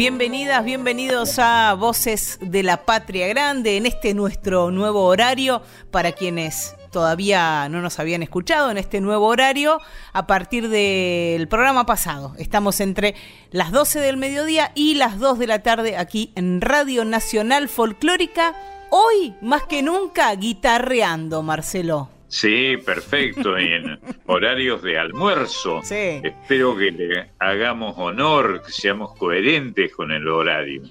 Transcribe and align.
Bienvenidas, 0.00 0.64
bienvenidos 0.64 1.38
a 1.38 1.74
Voces 1.74 2.38
de 2.40 2.62
la 2.62 2.86
Patria 2.86 3.28
Grande 3.28 3.76
en 3.76 3.84
este 3.84 4.14
nuestro 4.14 4.70
nuevo 4.70 5.04
horario 5.04 5.60
para 5.90 6.12
quienes 6.12 6.74
todavía 6.90 7.68
no 7.68 7.82
nos 7.82 7.98
habían 7.98 8.22
escuchado 8.22 8.70
en 8.70 8.78
este 8.78 9.02
nuevo 9.02 9.26
horario 9.26 9.78
a 10.14 10.26
partir 10.26 10.70
del 10.70 11.48
programa 11.48 11.84
pasado. 11.84 12.34
Estamos 12.38 12.80
entre 12.80 13.14
las 13.50 13.72
12 13.72 14.00
del 14.00 14.16
mediodía 14.16 14.72
y 14.74 14.94
las 14.94 15.18
2 15.18 15.38
de 15.38 15.46
la 15.46 15.58
tarde 15.58 15.98
aquí 15.98 16.32
en 16.34 16.62
Radio 16.62 17.04
Nacional 17.04 17.68
Folclórica. 17.68 18.54
Hoy, 18.88 19.34
más 19.42 19.64
que 19.64 19.82
nunca, 19.82 20.34
guitarreando, 20.34 21.42
Marcelo. 21.42 22.08
Sí, 22.30 22.76
perfecto, 22.76 23.58
en 23.58 23.98
horarios 24.26 24.82
de 24.82 24.96
almuerzo. 24.96 25.80
Sí. 25.82 26.20
Espero 26.22 26.76
que 26.76 26.92
le 26.92 27.30
hagamos 27.40 27.94
honor, 27.98 28.62
que 28.64 28.70
seamos 28.70 29.16
coherentes 29.18 29.92
con 29.92 30.12
el 30.12 30.28
horario. 30.28 30.82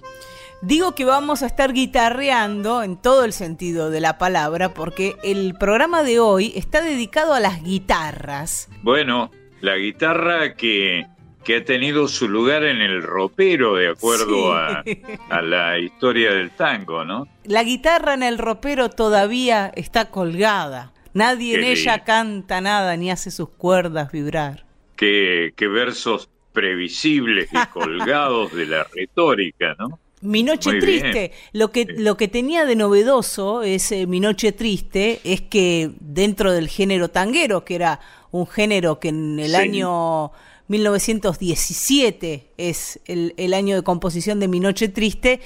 Digo 0.61 0.93
que 0.93 1.05
vamos 1.05 1.41
a 1.41 1.45
estar 1.45 1.71
guitarreando 1.71 2.83
en 2.83 2.97
todo 2.97 3.23
el 3.23 3.31
sentido 3.31 3.89
de 3.89 4.01
la 4.01 4.17
palabra, 4.17 4.73
porque 4.73 5.15
el 5.23 5.55
programa 5.57 6.03
de 6.03 6.19
hoy 6.19 6.51
está 6.57 6.81
dedicado 6.81 7.33
a 7.33 7.39
las 7.39 7.63
guitarras. 7.63 8.67
Bueno, 8.81 9.31
la 9.61 9.77
guitarra 9.77 10.55
que, 10.55 11.07
que 11.45 11.55
ha 11.55 11.63
tenido 11.63 12.09
su 12.09 12.27
lugar 12.27 12.65
en 12.65 12.81
el 12.81 13.01
ropero, 13.01 13.75
de 13.75 13.87
acuerdo 13.87 14.53
a, 14.53 14.83
a 15.29 15.41
la 15.41 15.79
historia 15.79 16.33
del 16.33 16.51
tango, 16.51 17.05
¿no? 17.05 17.29
La 17.45 17.63
guitarra 17.63 18.13
en 18.13 18.23
el 18.23 18.37
ropero 18.37 18.89
todavía 18.89 19.71
está 19.73 20.09
colgada. 20.11 20.91
Nadie 21.19 21.55
en 21.55 21.63
ella 21.63 22.03
canta 22.03 22.61
nada 22.61 22.95
ni 22.97 23.11
hace 23.11 23.31
sus 23.31 23.49
cuerdas 23.49 24.11
vibrar. 24.11 24.65
Qué, 24.95 25.53
qué 25.55 25.67
versos 25.67 26.29
previsibles 26.53 27.49
y 27.53 27.65
colgados 27.73 28.51
de 28.53 28.65
la 28.65 28.83
retórica, 28.93 29.75
¿no? 29.79 29.99
Mi 30.21 30.43
noche 30.43 30.71
Muy 30.71 30.81
bien. 30.81 31.11
triste, 31.11 31.31
lo 31.53 31.71
que, 31.71 31.85
lo 31.95 32.17
que 32.17 32.27
tenía 32.27 32.65
de 32.65 32.75
novedoso 32.75 33.63
es 33.63 33.91
eh, 33.93 34.05
Mi 34.05 34.19
noche 34.19 34.51
triste, 34.51 35.21
es 35.23 35.41
que 35.41 35.91
dentro 36.01 36.51
del 36.51 36.67
género 36.67 37.09
tanguero, 37.09 37.63
que 37.63 37.75
era 37.75 38.01
un 38.31 38.45
género 38.45 38.99
que 38.99 39.09
en 39.09 39.39
el 39.39 39.55
Sí. 39.55 39.55
año 39.55 40.31
1917 40.67 42.47
es 42.57 42.99
el, 43.05 43.33
el 43.37 43.53
año 43.53 43.75
de 43.77 43.83
composición 43.83 44.39
de 44.41 44.47
Mi 44.49 44.59
noche 44.59 44.89
triste, 44.89 45.39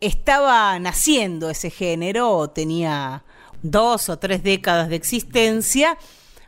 estaba 0.00 0.78
naciendo 0.78 1.50
ese 1.50 1.70
género, 1.70 2.48
tenía 2.50 3.24
dos 3.62 4.08
o 4.08 4.18
tres 4.18 4.42
décadas 4.42 4.88
de 4.88 4.96
existencia, 4.96 5.96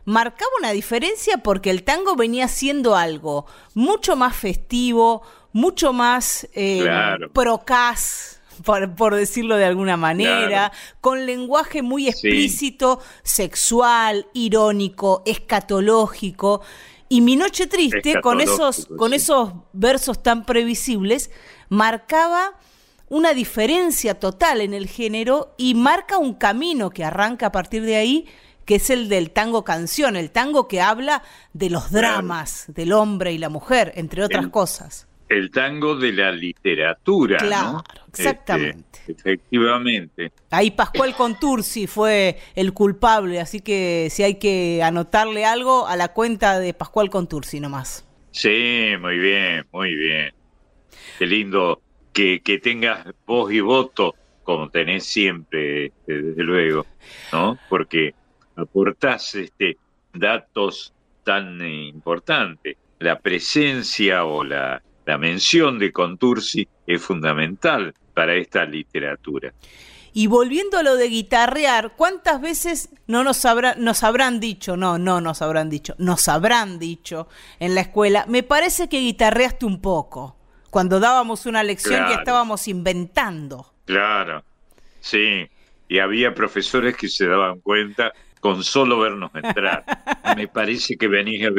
marcaba 0.05 0.51
una 0.59 0.71
diferencia 0.71 1.37
porque 1.37 1.69
el 1.69 1.83
tango 1.83 2.15
venía 2.15 2.47
siendo 2.47 2.95
algo 2.95 3.45
mucho 3.73 4.15
más 4.15 4.35
festivo, 4.35 5.21
mucho 5.53 5.93
más 5.93 6.47
eh, 6.53 6.79
Claro. 6.81 7.31
procaz, 7.31 8.39
por, 8.65 8.93
por 8.95 9.15
decirlo 9.15 9.55
de 9.55 9.65
alguna 9.65 9.97
manera, 9.97 10.47
Claro. 10.69 10.73
con 11.01 11.25
lenguaje 11.25 11.81
muy 11.81 12.07
explícito, 12.07 12.99
sexual, 13.23 14.27
irónico, 14.33 15.21
escatológico. 15.25 16.61
Y 17.09 17.21
Mi 17.21 17.35
Noche 17.35 17.67
Triste, 17.67 18.21
con 18.21 18.41
esos, 18.41 18.87
con 18.97 19.13
esos 19.13 19.53
versos 19.73 20.23
tan 20.23 20.45
previsibles, 20.45 21.29
marcaba 21.69 22.53
una 23.13 23.35
diferencia 23.35 24.19
total 24.19 24.59
en 24.59 24.73
el 24.73 24.87
género 24.87 25.53
y 25.55 25.75
marca 25.75 26.17
un 26.17 26.33
camino 26.33 26.89
que 26.89 27.03
arranca 27.03 27.45
a 27.45 27.51
partir 27.51 27.83
de 27.83 27.95
ahí, 27.95 28.25
que 28.65 28.75
es 28.75 28.89
el 28.89 29.07
del 29.07 29.29
tango 29.29 29.63
canción, 29.63 30.15
el 30.15 30.31
tango 30.31 30.67
que 30.67 30.81
habla 30.81 31.21
de 31.53 31.69
los 31.69 31.91
dramas 31.91 32.65
del 32.69 32.91
hombre 32.91 33.31
y 33.31 33.37
la 33.37 33.49
mujer, 33.49 33.91
entre 33.97 34.23
otras 34.23 34.45
El- 34.45 34.49
cosas. 34.49 35.07
El 35.29 35.51
tango 35.51 35.95
de 35.95 36.11
la 36.11 36.31
literatura, 36.31 37.37
¿no? 37.39 37.47
Claro, 37.47 37.83
exactamente. 38.09 38.99
Este, 39.07 39.11
efectivamente. 39.11 40.31
Ahí 40.49 40.71
Pascual 40.71 41.15
Contursi 41.15 41.85
fue 41.85 42.39
el 42.55 42.73
culpable, 42.73 43.39
así 43.39 43.59
que 43.61 44.07
si 44.09 44.23
hay 44.23 44.35
que 44.35 44.81
anotarle 44.83 45.45
algo 45.45 45.85
a 45.87 45.95
la 45.97 46.13
cuenta 46.13 46.59
de 46.59 46.73
Pascual 46.73 47.11
Contursi 47.11 47.59
nomás. 47.59 48.05
Sí, 48.31 48.93
muy 48.99 49.19
bien, 49.19 49.67
muy 49.71 49.93
bien. 49.93 50.33
Qué 51.19 51.27
lindo 51.27 51.79
que, 52.13 52.41
que 52.41 52.59
tengas 52.59 53.07
voz 53.25 53.51
y 53.51 53.59
voto 53.59 54.15
como 54.43 54.69
tenés 54.69 55.05
siempre, 55.05 55.85
este, 55.85 56.21
desde 56.21 56.43
luego, 56.43 56.85
¿no? 57.31 57.57
Porque 57.69 58.13
aportás 58.55 59.35
este, 59.35 59.77
datos 60.13 60.93
tan 61.23 61.61
eh, 61.61 61.87
importantes. 61.87 62.77
La 62.99 63.19
presencia 63.19 64.25
o 64.25 64.43
la, 64.43 64.81
la 65.05 65.17
mención 65.17 65.79
de 65.79 65.91
Contursi 65.91 66.67
es 66.85 67.01
fundamental 67.01 67.93
para 68.13 68.35
esta 68.35 68.65
literatura. 68.65 69.53
Y 70.15 70.27
volviendo 70.27 70.77
a 70.77 70.83
lo 70.83 70.95
de 70.95 71.09
guitarrear, 71.09 71.95
¿cuántas 71.95 72.39
veces 72.39 72.89
no 73.07 73.23
nos, 73.23 73.45
habrá, 73.45 73.75
nos 73.75 74.03
habrán 74.03 74.39
dicho, 74.39 74.77
no, 74.77 74.99
no 74.99 75.21
nos 75.21 75.41
habrán 75.41 75.71
dicho, 75.71 75.95
nos 75.97 76.27
habrán 76.27 76.77
dicho 76.77 77.27
en 77.59 77.73
la 77.73 77.81
escuela, 77.81 78.25
me 78.27 78.43
parece 78.43 78.87
que 78.89 78.99
guitarreaste 78.99 79.65
un 79.65 79.81
poco, 79.81 80.37
cuando 80.73 80.99
dábamos 80.99 81.45
una 81.45 81.61
lección 81.61 82.01
y 82.01 82.05
Claro. 82.07 82.19
estábamos 82.19 82.67
inventando. 82.67 83.71
Claro, 83.85 84.43
sí. 85.01 85.47
Y 85.87 85.99
había 85.99 86.33
profesores 86.33 86.97
que 86.97 87.07
se 87.09 87.27
daban 87.27 87.59
cuenta 87.59 88.11
con 88.39 88.63
solo 88.63 88.97
vernos 88.97 89.29
entrar. 89.35 89.85
Me 90.35 90.47
parece 90.47 90.97
que 90.97 91.07
venís 91.07 91.45
a, 91.45 91.51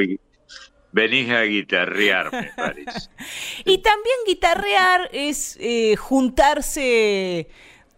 venís 0.90 1.30
a 1.30 1.42
guitarrear, 1.42 2.32
me 2.32 2.50
parece. 2.56 3.08
Y 3.64 3.78
también 3.78 4.16
guitarrear 4.26 5.08
es 5.12 5.56
eh, 5.60 5.94
juntarse, 5.96 7.48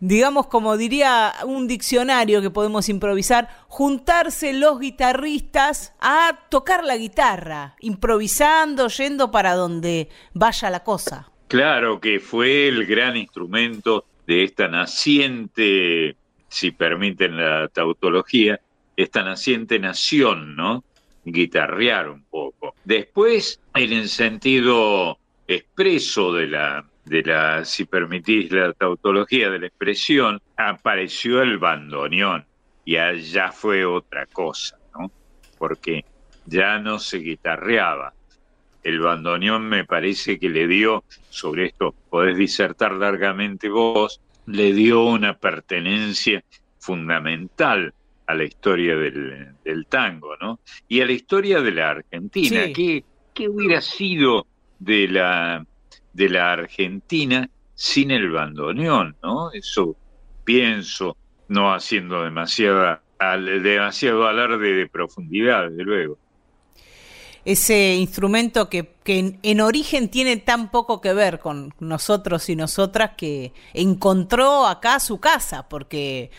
digamos 0.01 0.47
como 0.47 0.77
diría 0.77 1.33
un 1.45 1.67
diccionario 1.67 2.43
que 2.43 2.51
podemos 2.51 2.89
improvisar, 2.89 3.49
juntarse 3.69 4.53
los 4.53 4.81
guitarristas 4.81 5.95
a 6.01 6.41
tocar 6.51 6.85
la 6.85 6.97
guitarra, 6.97 7.77
improvisando, 7.81 8.89
yendo 8.89 9.31
para 9.31 9.55
donde 9.55 10.09
vaya 10.35 10.71
la 10.71 10.85
cosa. 10.85 11.31
Claro 11.49 12.01
que 12.01 12.21
fue 12.21 12.69
el 12.69 12.87
gran 12.87 13.17
instrumento 13.17 14.05
de 14.27 14.45
esta 14.45 14.69
naciente, 14.69 16.17
si 16.49 16.73
permiten 16.73 17.37
la 17.37 17.69
tautología, 17.69 18.61
esta 18.97 19.23
naciente 19.23 19.79
nación, 19.79 20.57
¿no? 20.57 20.83
Guitarrear 21.25 22.09
un 22.09 22.23
poco. 22.23 22.75
Después, 22.85 23.61
en 23.75 23.93
el 23.93 24.09
sentido 24.09 25.19
expreso 25.47 26.33
de 26.33 26.47
la, 26.49 26.85
de 27.07 27.23
la, 27.23 27.65
si 27.65 27.85
permitís 27.85 28.51
la 28.51 28.73
tautología 28.73 29.49
de 29.49 29.61
la 29.61 29.67
expresión, 29.69 30.41
apareció 30.57 31.41
el 31.41 31.59
bandoneón 31.59 32.45
y 32.85 32.97
allá 32.97 33.53
fue 33.53 33.85
otra 33.85 34.27
cosa, 34.27 34.77
¿no? 34.99 35.11
Porque 35.57 36.05
ya 36.47 36.79
no 36.79 36.99
se 36.99 37.19
guitarreaba. 37.19 38.13
El 38.83 39.01
bandoneón 39.01 39.69
me 39.69 39.85
parece 39.85 40.39
que 40.39 40.49
le 40.49 40.67
dio, 40.67 41.05
sobre 41.31 41.67
esto 41.67 41.95
podés 42.11 42.37
disertar 42.37 42.93
largamente 42.93 43.69
vos, 43.69 44.21
le 44.47 44.73
dio 44.73 45.05
una 45.05 45.37
pertenencia 45.37 46.45
fundamental 46.79 47.95
a 48.27 48.35
la 48.35 48.45
historia 48.45 48.97
del, 48.97 49.55
del 49.65 49.87
tango, 49.87 50.37
¿no? 50.41 50.59
Y 50.89 51.01
a 51.01 51.07
la 51.07 51.13
historia 51.13 51.61
de 51.61 51.71
la 51.71 51.91
Argentina. 51.91 52.65
Sí. 52.67 52.73
¿Qué, 52.73 53.05
qué 53.35 53.49
hubiera 53.49 53.81
sido 53.81 54.47
de 54.79 55.09
la, 55.09 55.67
de 56.17 56.29
la 56.31 56.53
Argentina 56.53 57.49
sin 57.75 58.11
el 58.11 58.31
bandoneón, 58.31 59.17
¿no? 59.23 59.53
Eso 59.53 59.95
pienso, 60.45 61.17
no 61.49 61.73
haciendo 61.75 62.23
demasiada, 62.23 63.03
al- 63.19 63.63
demasiado 63.63 64.27
alarde 64.27 64.73
de 64.73 64.87
profundidad, 64.89 65.69
desde 65.69 65.85
luego. 65.85 66.19
Ese 67.45 67.95
instrumento 67.95 68.69
que, 68.69 68.95
que 69.05 69.19
en, 69.21 69.39
en 69.43 69.61
origen 69.61 70.09
tiene 70.09 70.37
tan 70.37 70.71
poco 70.71 71.01
que 71.01 71.13
ver 71.13 71.39
con 71.39 71.73
nosotros 71.79 72.49
y 72.49 72.57
nosotras 72.57 73.13
que 73.17 73.53
encontró 73.73 74.67
acá 74.67 74.99
su 74.99 75.21
casa, 75.21 75.69
porque 75.69 76.31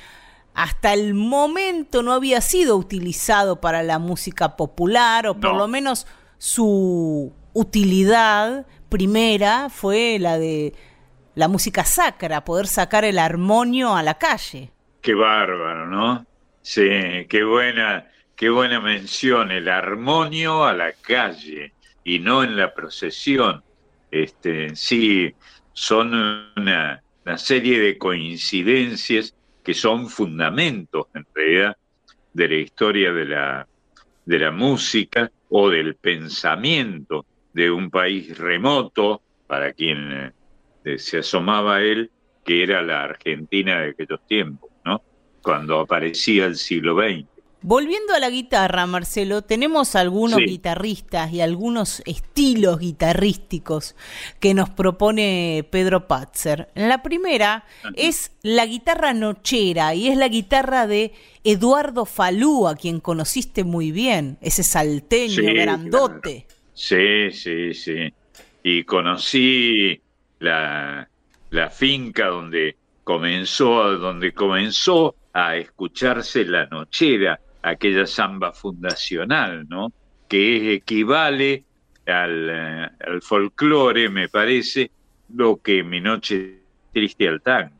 hasta 0.53 0.93
el 0.93 1.13
momento 1.13 2.03
no 2.03 2.11
había 2.11 2.41
sido 2.41 2.75
utilizado 2.75 3.61
para 3.61 3.83
la 3.83 3.99
música 3.99 4.57
popular, 4.57 5.27
o 5.27 5.35
por 5.35 5.53
No. 5.53 5.59
lo 5.59 5.67
menos 5.69 6.07
su 6.39 7.31
utilidad 7.53 8.65
primera 8.89 9.69
fue 9.69 10.17
la 10.19 10.37
de 10.37 10.73
la 11.35 11.47
música 11.47 11.83
sacra, 11.83 12.43
poder 12.43 12.67
sacar 12.67 13.05
el 13.05 13.19
armonio 13.19 13.95
a 13.95 14.03
la 14.03 14.17
calle. 14.17 14.71
Qué 15.01 15.13
bárbaro, 15.13 15.85
¿no? 15.85 16.25
Sí, 16.61 16.89
qué 17.29 17.43
buena, 17.43 18.07
qué 18.35 18.49
buena 18.49 18.79
mención, 18.79 19.51
el 19.51 19.69
armonio 19.69 20.65
a 20.65 20.73
la 20.73 20.93
calle 20.93 21.73
y 22.03 22.19
no 22.19 22.43
en 22.43 22.57
la 22.57 22.73
procesión. 22.73 23.63
Este, 24.09 24.75
sí, 24.75 25.33
son 25.73 26.13
una, 26.55 27.03
serie 27.35 27.79
de 27.79 27.97
coincidencias 27.97 29.35
que 29.63 29.73
son 29.73 30.09
fundamentos 30.09 31.07
en 31.13 31.25
realidad 31.35 31.77
de 32.33 32.47
la 32.47 32.55
historia 32.55 33.11
de 33.11 33.25
la, 33.25 33.67
de 34.25 34.39
la 34.39 34.51
música 34.51 35.29
o 35.49 35.69
del 35.69 35.95
pensamiento 35.95 37.25
de 37.57 37.71
un 37.71 37.89
país 37.89 38.37
remoto, 38.37 39.23
para 39.47 39.73
quien 39.73 40.31
eh, 40.85 40.99
se 40.99 41.17
asomaba 41.17 41.77
a 41.77 41.81
él, 41.81 42.11
que 42.45 42.61
era 42.61 42.83
la 42.83 43.01
Argentina 43.01 43.81
de 43.81 43.89
aquellos 43.89 44.19
tiempos, 44.27 44.69
¿no? 44.85 45.01
Cuando 45.41 45.79
aparecía 45.79 46.45
el 46.45 46.55
siglo 46.55 46.95
XX. 46.95 47.25
Volviendo 47.63 48.13
a 48.13 48.19
la 48.19 48.29
guitarra, 48.29 48.85
Marcelo, 48.85 49.41
tenemos 49.41 49.95
algunos 49.95 50.37
guitarristas 50.37 51.33
y 51.33 51.41
algunos 51.41 52.03
estilos 52.05 52.77
guitarrísticos 52.77 53.95
que 54.39 54.53
nos 54.53 54.69
propone 54.69 55.67
Pedro 55.71 56.07
Patzer. 56.07 56.69
La 56.75 57.01
primera 57.01 57.65
es 57.95 58.33
la 58.43 58.67
guitarra 58.67 59.15
nochera 59.15 59.95
y 59.95 60.09
es 60.09 60.17
la 60.17 60.27
guitarra 60.27 60.85
de 60.85 61.11
Eduardo 61.43 62.05
Falú, 62.05 62.67
a 62.67 62.75
quien 62.75 62.99
conociste 62.99 63.63
muy 63.63 63.91
bien, 63.91 64.37
ese 64.41 64.61
salteño 64.61 65.41
grandote. 65.55 66.45
Sí, 66.77 67.31
sí, 67.31 67.73
sí. 67.73 68.13
Y 68.61 68.83
conocí 68.83 69.99
la, 70.37 71.09
la 71.49 71.69
finca 71.71 72.27
donde 72.27 72.75
comenzó, 73.03 73.97
donde 73.97 74.31
comenzó 74.31 75.15
a 75.33 75.55
escucharse 75.55 76.45
la 76.45 76.67
nochera 76.67 77.39
aquella 77.63 78.05
samba 78.05 78.53
fundacional, 78.53 79.67
¿no? 79.67 79.91
Que 80.27 80.75
equivale 80.75 81.63
al, 82.05 82.49
eh, 82.51 82.89
al 83.07 83.21
folclore, 83.23 84.09
me 84.09 84.29
parece, 84.29 84.91
lo 85.33 85.57
que 85.57 85.83
mi 85.83 85.99
noche 85.99 86.59
triste 86.93 87.27
al 87.27 87.41
tango. 87.41 87.75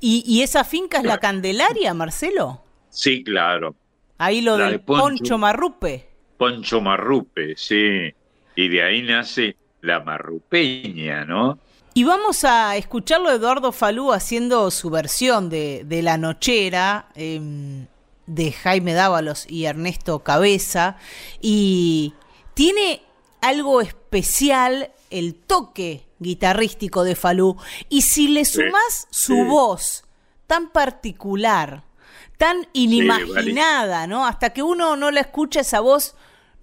¿Y, 0.00 0.42
esa 0.42 0.64
finca 0.64 0.98
es 0.98 1.04
la 1.04 1.18
Candelaria, 1.18 1.94
Marcelo? 1.94 2.64
Sí, 2.88 3.22
claro. 3.22 3.76
Ahí 4.18 4.40
lo 4.40 4.56
del 4.56 4.80
Poncho, 4.80 5.38
Marrupe. 5.38 6.13
Poncho 6.44 6.80
Marrupe, 6.80 7.54
sí. 7.56 8.12
Y 8.56 8.68
de 8.68 8.82
ahí 8.82 9.02
nace 9.02 9.56
la 9.80 10.00
marrupeña, 10.00 11.24
¿no? 11.24 11.58
Y 11.94 12.04
vamos 12.04 12.44
a 12.44 12.76
escucharlo 12.76 13.30
Eduardo 13.30 13.72
Falú 13.72 14.12
haciendo 14.12 14.70
su 14.70 14.90
versión 14.90 15.48
de, 15.48 15.84
de 15.84 16.02
La 16.02 16.18
Nochera. 16.18 17.08
Em, 17.14 17.86
de 18.26 18.52
Jaime 18.52 18.94
Dávalos 18.94 19.44
y 19.48 19.66
Ernesto 19.66 20.20
Cabeza 20.20 20.96
y 21.40 22.14
tiene 22.54 23.02
algo 23.40 23.80
especial 23.80 24.92
el 25.10 25.34
toque 25.34 26.06
guitarrístico 26.18 27.04
de 27.04 27.16
Falú 27.16 27.56
y 27.88 28.02
si 28.02 28.28
le 28.28 28.44
sumas 28.44 29.06
su 29.10 29.44
voz 29.44 30.04
tan 30.46 30.70
particular, 30.70 31.84
tan 32.38 32.66
inimaginada, 32.72 34.06
¿no? 34.06 34.26
Hasta 34.26 34.50
que 34.50 34.62
uno 34.62 34.96
no 34.96 35.10
la 35.10 35.20
escucha 35.20 35.60
esa 35.60 35.80
voz 35.80 36.14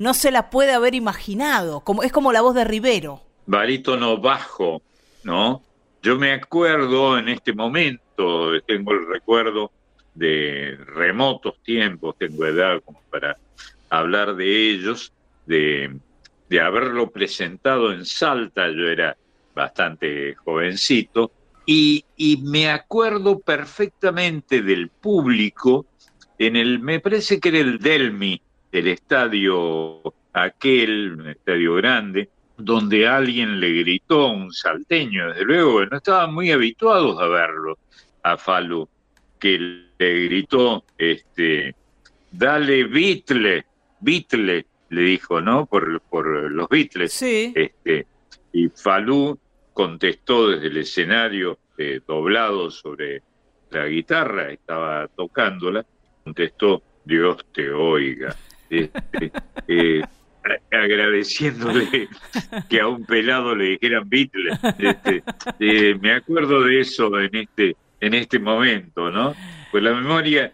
no 0.01 0.15
se 0.15 0.31
la 0.31 0.49
puede 0.49 0.71
haber 0.73 0.95
imaginado, 0.95 1.81
como 1.81 2.01
es 2.01 2.11
como 2.11 2.33
la 2.33 2.41
voz 2.41 2.55
de 2.55 2.63
Rivero. 2.63 3.21
Barítono 3.45 4.17
bajo, 4.17 4.81
¿no? 5.23 5.61
Yo 6.01 6.17
me 6.17 6.33
acuerdo 6.33 7.19
en 7.19 7.29
este 7.29 7.53
momento, 7.53 8.59
tengo 8.65 8.93
el 8.93 9.07
recuerdo 9.07 9.71
de 10.15 10.75
remotos 10.87 11.61
tiempos, 11.61 12.15
tengo 12.17 12.47
edad 12.47 12.81
como 12.83 12.99
para 13.11 13.37
hablar 13.91 14.35
de 14.35 14.71
ellos, 14.71 15.13
de, 15.45 15.95
haberlo 16.59 17.11
presentado 17.11 17.93
en 17.93 18.03
Salta, 18.03 18.71
yo 18.71 18.87
era 18.87 19.15
bastante 19.53 20.33
jovencito, 20.33 21.31
y, 21.67 22.03
y, 22.17 22.37
me 22.37 22.71
acuerdo 22.71 23.37
perfectamente 23.37 24.63
del 24.63 24.89
público 24.89 25.85
en 26.39 26.55
el, 26.55 26.79
me 26.79 26.99
parece 26.99 27.39
que 27.39 27.49
era 27.49 27.59
el 27.59 27.77
Delmi, 27.77 28.41
el 28.71 28.87
estadio 28.87 30.01
aquel, 30.33 31.13
un 31.19 31.27
estadio 31.29 31.75
grande, 31.75 32.29
donde 32.57 33.07
alguien 33.07 33.59
le 33.59 33.71
gritó 33.81 34.27
a 34.27 34.31
un 34.31 34.51
salteño, 34.51 35.29
desde 35.29 35.45
luego, 35.45 35.85
no 35.85 35.97
estaban 35.97 36.33
muy 36.33 36.51
habituados 36.51 37.19
a 37.19 37.27
verlo, 37.27 37.77
a 38.23 38.37
Falu, 38.37 38.87
que 39.39 39.57
le 39.97 40.23
gritó, 40.25 40.83
este, 40.97 41.75
dale 42.31 42.83
Beatle, 42.85 43.65
Beatle, 43.99 44.65
le 44.89 45.01
dijo, 45.01 45.41
¿no? 45.41 45.65
Por, 45.65 46.01
por 46.01 46.51
los 46.51 46.69
Beatles. 46.69 47.13
Sí. 47.13 47.53
Este, 47.55 48.05
y 48.53 48.69
Falú 48.69 49.39
contestó 49.73 50.49
desde 50.49 50.67
el 50.67 50.77
escenario, 50.77 51.57
eh, 51.77 52.01
doblado 52.05 52.69
sobre 52.69 53.23
la 53.71 53.87
guitarra, 53.87 54.51
estaba 54.51 55.07
tocándola, 55.07 55.85
contestó, 56.23 56.83
Dios 57.05 57.45
te 57.53 57.71
oiga. 57.71 58.35
Este, 58.71 59.31
eh, 59.67 60.01
agradeciéndole 60.71 62.07
que 62.69 62.79
a 62.79 62.87
un 62.87 63.05
pelado 63.05 63.55
le 63.55 63.71
dijeran 63.71 64.09
Beatles. 64.09 64.59
Este, 64.79 65.23
eh, 65.59 65.95
me 66.01 66.13
acuerdo 66.13 66.63
de 66.63 66.79
eso 66.79 67.19
en 67.19 67.35
este 67.35 67.75
en 68.01 68.15
este 68.15 68.39
momento, 68.39 69.11
¿no? 69.11 69.33
Pues 69.71 69.83
la 69.83 69.93
memoria, 69.93 70.51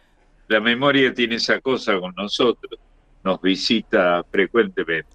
la 0.49 0.59
memoria 0.59 1.13
tiene 1.13 1.35
esa 1.35 1.59
cosa 1.61 1.97
con 1.99 2.13
nosotros, 2.15 2.79
nos 3.23 3.41
visita 3.41 4.23
frecuentemente. 4.29 5.07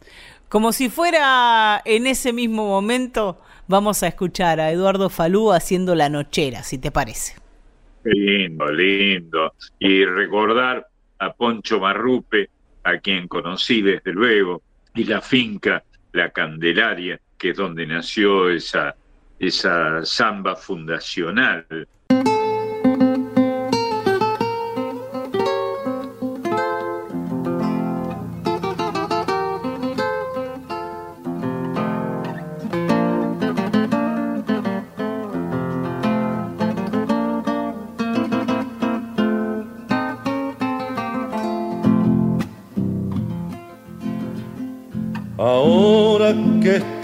Como 0.48 0.72
si 0.72 0.88
fuera 0.88 1.80
en 1.84 2.06
ese 2.06 2.32
mismo 2.32 2.66
momento, 2.66 3.38
vamos 3.68 4.02
a 4.02 4.08
escuchar 4.08 4.60
a 4.60 4.70
Eduardo 4.70 5.08
Falú 5.08 5.52
haciendo 5.52 5.94
la 5.94 6.08
nochera, 6.08 6.62
si 6.62 6.78
te 6.78 6.90
parece. 6.90 7.36
Lindo, 8.04 8.66
lindo. 8.70 9.52
Y 9.78 10.04
recordar 10.04 10.86
a 11.18 11.32
Poncho 11.32 11.80
Marrupe, 11.80 12.50
a 12.84 12.98
quien 12.98 13.28
conocí 13.28 13.82
desde 13.82 14.12
luego, 14.12 14.62
y 14.94 15.04
la 15.04 15.20
finca 15.20 15.82
La 16.12 16.30
Candelaria, 16.30 17.18
que 17.38 17.50
es 17.50 17.56
donde 17.56 17.86
nació 17.86 18.50
esa, 18.50 18.94
esa 19.38 20.04
samba 20.04 20.56
fundacional 20.56 21.66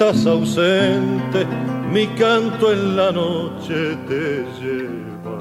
ausente, 0.09 1.47
mi 1.93 2.07
canto 2.09 2.73
en 2.73 2.97
la 2.97 3.13
noche 3.13 3.97
te 4.09 4.45
lleva. 4.59 5.39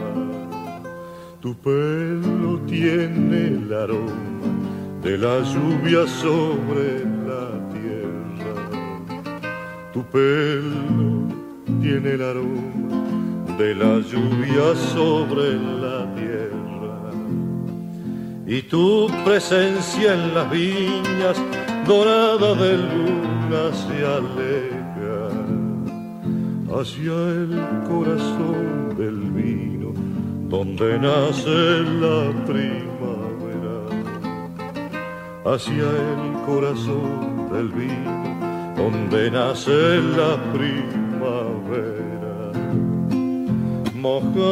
Tu 1.40 1.56
pelo 1.56 2.60
tiene 2.68 3.48
el 3.48 3.74
aroma 3.74 4.50
de 5.02 5.18
la 5.18 5.40
lluvia 5.42 6.06
sobre 6.08 7.06
la 7.26 7.46
tierra. 7.72 8.54
Tu 9.94 10.04
pelo 10.04 11.28
tiene 11.82 12.12
el 12.12 12.22
aroma 12.22 13.58
de 13.58 13.74
la 13.74 14.00
lluvia 14.00 14.76
sobre 14.94 15.54
la 15.82 16.14
tierra. 16.16 17.12
Y 18.46 18.62
tu 18.64 19.08
presencia 19.24 20.14
en 20.14 20.34
las 20.34 20.50
viñas 20.52 21.38
dorada 21.88 22.54
de 22.56 22.74
se 23.50 24.06
aleja 24.06 25.30
hacia 26.78 27.14
el 27.14 27.58
corazón 27.88 28.94
del 28.98 29.32
vino 29.32 29.94
donde 30.50 31.00
nace 31.00 31.82
la 32.04 32.34
primavera, 32.46 33.88
hacia 35.46 35.88
el 36.10 36.22
corazón 36.46 37.50
del 37.54 37.70
vino 37.70 38.76
donde 38.76 39.32
nace 39.32 40.02
la 40.18 40.36
primavera, 40.52 42.52
mojada 43.96 44.50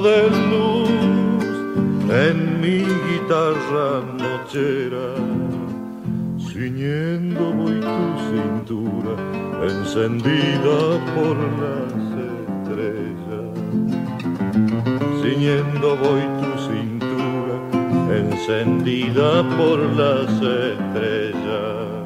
de 0.00 0.30
luz 0.50 0.88
en 2.10 2.60
mi 2.62 2.78
guitarra 2.78 4.00
nochera 4.16 5.08
Ciñendo 6.58 7.52
voy 7.52 7.78
tu 7.78 7.98
cintura, 8.30 9.14
encendida 9.62 10.78
por 11.14 11.36
las 11.62 11.92
estrellas. 12.34 13.54
Ciñendo 15.22 15.88
voy 16.02 16.24
tu 16.40 16.50
cintura, 16.66 17.56
encendida 18.10 19.28
por 19.56 19.78
las 19.96 20.28
estrellas. 20.42 21.97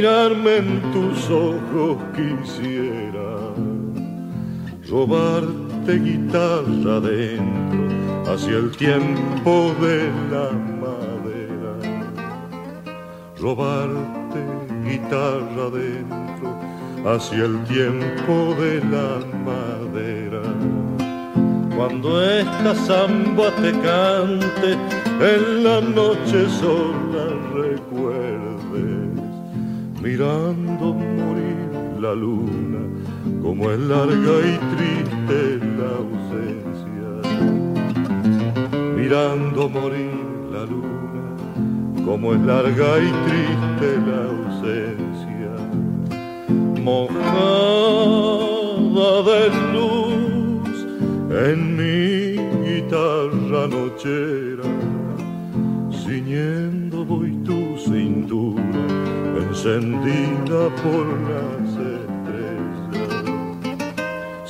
Mirarme 0.00 0.56
en 0.56 0.80
tus 0.92 1.28
ojos 1.28 1.98
quisiera, 2.16 3.32
robarte 4.88 5.92
guitarra 5.98 6.96
adentro 6.96 8.32
hacia 8.32 8.56
el 8.56 8.70
tiempo 8.78 9.74
de 9.82 9.98
la 10.32 10.46
madera, 10.84 11.72
robarte 13.38 14.40
guitarra 14.88 15.64
adentro 15.70 16.48
hacia 17.04 17.44
el 17.44 17.62
tiempo 17.64 18.54
de 18.58 18.80
la 18.94 19.10
madera. 19.50 20.42
Cuando 21.76 22.22
esta 22.22 22.74
samba 22.74 23.50
te 23.56 23.72
cante 23.72 24.70
en 25.20 25.64
la 25.64 25.82
noche 25.82 26.48
sola 26.48 27.00
mirando 30.02 30.94
morir 30.94 31.68
la 32.00 32.14
luna, 32.14 32.80
como 33.42 33.70
es 33.70 33.78
larga 33.80 34.40
y 34.50 34.58
triste 34.74 35.58
la 35.78 35.90
ausencia. 36.02 37.10
Mirando 38.96 39.68
morir 39.68 40.10
la 40.52 40.64
luna, 40.64 41.24
como 42.04 42.32
es 42.34 42.40
larga 42.40 42.98
y 42.98 43.10
triste 43.26 43.98
la 44.08 44.20
ausencia. 44.34 45.52
Mojada 46.82 47.20
de 49.30 49.42
luz 49.74 50.76
en 51.46 51.58
mi 51.76 52.00
guitarra 52.66 53.62
nochera, 53.68 54.68
ciñendo 55.92 57.04
voy 57.04 57.32
tu 57.44 57.76
cintura 57.76 58.59
encendida 59.60 60.74
por 60.76 61.06
las 61.28 61.68
estrellas, 62.00 63.04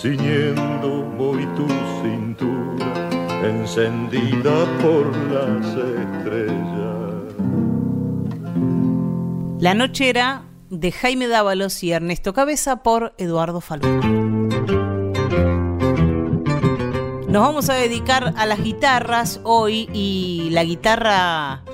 ciñendo 0.00 1.02
voy 1.19 1.45
tu 1.57 1.67
cintura, 2.00 3.11
encendida 3.43 4.67
por 4.81 5.05
las 5.33 5.67
estrellas. 5.67 7.25
La 9.59 9.75
noche 9.75 10.11
era 10.11 10.45
de 10.71 10.93
Jaime 10.93 11.26
Dávalos 11.26 11.83
y 11.83 11.90
Ernesto 11.90 12.33
Cabeza 12.33 12.85
por 12.85 13.12
Eduardo 13.19 13.61
Falú. 13.61 13.88
Nos 17.26 17.43
vamos 17.43 17.69
a 17.69 17.75
dedicar 17.75 18.33
a 18.37 18.47
las 18.47 18.62
guitarras 18.62 19.40
hoy 19.43 19.88
y 19.93 20.50
la 20.52 20.62
guitarra 20.62 21.64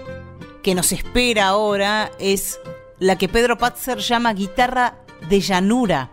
que 0.62 0.74
nos 0.74 0.92
espera 0.92 1.48
ahora 1.48 2.10
es 2.18 2.58
la 2.98 3.16
que 3.18 3.28
Pedro 3.28 3.58
Patzer 3.58 3.98
llama 3.98 4.32
guitarra 4.32 4.94
de 5.28 5.40
llanura, 5.40 6.10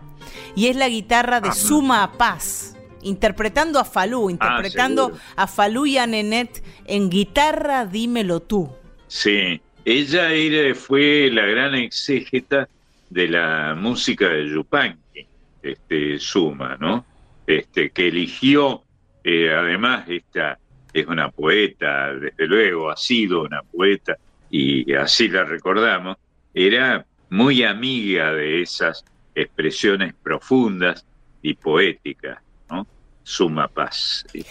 y 0.54 0.66
es 0.66 0.76
la 0.76 0.88
guitarra 0.88 1.40
de 1.40 1.52
Suma 1.52 2.12
Paz, 2.12 2.76
interpretando 3.02 3.78
a 3.78 3.84
Falú, 3.84 4.28
ah, 4.28 4.32
interpretando 4.32 5.12
a 5.36 5.46
Falú 5.46 5.86
y 5.86 5.98
a 5.98 6.06
Nenet 6.06 6.62
en 6.86 7.10
guitarra 7.10 7.86
Dímelo 7.86 8.40
tú. 8.40 8.70
Sí, 9.06 9.60
ella 9.84 10.32
era, 10.32 10.74
fue 10.74 11.30
la 11.32 11.44
gran 11.46 11.74
exégeta 11.74 12.68
de 13.10 13.28
la 13.28 13.74
música 13.76 14.28
de 14.28 14.48
Yupanqui, 14.48 15.26
este, 15.62 16.18
Suma, 16.18 16.76
¿no? 16.80 17.04
Este, 17.46 17.90
que 17.90 18.08
eligió, 18.08 18.82
eh, 19.22 19.52
además, 19.52 20.08
esta 20.08 20.58
es 20.92 21.06
una 21.06 21.30
poeta, 21.30 22.14
desde 22.14 22.46
luego, 22.46 22.90
ha 22.90 22.96
sido 22.96 23.42
una 23.42 23.62
poeta, 23.62 24.16
y 24.50 24.94
así 24.94 25.28
la 25.28 25.44
recordamos, 25.44 26.16
era 26.54 27.04
muy 27.30 27.64
amiga 27.64 28.32
de 28.32 28.62
esas 28.62 29.04
expresiones 29.34 30.14
profundas 30.22 31.04
y 31.42 31.54
poéticas, 31.54 32.38
¿no? 32.70 32.86
Suma. 33.24 33.70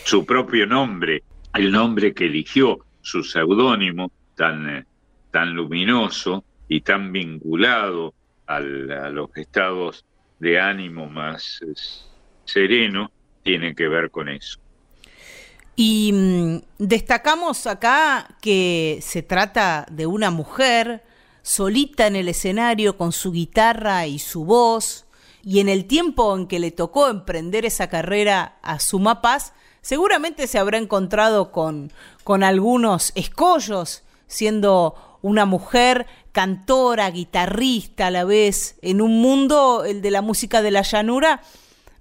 Su 0.04 0.26
propio 0.26 0.68
nombre, 0.68 1.24
el 1.54 1.72
nombre 1.72 2.14
que 2.14 2.26
eligió, 2.26 2.80
su 3.02 3.24
seudónimo 3.24 4.12
tan, 4.36 4.70
eh, 4.70 4.86
tan 5.32 5.54
luminoso 5.54 6.44
y 6.68 6.82
tan 6.82 7.12
vinculado 7.12 8.14
a 8.46 8.60
los 8.60 9.36
estados 9.38 10.06
de 10.40 10.60
ánimo 10.60 11.08
más 11.08 11.62
eh, 11.62 11.74
sereno, 12.46 13.12
tiene 13.44 13.74
que 13.74 13.88
ver 13.88 14.12
con 14.12 14.30
eso. 14.30 14.60
Y 15.76 16.12
mm, 16.14 16.58
destacamos 16.78 17.66
acá 17.66 18.28
que 18.42 19.00
se 19.02 19.24
trata 19.24 19.86
de 19.90 20.06
una 20.06 20.30
mujer 20.30 21.02
solita 21.44 22.08
en 22.08 22.16
el 22.16 22.30
escenario 22.30 22.98
con 22.98 23.12
su 23.12 23.32
guitarra 23.32 24.08
y 24.08 24.18
su 24.18 24.46
voz, 24.46 25.06
y 25.44 25.60
en 25.60 25.70
el 25.70 25.86
tiempo 25.86 26.36
en 26.36 26.48
que 26.48 26.58
le 26.58 26.72
tocó 26.72 27.10
emprender 27.10 27.66
esa 27.66 27.90
carrera 27.90 28.58
a 28.64 28.80
Suma 28.80 29.22
Paz, 29.22 29.54
seguramente 29.82 30.48
se 30.48 30.58
habrá 30.58 30.78
encontrado 30.78 31.52
con, 31.52 31.92
con 32.24 32.44
algunos 32.44 33.12
escollos, 33.16 34.04
siendo 34.26 35.20
una 35.22 35.46
mujer 35.46 36.08
cantora, 36.32 37.12
guitarrista 37.12 38.08
a 38.08 38.12
la 38.12 38.24
vez, 38.24 38.80
en 38.82 39.02
un 39.02 39.22
mundo, 39.22 39.84
el 39.86 40.02
de 40.02 40.12
la 40.12 40.22
música 40.22 40.62
de 40.62 40.72
la 40.72 40.82
llanura, 40.82 41.42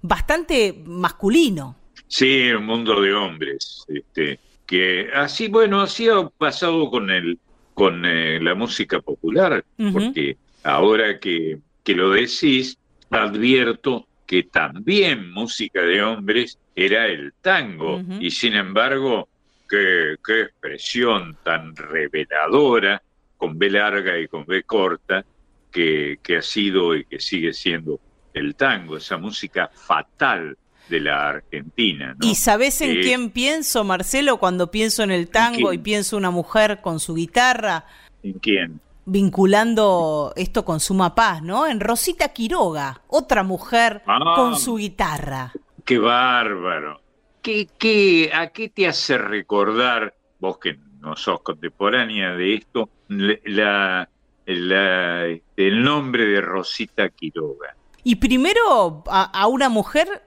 bastante 0.01 0.81
masculino. 0.85 1.75
Sí, 2.07 2.49
un 2.51 2.65
mundo 2.65 3.01
de 3.01 3.13
hombres, 3.13 3.83
este, 3.87 4.39
que 4.65 5.09
así, 5.13 5.49
bueno, 5.49 5.81
así 5.81 6.07
ha 6.07 6.29
pasado 6.29 6.89
con 6.89 7.09
el, 7.11 7.39
con 7.73 8.05
eh, 8.05 8.39
la 8.41 8.55
música 8.55 8.99
popular, 9.01 9.63
porque 9.91 10.37
ahora 10.63 11.19
que, 11.19 11.59
que 11.83 11.95
lo 11.95 12.11
decís, 12.11 12.77
advierto 13.09 14.07
que 14.25 14.43
también 14.43 15.31
música 15.31 15.81
de 15.81 16.01
hombres 16.01 16.57
era 16.75 17.07
el 17.07 17.33
tango, 17.41 18.01
y 18.19 18.31
sin 18.31 18.55
embargo, 18.55 19.27
qué, 19.69 20.15
qué 20.25 20.41
expresión 20.41 21.37
tan 21.43 21.75
reveladora, 21.75 23.01
con 23.37 23.57
B 23.57 23.69
larga 23.69 24.17
y 24.17 24.27
con 24.27 24.45
B 24.45 24.63
corta, 24.63 25.25
que, 25.71 26.19
que 26.21 26.37
ha 26.37 26.41
sido 26.41 26.95
y 26.95 27.05
que 27.05 27.19
sigue 27.19 27.53
siendo 27.53 27.99
el 28.33 28.55
tango, 28.55 28.97
esa 28.97 29.17
música 29.17 29.69
fatal 29.73 30.57
de 30.89 30.99
la 30.99 31.29
Argentina. 31.29 32.15
¿Y 32.21 32.35
sabes 32.35 32.81
en 32.81 33.01
quién 33.01 33.29
pienso, 33.29 33.83
Marcelo, 33.83 34.37
cuando 34.37 34.71
pienso 34.71 35.03
en 35.03 35.11
el 35.11 35.29
tango 35.29 35.73
y 35.73 35.77
pienso 35.77 36.17
una 36.17 36.31
mujer 36.31 36.81
con 36.81 36.99
su 36.99 37.15
guitarra? 37.15 37.85
¿En 38.21 38.33
quién? 38.33 38.81
Vinculando 39.05 40.33
esto 40.35 40.63
con 40.63 40.79
Suma 40.79 41.15
Paz, 41.15 41.41
¿no? 41.41 41.67
En 41.67 41.79
Rosita 41.79 42.29
Quiroga, 42.29 43.01
otra 43.07 43.43
mujer 43.43 44.01
ah. 44.07 44.33
con 44.35 44.57
su 44.57 44.75
guitarra. 44.75 45.51
¡Qué 45.83 45.97
bárbaro! 45.97 47.01
¿Qué, 47.41 47.67
qué, 47.77 48.31
¿A 48.33 48.47
qué 48.47 48.69
te 48.69 48.87
hace 48.87 49.17
recordar, 49.17 50.15
vos 50.39 50.57
que 50.57 50.77
no 51.01 51.17
sos 51.17 51.41
contemporánea 51.41 52.33
de 52.35 52.53
esto, 52.53 52.89
la, 53.09 54.07
el 54.45 55.83
nombre 55.83 56.25
de 56.25 56.39
Rosita 56.39 57.09
Quiroga? 57.09 57.75
Y 58.05 58.15
primero 58.15 59.03
a, 59.07 59.47
una 59.47 59.69
mujer 59.69 60.23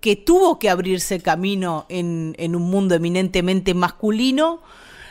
que 0.00 0.16
tuvo 0.16 0.58
que 0.58 0.70
abrirse 0.70 1.20
camino 1.20 1.86
en, 1.88 2.34
un 2.38 2.70
mundo 2.70 2.94
eminentemente 2.94 3.74
masculino, 3.74 4.62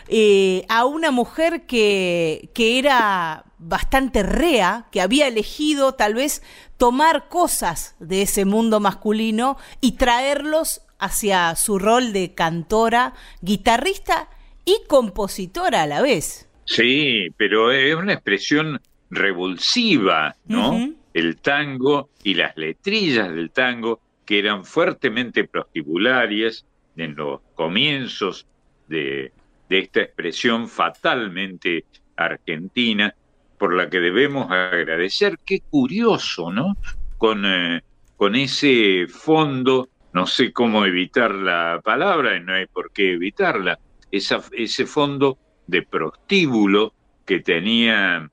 eh, 0.08 0.66
a 0.70 0.86
una 0.86 1.12
mujer 1.12 1.66
que, 1.66 2.50
que 2.54 2.80
era 2.80 3.44
bastante 3.58 4.24
rea, 4.24 4.88
que 4.92 5.02
había 5.02 5.28
elegido 5.28 5.94
tal 5.94 6.14
vez 6.14 6.42
tomar 6.78 7.28
cosas 7.28 7.96
de 8.00 8.22
ese 8.22 8.46
mundo 8.46 8.80
masculino 8.80 9.58
y 9.82 9.94
traerlos 9.94 10.82
hacia 11.00 11.56
su 11.56 11.80
rol 11.80 12.14
de 12.14 12.34
cantora, 12.34 13.14
guitarrista 13.42 14.30
y 14.66 14.78
compositora 14.88 15.84
a 15.84 15.88
la 15.88 16.02
vez. 16.02 16.50
Sí, 16.66 17.28
pero 17.38 17.72
es 17.72 17.96
una 17.96 18.14
expresión 18.14 18.82
revulsiva, 19.10 20.36
¿no? 20.46 20.94
El 21.14 21.38
tango 21.38 22.10
y 22.24 22.34
las 22.34 22.56
letrillas 22.58 23.34
del 23.34 23.52
tango 23.52 24.02
que 24.28 24.38
eran 24.38 24.66
fuertemente 24.66 25.46
prostibularias 25.46 26.66
en 26.98 27.16
los 27.16 27.40
comienzos 27.56 28.46
de, 28.88 29.32
esta 29.70 30.02
expresión 30.02 30.68
fatalmente 30.68 31.86
argentina, 32.16 33.16
por 33.58 33.74
la 33.74 33.90
que 33.90 34.00
debemos 34.00 34.52
agradecer. 34.52 35.40
Qué 35.46 35.62
curioso, 35.62 36.52
¿no? 36.52 36.78
Con, 37.18 37.46
eh, 37.46 37.82
con 38.18 38.36
ese 38.36 39.08
fondo, 39.08 39.90
no 40.14 40.28
sé 40.28 40.52
cómo 40.52 40.86
evitar 40.86 41.34
la 41.34 41.82
palabra, 41.84 42.36
y 42.36 42.44
no 42.44 42.54
hay 42.54 42.66
por 42.66 42.92
qué 42.92 43.14
evitarla, 43.14 43.80
esa, 44.12 44.42
ese 44.52 44.86
fondo 44.86 45.38
de 45.68 45.84
prostíbulo 45.84 46.94
que 47.26 47.40
tenía 47.40 48.30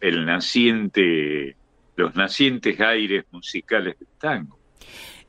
el 0.00 0.26
naciente, 0.26 1.56
los 1.94 2.16
nacientes 2.16 2.80
aires 2.80 3.24
musicales 3.30 3.98
del 3.98 4.08
tango. 4.18 4.58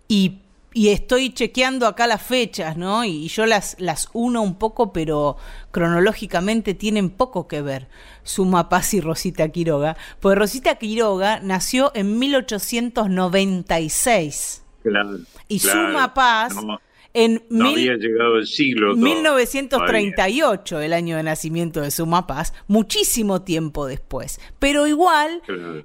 Y, 0.08 0.40
y, 0.74 0.90
estoy 0.90 1.34
chequeando 1.34 1.88
acá 1.88 2.08
las 2.08 2.22
fechas, 2.22 2.78
¿no? 2.78 3.04
Y, 3.04 3.28
yo 3.28 3.46
las, 3.46 3.76
las 3.80 4.10
uno 4.14 4.42
un 4.42 4.56
poco, 4.56 4.94
pero 4.94 5.36
cronológicamente 5.72 6.74
tienen 6.74 7.10
poco 7.10 7.48
que 7.48 7.62
ver. 7.62 7.90
Suma 8.24 8.70
Paz 8.70 8.94
y 8.94 9.02
Rosita 9.02 9.50
Quiroga. 9.50 9.98
Pues 10.20 10.38
Rosita 10.38 10.76
Quiroga 10.76 11.40
nació 11.42 11.92
en 11.96 12.20
1896. 12.20 14.64
Claro, 14.84 15.18
y 15.48 15.60
Suma 15.60 16.14
Paz 16.14 16.54
en 17.18 17.44
no 17.50 17.70
había 17.70 17.96
llegado 17.96 18.38
el 18.38 18.46
siglo. 18.46 18.96
1938, 18.96 20.82
el 20.82 20.94
año 20.94 21.18
de 21.18 21.24
nacimiento 21.24 21.82
de 21.82 21.90
Sumapaz, 21.90 22.54
muchísimo 22.68 23.42
tiempo 23.42 23.88
después. 23.88 24.40
Pero 24.60 24.86
igual 24.86 25.42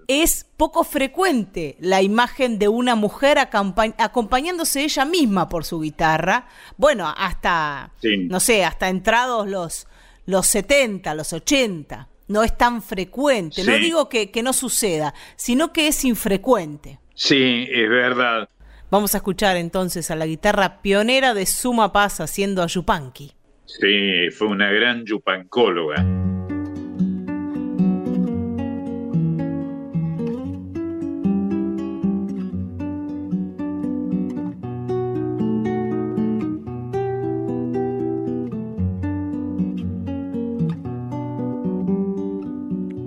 es 0.08 0.46
poco 0.58 0.84
frecuente 0.84 1.76
la 1.80 2.02
imagen 2.02 2.58
de 2.58 2.68
una 2.68 2.96
mujer 2.96 3.38
acompañándose 3.38 4.84
ella 4.84 5.06
misma 5.06 5.48
por 5.48 5.64
su 5.64 5.80
guitarra. 5.80 6.48
Bueno, 6.76 7.12
hasta, 7.16 7.94
no 8.28 8.38
sé, 8.38 8.66
hasta 8.66 8.90
entrados 8.90 9.48
los, 9.48 9.86
los 10.26 10.46
70, 10.46 11.14
los 11.14 11.32
80. 11.32 12.08
No 12.28 12.42
es 12.44 12.58
tan 12.58 12.82
frecuente. 12.82 13.64
No 13.64 13.72
digo 13.76 14.10
que, 14.10 14.30
que 14.30 14.42
no 14.42 14.52
suceda, 14.52 15.14
sino 15.36 15.72
que 15.72 15.88
es 15.88 16.04
infrecuente. 16.04 16.98
Sí, 17.14 17.66
es 17.70 17.88
verdad. 17.88 18.50
Vamos 18.92 19.14
a 19.14 19.16
escuchar 19.16 19.56
entonces 19.56 20.10
a 20.10 20.16
la 20.16 20.26
guitarra 20.26 20.82
pionera 20.82 21.32
de 21.32 21.46
Suma 21.46 21.94
Paz 21.94 22.20
haciendo 22.20 22.62
a 22.62 22.66
Yupanqui. 22.66 23.32
Sí, 23.64 24.28
fue 24.36 24.48
una 24.48 24.70
gran 24.70 25.06
yupancóloga. 25.06 26.04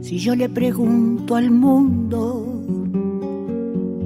Si 0.02 0.18
yo 0.18 0.36
le 0.36 0.50
pregunto 0.50 1.36
al 1.36 1.52
mundo 1.52 2.55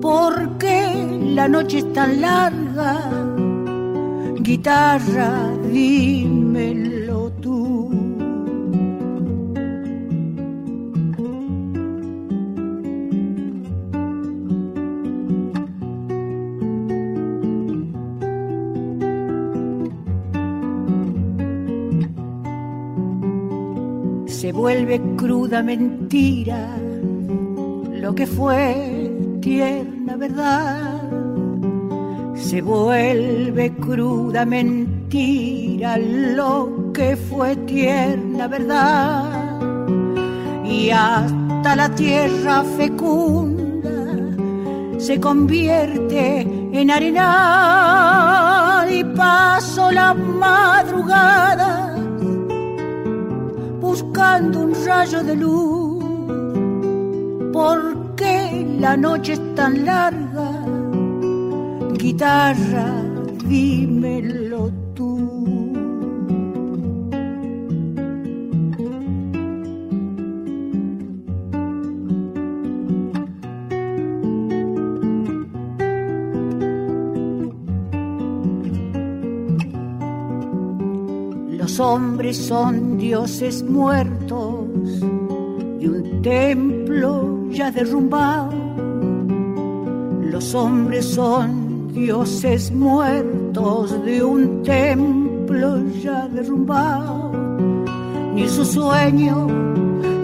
porque 0.00 1.18
la 1.34 1.48
noche 1.48 1.78
es 1.78 1.92
tan 1.92 2.20
larga. 2.20 2.98
Guitarra, 4.40 5.52
dímelo 5.70 7.30
tú. 7.42 7.90
Se 24.26 24.52
vuelve 24.52 25.00
cruda 25.16 25.62
mentira 25.62 26.76
lo 27.92 28.14
que 28.14 28.26
fue 28.26 28.89
tierna 29.40 30.16
verdad. 30.16 31.02
Se 32.34 32.62
vuelve 32.62 33.74
cruda 33.76 34.44
mentira 34.44 35.96
lo 35.98 36.90
que 36.92 37.16
fue 37.16 37.56
tierna 37.56 38.48
verdad. 38.48 39.60
Y 40.64 40.90
hasta 40.90 41.76
la 41.76 41.88
tierra 41.94 42.64
fecunda 42.76 43.70
se 44.98 45.18
convierte 45.18 46.40
en 46.72 46.90
arena 46.90 48.86
y 48.90 49.02
paso 49.04 49.90
la 49.90 50.14
madrugada 50.14 51.96
buscando 53.80 54.60
un 54.60 54.74
rayo 54.86 55.24
de 55.24 55.36
luz 55.36 56.04
por 57.52 57.99
la 58.80 58.96
noche 58.96 59.34
es 59.34 59.54
tan 59.54 59.84
larga, 59.84 60.50
guitarra, 61.98 62.86
dímelo 63.46 64.70
tú. 64.94 65.10
Los 81.50 81.78
hombres 81.78 82.38
son 82.38 82.96
dioses 82.96 83.62
muertos 83.62 85.00
de 85.80 85.88
un 85.88 86.22
templo 86.22 87.46
ya 87.50 87.70
derrumbado 87.70 88.49
los 90.50 90.64
hombres 90.64 91.04
son 91.14 91.92
dioses 91.92 92.72
muertos 92.72 94.04
de 94.04 94.20
un 94.24 94.64
templo 94.64 95.78
ya 96.02 96.26
derrumbado. 96.26 97.30
Ni 98.34 98.48
sus 98.48 98.72
sueños 98.72 99.48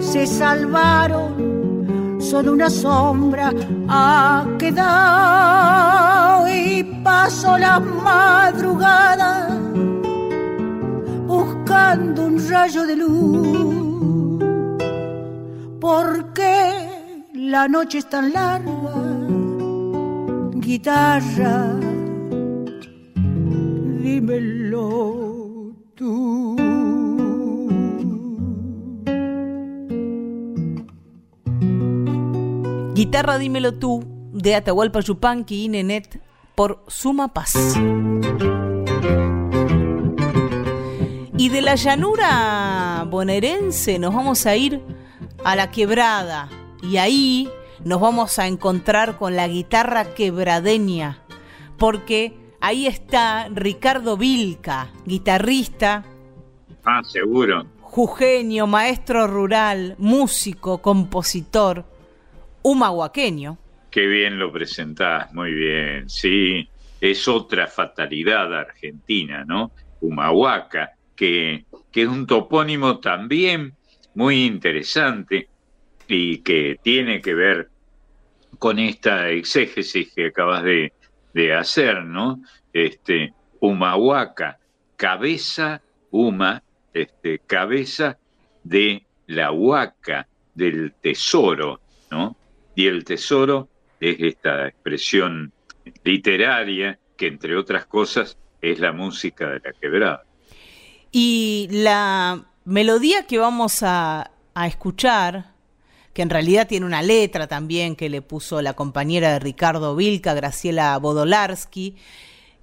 se 0.01 0.27
salvaron, 0.27 2.17
solo 2.19 2.51
una 2.51 2.69
sombra 2.69 3.53
ha 3.87 4.45
quedado 4.59 6.49
y 6.49 6.83
paso 7.05 7.57
la 7.57 7.79
madrugada 7.79 9.47
buscando 11.25 12.25
un 12.25 12.49
rayo 12.49 12.85
de 12.85 12.95
luz. 12.97 14.43
Porque 15.79 16.89
la 17.33 17.69
noche 17.69 17.99
es 17.99 18.09
tan 18.09 18.33
larga 18.33 18.76
guitarra, 20.67 21.79
dímelo 24.03 25.73
tú. 25.95 26.57
Guitarra, 32.93 33.37
dímelo 33.37 33.75
tú, 33.75 34.03
de 34.33 34.55
Atahualpa 34.55 34.99
Yupanqui 34.99 35.63
y 35.63 35.69
Nenet 35.69 36.21
por 36.53 36.83
Suma 36.87 37.33
Paz. 37.33 37.55
Y 41.37 41.47
de 41.47 41.61
la 41.61 41.75
llanura 41.75 43.05
bonaerense 43.09 43.99
nos 43.99 44.13
vamos 44.13 44.45
a 44.45 44.57
ir 44.57 44.81
a 45.45 45.55
la 45.55 45.71
quebrada. 45.71 46.49
Y 46.83 46.97
ahí 46.97 47.49
nos 47.83 48.01
vamos 48.01 48.39
a 48.39 48.47
encontrar 48.47 49.17
con 49.17 49.35
la 49.35 49.47
guitarra 49.47 50.13
quebradeña, 50.13 51.19
porque 51.77 52.33
ahí 52.59 52.87
está 52.87 53.49
Ricardo 53.49 54.17
Vilca, 54.17 54.89
guitarrista. 55.05 56.05
Ah, 56.83 57.01
seguro. 57.03 57.65
Jujeño, 57.81 58.67
maestro 58.67 59.27
rural, 59.27 59.95
músico, 59.97 60.81
compositor, 60.81 61.85
humahuaqueño. 62.61 63.57
Qué 63.89 64.05
bien 64.05 64.37
lo 64.37 64.51
presentás, 64.51 65.33
muy 65.33 65.51
bien, 65.53 66.09
sí. 66.09 66.67
Es 66.99 67.27
otra 67.27 67.67
fatalidad 67.67 68.53
argentina, 68.53 69.45
¿no? 69.45 69.71
Humahuaca, 70.01 70.93
que, 71.15 71.65
que 71.91 72.03
es 72.03 72.07
un 72.07 72.25
topónimo 72.27 72.99
también 72.99 73.73
muy 74.15 74.45
interesante 74.45 75.47
y 76.07 76.39
que 76.39 76.79
tiene 76.81 77.21
que 77.21 77.33
ver 77.33 77.69
con 78.59 78.79
esta 78.79 79.29
exégesis 79.29 80.13
que 80.13 80.27
acabas 80.27 80.63
de, 80.63 80.93
hacer, 81.53 82.03
¿no? 82.03 82.41
Este, 82.73 83.31
Humahuaca, 83.59 84.57
cabeza, 84.95 85.83
Huma, 86.09 86.63
este, 86.91 87.37
cabeza 87.45 88.17
de 88.63 89.05
la 89.27 89.51
huaca, 89.51 90.27
del 90.55 90.93
tesoro, 90.93 91.79
¿no? 92.09 92.35
Y 92.73 92.87
el 92.87 93.03
tesoro 93.03 93.69
es 93.99 94.17
esta 94.19 94.67
expresión 94.67 95.53
literaria 96.03 96.97
que, 97.15 97.27
entre 97.27 97.55
otras 97.55 97.85
cosas, 97.85 98.35
es 98.59 98.79
la 98.79 98.91
música 98.91 99.47
de 99.47 99.59
la 99.59 99.73
quebrada. 99.79 100.23
Y 101.11 101.67
la 101.69 102.45
melodía 102.65 103.27
que 103.27 103.37
vamos 103.37 103.83
a 103.83 104.31
escuchar, 104.65 105.56
que 106.17 106.23
en 106.23 106.31
realidad 106.31 106.67
tiene 106.67 106.87
una 106.87 107.03
letra 107.03 107.45
también 107.45 107.95
que 107.95 108.09
le 108.09 108.23
puso 108.23 108.63
la 108.63 108.73
compañera 108.73 109.33
de 109.33 109.37
Ricardo 109.37 109.95
Vilca, 109.95 110.33
Graciela 110.33 110.97
Bodolarski, 110.97 111.95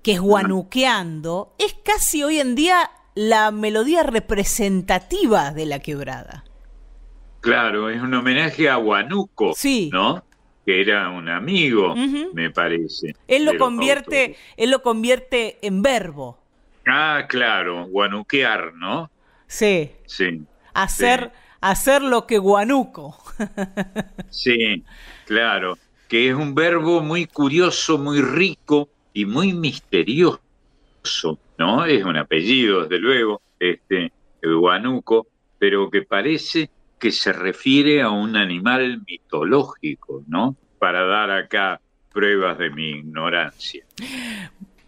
que 0.03 0.15
es 0.15 0.21
Guanuqueando, 0.21 1.55
es 1.61 1.77
casi 1.85 2.25
hoy 2.25 2.41
en 2.41 2.57
día 2.57 2.91
la 3.15 3.53
melodía 3.53 4.03
representativa 4.03 5.53
de 5.53 5.67
la 5.67 5.79
quebrada. 5.79 6.43
Claro, 7.43 7.91
es 7.91 8.03
un 8.03 8.13
homenaje 8.15 8.69
a 8.69 8.75
Guanuco, 8.75 9.53
sí. 9.55 9.89
¿no? 9.93 10.25
Que 10.67 10.81
era 10.81 11.11
un 11.11 11.29
amigo, 11.29 11.95
me 12.33 12.51
parece. 12.51 13.15
Él 13.29 13.45
lo 13.45 13.57
convierte, 13.57 14.35
él 14.57 14.73
lo 14.73 14.83
convierte 14.83 15.61
en 15.63 15.81
verbo. 15.81 16.41
Ah, 16.89 17.27
claro, 17.29 17.87
guanuquear, 17.87 18.75
¿no? 18.75 19.13
Sí. 19.47 19.93
Sí. 20.07 20.43
Hacer, 20.73 21.31
sí. 21.33 21.44
Hacer 21.65 22.03
lo 22.03 22.27
que 22.27 22.39
guanuco. 22.39 23.17
sí, 24.29 24.85
claro. 25.25 25.79
Que 26.09 26.29
es 26.29 26.35
un 26.35 26.55
verbo 26.55 27.01
muy 27.01 27.27
curioso, 27.27 27.97
muy 27.97 28.21
rico 28.21 28.91
y 29.15 29.25
muy 29.25 29.53
misterioso, 29.55 30.41
¿no? 31.59 31.85
Es 31.87 32.05
un 32.05 32.17
apellido, 32.17 32.83
desde 32.83 32.99
luego, 32.99 33.41
este, 33.59 34.13
el 34.43 34.57
guanuco, 34.57 35.27
pero 35.59 35.91
que 35.91 36.03
parece 36.03 36.69
que 36.99 37.11
se 37.11 37.33
refiere 37.33 38.03
a 38.03 38.11
un 38.11 38.37
animal 38.37 39.03
mitológico, 39.07 40.23
¿no? 40.27 40.57
Para 40.79 41.07
dar 41.07 41.31
acá 41.31 41.81
pruebas 42.13 42.59
de 42.59 42.71
mi 42.71 42.91
ignorancia. 42.91 43.85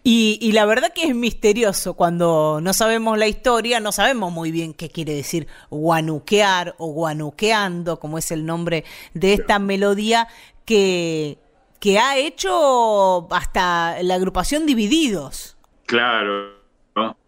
Y, 0.09 0.39
y, 0.41 0.53
la 0.53 0.65
verdad 0.65 0.93
que 0.93 1.03
es 1.03 1.13
misterioso, 1.13 1.95
cuando 1.95 2.61
no 2.61 2.71
sabemos 2.71 3.17
la 3.17 3.27
historia, 3.27 3.81
no 3.81 3.91
sabemos 3.91 4.31
muy 4.31 4.51
bien 4.51 4.73
qué 4.73 4.87
quiere 4.87 5.13
decir 5.13 5.47
guanuquear 5.69 6.75
o 6.77 6.87
guanuqueando, 6.93 7.99
como 7.99 8.17
es 8.17 8.31
el 8.31 8.45
nombre 8.45 8.85
de 9.13 9.33
esta 9.33 9.59
melodía 9.59 10.29
que, 10.63 11.39
que 11.81 11.99
ha 11.99 12.15
hecho 12.15 13.27
hasta 13.33 14.01
la 14.01 14.15
agrupación 14.15 14.65
Divididos. 14.65 15.57
Claro, 15.85 16.53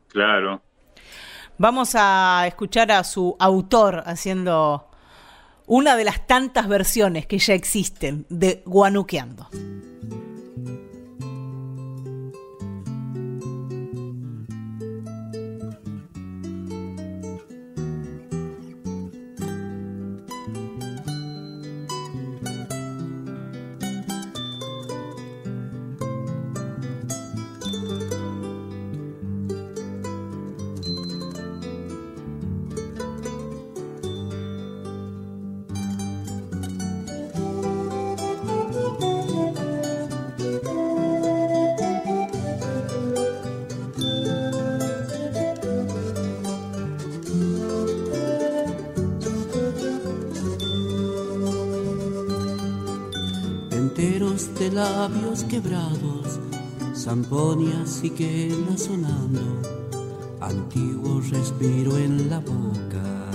claro. 0.08 0.62
Vamos 1.58 1.96
a 1.96 2.46
escuchar 2.48 2.94
a 2.94 3.04
su 3.04 3.36
autor 3.40 4.04
haciendo 4.06 4.88
una 5.68 5.98
de 5.98 6.06
las 6.06 6.26
tantas 6.26 6.70
versiones 6.70 7.28
que 7.28 7.40
ya 7.40 7.56
existen 7.56 8.26
de 8.30 8.64
Guanuqueando. 8.66 9.50
Zamponias 57.10 58.04
y 58.04 58.12
quena 58.12 58.78
sonando, 58.78 59.42
antiguo 60.42 61.20
respiro 61.22 61.98
en 61.98 62.30
la 62.30 62.40
boca, 62.40 63.32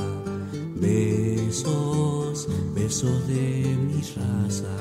besos, 0.77 2.47
besos 2.73 3.27
de 3.27 3.77
mi 3.77 4.01
raza. 4.01 4.77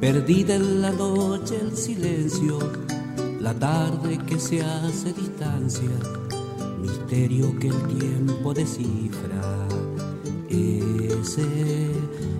Perdida 0.00 0.54
en 0.54 0.82
la 0.82 0.92
noche 0.92 1.58
el 1.60 1.76
silencio, 1.76 2.60
la 3.40 3.52
tarde 3.52 4.16
que 4.18 4.38
se 4.38 4.62
hace 4.62 5.12
distancia, 5.14 5.90
misterio 6.80 7.58
que 7.58 7.70
el 7.70 7.82
tiempo 7.98 8.54
descifra. 8.54 9.66
Ese, 10.48 11.90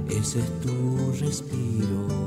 ese 0.08 0.38
es 0.38 0.60
tu 0.60 1.10
respiro. 1.18 2.25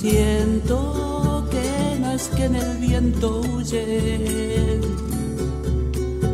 Siento 0.00 1.44
que 1.50 2.14
es 2.14 2.28
que 2.28 2.44
en 2.46 2.54
el 2.54 2.78
viento 2.78 3.42
huye, 3.42 4.80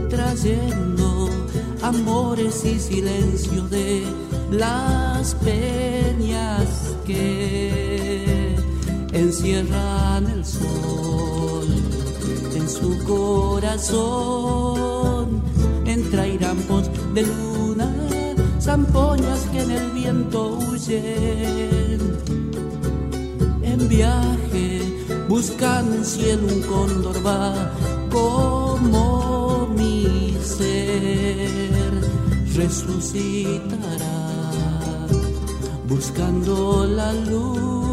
trayendo 0.09 1.29
amores 1.83 2.65
y 2.65 2.79
silencio 2.79 3.63
de 3.63 4.05
las 4.53 5.35
peñas 5.35 6.95
que 7.05 8.55
encierran 9.13 10.29
el 10.29 10.45
sol 10.45 11.67
en 12.55 12.69
su 12.69 13.03
corazón 13.05 14.23
entre 15.87 16.35
irampos 16.35 16.89
de 17.15 17.23
luna, 17.23 17.93
zampoñas 18.61 19.41
que 19.51 19.63
en 19.63 19.73
el 19.73 19.91
viento 19.91 20.57
huyen. 20.71 22.46
Viaje, 23.89 24.81
buscando 25.29 25.95
en 25.95 26.05
cielo 26.05 26.47
un 26.49 26.63
cóndor 26.63 27.25
va 27.25 27.73
como 28.11 29.69
mi 29.77 30.37
ser 30.43 31.91
resucitará, 32.55 34.17
buscando 35.89 36.85
la 36.87 37.13
luz. 37.13 37.86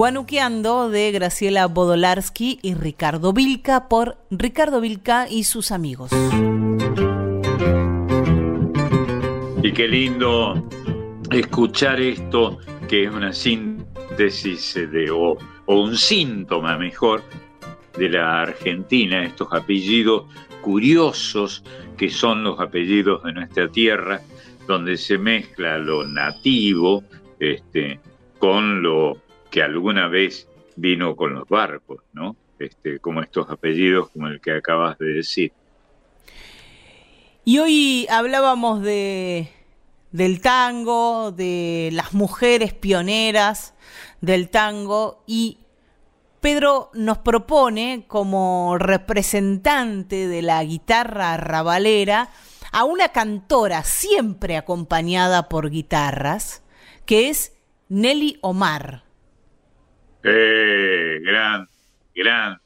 Guanuqueando 0.00 0.88
de 0.88 1.12
Graciela 1.12 1.66
Bodolarski 1.66 2.58
y 2.62 2.72
Ricardo 2.72 3.34
Vilca 3.34 3.86
por 3.86 4.16
Ricardo 4.30 4.80
Vilca 4.80 5.28
y 5.28 5.44
sus 5.44 5.70
amigos. 5.70 6.10
Y 9.62 9.72
qué 9.72 9.86
lindo 9.86 10.66
escuchar 11.30 12.00
esto, 12.00 12.56
que 12.88 13.04
es 13.04 13.10
una 13.10 13.34
síntesis 13.34 14.72
de, 14.90 15.10
o, 15.10 15.36
o 15.66 15.82
un 15.82 15.94
síntoma 15.94 16.78
mejor 16.78 17.22
de 17.98 18.08
la 18.08 18.40
Argentina, 18.40 19.22
estos 19.22 19.48
apellidos 19.52 20.24
curiosos 20.62 21.62
que 21.98 22.08
son 22.08 22.42
los 22.42 22.58
apellidos 22.58 23.22
de 23.22 23.34
nuestra 23.34 23.68
tierra, 23.68 24.22
donde 24.66 24.96
se 24.96 25.18
mezcla 25.18 25.76
lo 25.76 26.06
nativo 26.06 27.04
este, 27.38 28.00
con 28.38 28.82
lo 28.82 29.28
que 29.50 29.62
alguna 29.62 30.08
vez 30.08 30.48
vino 30.76 31.16
con 31.16 31.34
los 31.34 31.48
barcos, 31.48 32.02
¿no? 32.12 32.36
Este, 32.58 32.98
como 32.98 33.22
estos 33.22 33.50
apellidos 33.50 34.10
como 34.10 34.28
el 34.28 34.40
que 34.40 34.52
acabas 34.52 34.98
de 34.98 35.06
decir. 35.06 35.52
Y 37.44 37.58
hoy 37.58 38.06
hablábamos 38.10 38.82
de, 38.82 39.48
del 40.12 40.40
tango, 40.40 41.32
de 41.32 41.90
las 41.92 42.12
mujeres 42.12 42.74
pioneras 42.74 43.74
del 44.20 44.50
tango 44.50 45.24
y 45.26 45.58
Pedro 46.40 46.90
nos 46.94 47.18
propone 47.18 48.04
como 48.08 48.76
representante 48.78 50.26
de 50.26 50.42
la 50.42 50.62
guitarra 50.64 51.36
rabalera 51.36 52.30
a 52.72 52.84
una 52.84 53.08
cantora 53.08 53.84
siempre 53.84 54.56
acompañada 54.56 55.48
por 55.48 55.70
guitarras, 55.70 56.62
que 57.04 57.28
es 57.28 57.52
Nelly 57.88 58.38
Omar. 58.42 59.09
Eh, 60.22 61.20
gran, 61.22 61.68
gran. 62.14 62.58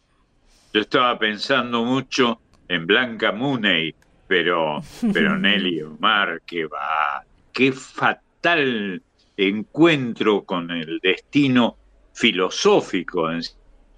Yo 0.73 0.81
estaba 0.81 1.19
pensando 1.19 1.85
mucho 1.85 2.41
en 2.69 2.87
Blanca 2.87 3.33
Mooney, 3.33 3.95
pero, 4.27 4.83
pero 5.13 5.39
Nelly 5.39 5.83
Omar, 5.83 6.43
que 6.45 6.67
va, 6.67 7.25
qué 7.53 7.73
fatal 7.73 9.01
encuentro 9.37 10.43
con 10.45 10.71
el 10.71 10.99
destino 11.01 11.77
filosófico, 12.13 13.31
en 13.31 13.43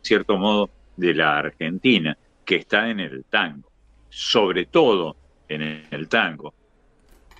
cierto 0.03 0.37
modo, 0.37 0.71
de 0.97 1.15
la 1.15 1.39
Argentina, 1.39 2.17
que 2.45 2.57
está 2.57 2.89
en 2.91 3.01
el 3.01 3.25
tango, 3.25 3.71
sobre 4.09 4.67
todo 4.67 5.17
en 5.49 5.87
el 5.91 6.09
tango. 6.09 6.55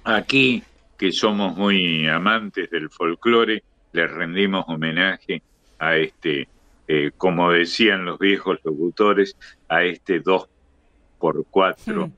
Aquí, 0.05 0.63
que 0.97 1.13
somos 1.13 1.57
muy 1.57 2.07
amantes 2.07 2.71
del 2.71 2.91
folclore, 2.91 3.63
le 3.93 4.07
rendimos 4.07 4.65
homenaje 4.69 5.43
a 5.79 5.97
este, 5.97 6.49
eh, 6.89 7.11
como 7.17 7.51
decían 7.51 8.05
los 8.05 8.19
viejos 8.19 8.59
locutores, 8.65 9.37
a 9.69 9.85
este 9.85 10.21
2 10.21 10.49
por 11.19 11.45
4 11.51 12.11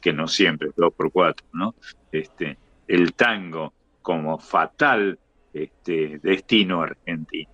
que 0.00 0.12
no 0.12 0.28
siempre 0.28 0.68
es 0.68 0.76
2 0.76 0.92
por 0.94 1.10
4 1.10 1.46
¿no? 1.52 1.74
Este, 2.12 2.56
el 2.86 3.14
tango 3.14 3.72
como 4.02 4.38
fatal 4.38 5.18
este, 5.52 6.18
destino 6.22 6.82
argentino. 6.82 7.50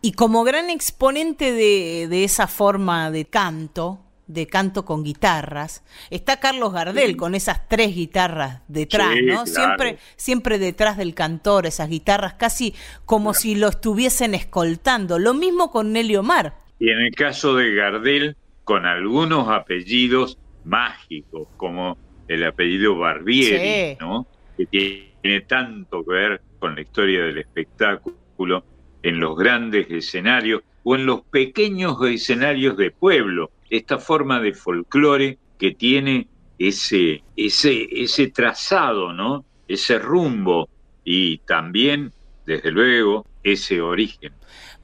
Y 0.00 0.12
como 0.12 0.44
gran 0.44 0.70
exponente 0.70 1.52
de, 1.52 2.08
de 2.08 2.24
esa 2.24 2.46
forma 2.46 3.10
de 3.10 3.24
canto, 3.24 4.03
de 4.26 4.46
canto 4.46 4.84
con 4.84 5.04
guitarras. 5.04 5.84
Está 6.10 6.40
Carlos 6.40 6.72
Gardel 6.72 7.16
con 7.16 7.34
esas 7.34 7.68
tres 7.68 7.94
guitarras 7.94 8.62
detrás, 8.68 9.14
¿no? 9.24 9.46
Siempre, 9.46 9.98
siempre 10.16 10.58
detrás 10.58 10.96
del 10.96 11.14
cantor, 11.14 11.66
esas 11.66 11.88
guitarras 11.88 12.34
casi 12.34 12.74
como 13.04 13.34
si 13.34 13.54
lo 13.54 13.68
estuviesen 13.68 14.34
escoltando. 14.34 15.18
Lo 15.18 15.34
mismo 15.34 15.70
con 15.70 15.92
Nelly 15.92 16.16
Omar. 16.16 16.54
Y 16.78 16.90
en 16.90 17.00
el 17.00 17.14
caso 17.14 17.54
de 17.54 17.74
Gardel, 17.74 18.36
con 18.64 18.86
algunos 18.86 19.48
apellidos 19.48 20.38
mágicos, 20.64 21.48
como 21.56 21.98
el 22.28 22.44
apellido 22.44 22.96
Barbieri, 22.96 23.96
¿no? 24.00 24.26
Que 24.56 24.66
tiene 24.66 25.40
tanto 25.42 26.04
que 26.04 26.12
ver 26.12 26.42
con 26.58 26.74
la 26.74 26.80
historia 26.80 27.24
del 27.24 27.38
espectáculo 27.38 28.64
en 29.02 29.20
los 29.20 29.36
grandes 29.36 29.90
escenarios 29.90 30.62
o 30.82 30.94
en 30.94 31.06
los 31.06 31.22
pequeños 31.22 31.96
escenarios 32.06 32.76
de 32.76 32.90
pueblo 32.90 33.50
esta 33.76 33.98
forma 33.98 34.40
de 34.40 34.54
folclore 34.54 35.38
que 35.58 35.72
tiene 35.72 36.28
ese, 36.58 37.22
ese, 37.36 37.88
ese 37.90 38.28
trazado, 38.28 39.12
¿no? 39.12 39.44
Ese 39.68 39.98
rumbo 39.98 40.68
y 41.04 41.38
también, 41.38 42.12
desde 42.46 42.70
luego, 42.70 43.26
ese 43.42 43.80
origen. 43.80 44.32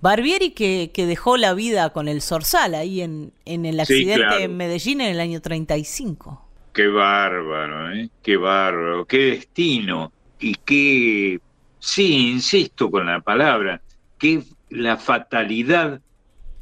Barbieri 0.00 0.52
que, 0.52 0.90
que 0.94 1.06
dejó 1.06 1.36
la 1.36 1.54
vida 1.54 1.90
con 1.90 2.08
el 2.08 2.22
Zorzal 2.22 2.74
ahí 2.74 3.02
en, 3.02 3.32
en 3.44 3.66
el 3.66 3.80
accidente 3.80 4.44
en 4.44 4.56
Medellín 4.56 5.00
en 5.00 5.10
el 5.10 5.20
año 5.20 5.40
35. 5.40 6.46
Qué 6.72 6.86
bárbaro, 6.86 7.92
¿eh? 7.92 8.08
Qué 8.22 8.36
bárbaro, 8.36 9.04
qué 9.04 9.18
destino 9.18 10.12
y 10.38 10.54
qué, 10.54 11.40
sí, 11.78 12.30
insisto 12.30 12.90
con 12.90 13.06
la 13.06 13.20
palabra, 13.20 13.82
qué 14.18 14.42
la 14.70 14.96
fatalidad 14.96 16.00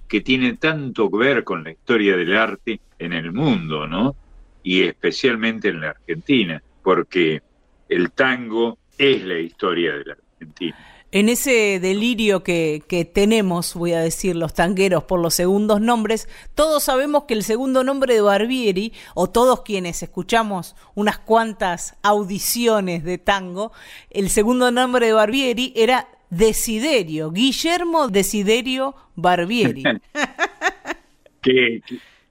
que 0.09 0.23
tiene 0.23 0.55
tanto 0.55 1.11
que 1.11 1.19
ver 1.19 1.45
con 1.45 1.63
la 1.63 1.71
historia 1.71 2.17
del 2.17 2.37
arte 2.37 2.81
en 2.99 3.13
el 3.13 3.33
mundo, 3.33 3.87
¿no? 3.87 4.17
Y 4.63 4.83
especialmente 4.83 5.69
en 5.69 5.81
la 5.81 5.91
Argentina, 5.91 6.63
porque 6.83 7.43
el 7.89 8.11
tango 8.13 8.79
es 8.97 9.23
la 9.25 9.39
historia 9.39 9.95
de 9.95 10.05
la 10.05 10.13
Argentina. 10.15 10.77
En 11.11 11.31
ese 11.31 11.81
delirio 11.81 12.43
que, 12.43 12.83
que, 12.87 13.07
tenemos, 13.07 13.73
voy 13.75 13.93
a 13.95 14.01
decir, 14.01 14.37
los 14.37 14.53
tangueros 14.53 15.05
por 15.05 15.21
los 15.21 15.33
segundos 15.35 15.81
nombres, 15.81 16.29
todos 16.55 16.83
sabemos 16.83 17.25
que 17.25 17.33
el 17.33 17.45
segundo 17.45 17.83
nombre 17.83 18.13
de 18.13 18.21
Barbieri, 18.21 18.93
o 19.15 19.31
todos 19.31 19.63
quienes 19.63 20.03
escuchamos 20.03 20.77
unas 20.95 21.19
cuantas 21.19 21.97
audiciones 22.03 23.05
de 23.05 23.17
tango, 23.17 23.73
el 24.11 24.29
segundo 24.29 24.71
nombre 24.71 25.07
de 25.07 25.15
Barbieri 25.15 25.73
era 25.77 26.09
Desiderio, 26.31 27.31
Guillermo 27.31 28.09
Desiderio 28.09 28.95
Barbieri. 29.15 29.83
qué, 31.43 31.83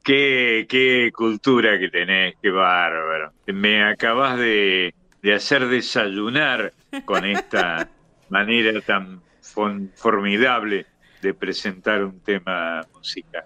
qué, 0.04 0.66
qué, 0.70 1.12
cultura 1.14 1.80
que 1.80 1.90
tenés, 1.90 2.36
qué 2.42 2.50
bárbaro. 2.50 3.34
Me 3.48 3.84
acabas 3.84 4.38
de, 4.38 4.94
de 5.22 5.34
hacer 5.34 5.68
desayunar 5.68 6.74
con 7.06 7.26
esta 7.26 7.90
manera 8.30 8.82
tan 8.82 9.22
formidable 9.96 10.86
de 11.22 11.34
presentar 11.34 12.04
un 12.04 12.20
tema 12.20 12.86
musical. 12.94 13.46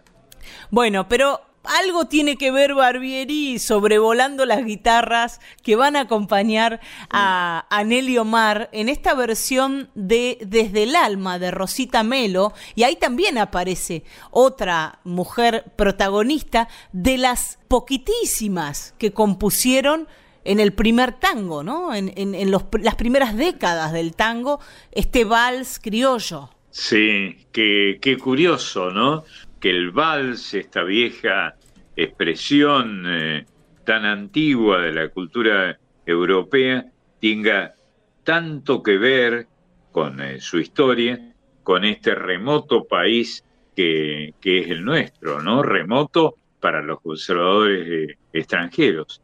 Bueno, 0.70 1.08
pero 1.08 1.40
algo 1.64 2.06
tiene 2.06 2.38
que 2.38 2.52
ver 2.52 2.74
Barbieri 2.74 3.60
sobrevolando 3.60 4.46
las 4.46 4.66
guitarras 4.66 5.40
que 5.64 5.76
van 5.76 5.96
a 5.96 6.02
acompañar 6.02 6.80
a, 7.10 7.66
a, 7.70 7.84
Nelly 7.84 8.18
Omar 8.18 8.70
en 8.72 8.90
esta 8.90 9.14
versión 9.14 9.90
de 9.96 10.38
Desde 10.42 10.84
el 10.84 10.96
alma 10.96 11.40
de 11.40 11.52
Rosita 11.52 12.04
Melo 12.04 12.54
y 12.76 12.84
ahí 12.84 12.96
también 12.96 13.38
aparece 13.38 14.04
otra 14.32 15.00
mujer 15.04 15.66
protagonista 15.76 16.68
de 16.92 17.18
las 17.18 17.60
poquitísimas 17.68 18.94
que 18.98 19.14
compusieron 19.14 20.08
en 20.44 20.60
el 20.60 20.74
primer 20.74 21.14
tango, 21.14 21.64
¿no? 21.64 21.94
En, 21.94 22.52
las 22.52 22.96
primeras 22.96 23.38
décadas 23.38 23.94
del 23.94 24.16
tango, 24.16 24.60
este 24.92 25.24
vals 25.24 25.80
criollo. 25.80 26.50
Sí, 26.72 27.46
qué 27.52 28.18
curioso, 28.20 28.90
¿no? 28.90 29.24
Que 29.62 29.70
el 29.70 29.92
vals, 29.92 30.54
esta 30.56 30.84
vieja 30.84 31.56
expresión 31.96 33.04
eh, 33.08 33.46
tan 33.86 34.06
antigua 34.06 34.80
de 34.80 34.92
la 34.92 35.10
cultura 35.10 35.80
europea, 36.06 36.86
tenga 37.22 37.76
tanto 38.24 38.82
que 38.82 38.98
ver 38.98 39.48
con 39.92 40.20
eh, 40.20 40.42
su 40.42 40.58
historia, 40.60 41.34
con 41.64 41.86
este 41.86 42.16
remoto 42.16 42.86
país 42.86 43.46
que, 43.76 44.34
que, 44.42 44.62
es 44.62 44.72
el 44.72 44.84
nuestro, 44.84 45.42
¿no? 45.42 45.62
Remoto 45.62 46.36
para 46.60 46.82
los 46.82 47.00
conservadores 47.02 47.88
eh, 47.88 48.18
extranjeros. 48.34 49.22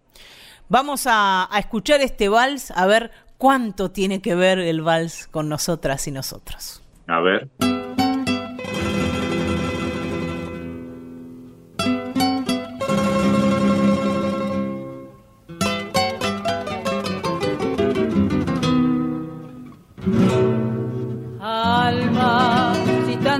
Vamos 0.69 1.07
a, 1.07 1.47
a 1.53 1.59
escuchar 1.59 2.01
este 2.01 2.29
vals, 2.29 2.71
a 2.71 2.85
ver 2.85 3.11
cuánto 3.37 3.89
tiene 3.89 4.21
que 4.21 4.35
ver 4.35 4.59
el 4.59 4.81
vals 4.81 5.27
con 5.27 5.49
nosotras 5.49 6.07
y 6.07 6.11
nosotros. 6.11 6.83
A 7.07 7.21
ver. 7.21 7.49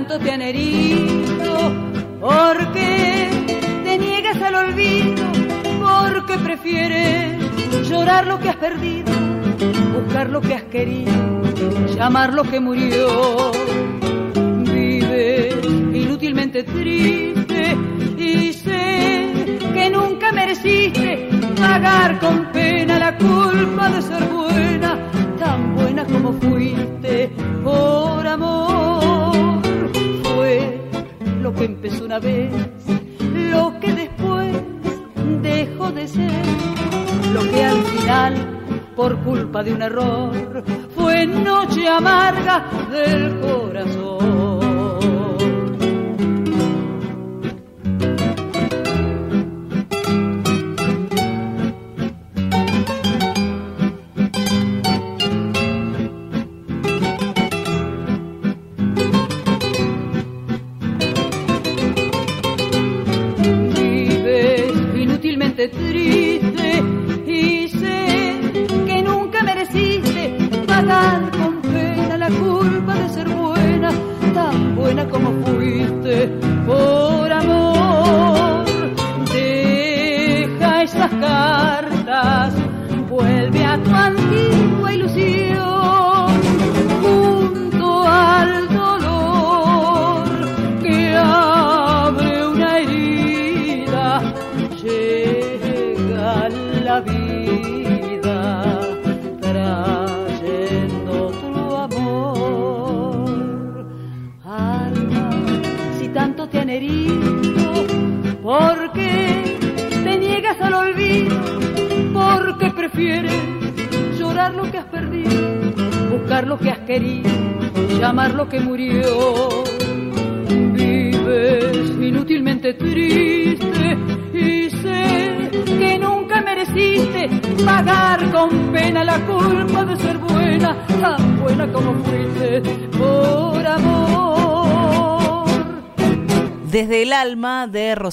tanto 0.08 0.24
te 0.24 0.30
han 0.32 0.40
herido, 0.40 1.72
porque 2.20 3.28
te 3.84 3.98
niegas 3.98 4.40
al 4.40 4.54
olvido, 4.54 5.24
porque 5.80 6.38
prefieres 6.38 7.88
llorar 7.88 8.26
lo 8.26 8.38
que 8.38 8.48
has 8.48 8.56
perdido, 8.56 9.12
buscar 9.94 10.30
lo 10.30 10.40
que 10.40 10.54
has 10.54 10.62
querido, 10.64 11.12
llamar 11.94 12.32
lo 12.32 12.44
que 12.44 12.58
murió. 12.58 13.52
Vives 14.72 15.56
inútilmente 15.92 16.62
triste 16.62 17.76
y 18.16 18.52
sé 18.54 19.58
que 19.74 19.90
nunca 19.90 20.32
mereciste 20.32 21.28
pagar 21.60 22.18
con 22.18 22.50
pena 22.52 22.98
la 22.98 23.16
culpa 23.18 23.90
de 23.90 24.02
ser 24.02 24.24
buena, 24.24 25.10
tan 25.38 25.74
buena 25.74 26.04
como 26.06 26.32
fuiste 26.32 27.30
por 27.62 28.26
amor 28.26 28.97
empezó 31.56 32.04
una 32.04 32.18
vez, 32.18 32.52
lo 33.50 33.78
que 33.80 33.92
después 33.92 34.56
dejó 35.42 35.90
de 35.92 36.08
ser, 36.08 36.46
lo 37.32 37.42
que 37.50 37.64
al 37.64 37.82
final, 37.82 38.34
por 38.94 39.16
culpa 39.24 39.62
de 39.62 39.72
un 39.72 39.82
error, 39.82 40.64
fue 40.94 41.26
noche 41.26 41.88
amarga 41.88 42.64
del 42.90 43.40
corazón. 43.40 44.47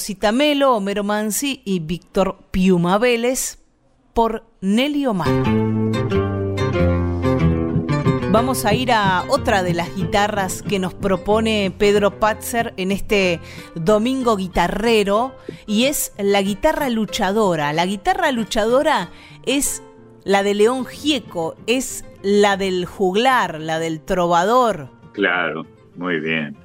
Rosita 0.06 0.32
Melo, 0.32 0.76
Homero 0.76 1.04
Mansi 1.04 1.64
y 1.66 1.80
Víctor 1.80 2.38
Piuma 2.52 3.02
por 4.14 4.44
Nelly 4.62 5.08
Omar. 5.08 5.32
Vamos 8.30 8.66
a 8.66 8.76
ir 8.76 8.92
a 8.92 9.24
otra 9.30 9.64
de 9.64 9.74
las 9.74 9.96
guitarras 9.96 10.62
que 10.62 10.78
nos 10.78 10.94
propone 10.94 11.74
Pedro 11.76 12.20
Patzer 12.20 12.76
en 12.78 12.92
este 12.92 13.40
domingo 13.74 14.38
guitarrero 14.38 15.36
y 15.66 15.86
es 15.86 16.14
la 16.20 16.44
guitarra 16.44 16.90
luchadora. 16.90 17.74
La 17.74 17.88
guitarra 17.88 18.32
luchadora 18.32 19.10
es 19.48 19.82
la 20.24 20.44
de 20.44 20.54
León 20.54 20.86
Gieco, 20.86 21.56
es 21.66 22.06
la 22.22 22.58
del 22.58 22.86
juglar, 22.86 23.60
la 23.60 23.80
del 23.80 24.02
trovador. 24.02 24.88
Claro, 25.14 25.66
muy 25.96 26.20
bien. 26.20 26.56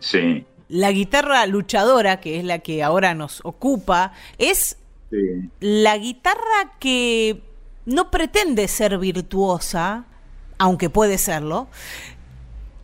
Sí, 0.00 0.44
La 0.72 0.90
guitarra 0.90 1.44
luchadora, 1.46 2.18
que 2.18 2.38
es 2.38 2.44
la 2.44 2.60
que 2.60 2.82
ahora 2.82 3.14
nos 3.14 3.40
ocupa, 3.44 4.14
es 4.38 4.78
sí. 5.10 5.50
la 5.60 5.98
guitarra 5.98 6.78
que 6.80 7.42
no 7.84 8.10
pretende 8.10 8.66
ser 8.68 8.96
virtuosa, 8.96 10.06
aunque 10.56 10.88
puede 10.88 11.18
serlo, 11.18 11.68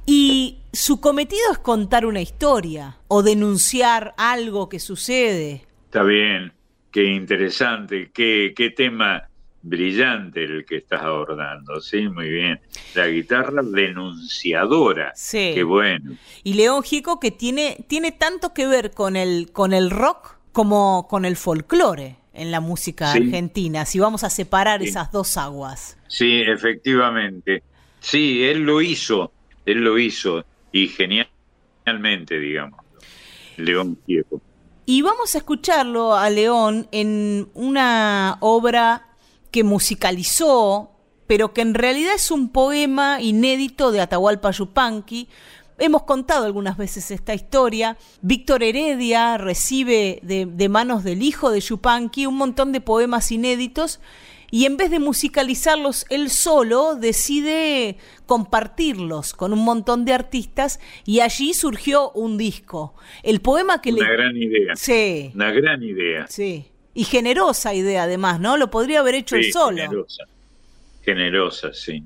y 0.05 0.59
su 0.71 1.01
cometido 1.01 1.51
es 1.51 1.59
contar 1.59 2.05
una 2.05 2.21
historia 2.21 2.99
o 3.09 3.23
denunciar 3.23 4.13
algo 4.19 4.69
que 4.69 4.81
sucede. 4.81 5.65
Está 5.87 6.03
bien, 6.03 6.53
qué 6.91 7.05
interesante, 7.05 8.11
qué, 8.13 8.53
qué 8.55 8.69
tema 8.69 9.28
brillante 9.63 10.45
el 10.45 10.65
que 10.65 10.77
estás 10.77 11.03
abordando, 11.03 11.81
sí, 11.81 12.09
muy 12.09 12.29
bien. 12.29 12.61
La 12.95 13.07
guitarra 13.09 13.63
denunciadora, 13.63 15.13
Sí. 15.15 15.53
qué 15.55 15.63
bueno. 15.65 16.17
Y 16.45 16.55
León 16.55 16.83
Gieco 16.83 17.21
que 17.21 17.31
tiene, 17.31 17.85
tiene 17.89 18.13
tanto 18.13 18.55
que 18.55 18.67
ver 18.67 18.93
con 18.93 19.17
el, 19.17 19.51
con 19.53 19.73
el 19.73 19.91
rock 19.91 20.37
como 20.53 21.07
con 21.09 21.25
el 21.25 21.37
folclore 21.37 22.17
en 22.35 22.51
la 22.51 22.61
música 22.61 23.13
Sí. 23.13 23.19
argentina, 23.19 23.85
si 23.85 23.99
vamos 23.99 24.25
a 24.25 24.31
separar 24.31 24.81
Sí. 24.83 24.89
esas 24.89 25.11
dos 25.13 25.37
aguas. 25.37 25.97
Sí, 26.09 26.41
efectivamente. 26.43 27.63
Sí, 28.01 28.45
él 28.45 28.61
lo 28.61 28.81
hizo, 28.81 29.33
él 29.67 29.79
lo 29.79 29.99
hizo, 29.99 30.45
y 30.73 30.89
genialmente, 30.89 32.39
digamos. 32.39 32.81
León 33.57 33.99
Gieco. 34.07 34.41
Y 34.87 35.03
vamos 35.03 35.35
a 35.35 35.39
escucharlo 35.39 36.15
a 36.17 36.31
León 36.31 36.89
en 36.93 37.49
una 37.55 38.39
obra 38.41 39.08
que 39.51 39.65
musicalizó, 39.65 40.91
pero 41.27 41.53
que 41.53 41.61
en 41.61 41.75
realidad 41.75 42.15
es 42.15 42.31
un 42.31 42.51
poema 42.51 43.21
inédito 43.21 43.93
de 43.93 44.01
Atahualpa 44.01 44.51
Yupanqui. 44.51 45.29
Hemos 45.79 46.03
contado 46.03 46.45
algunas 46.47 46.77
veces 46.77 47.11
esta 47.11 47.35
historia. 47.35 47.97
Víctor 48.23 48.63
Heredia 48.63 49.39
recibe 49.39 50.21
de, 50.23 50.47
de 50.47 50.69
manos 50.69 51.05
del 51.05 51.23
hijo 51.23 51.51
de 51.51 51.61
Yupanqui 51.61 52.27
un 52.27 52.37
montón 52.37 52.73
de 52.73 52.81
poemas 52.81 53.31
inéditos 53.31 54.01
y 54.51 54.65
en 54.65 54.79
vez 54.79 54.91
de 54.91 54.99
musicalizarlos 54.99 56.07
él 56.09 56.31
solo, 56.31 56.95
decide 56.95 57.99
compartirlos 58.25 59.35
con 59.35 59.53
un 59.53 59.63
montón 59.65 60.05
de 60.07 60.15
artistas 60.15 60.81
y 61.05 61.21
allí 61.21 61.53
surgió 61.53 62.11
un 62.13 62.39
disco. 62.39 62.95
El 63.23 63.41
poema 63.41 63.83
que 63.83 63.93
Una 63.93 64.09
le... 64.09 64.13
gran 64.17 64.37
idea. 64.37 64.75
Sí, 64.77 65.33
Una 65.35 65.51
gran 65.53 65.83
idea. 65.83 66.27
sí. 66.29 66.67
Y 66.95 67.05
generosa 67.05 67.75
idea 67.75 68.05
además, 68.05 68.41
¿no? 68.41 68.57
Lo 68.57 68.71
podría 68.71 69.01
haber 69.01 69.15
hecho 69.15 69.37
Sí, 69.37 69.47
él 69.47 69.53
solo. 69.53 69.77
Generosa. 69.77 70.25
Generosa, 71.05 71.73
sí. 71.73 72.03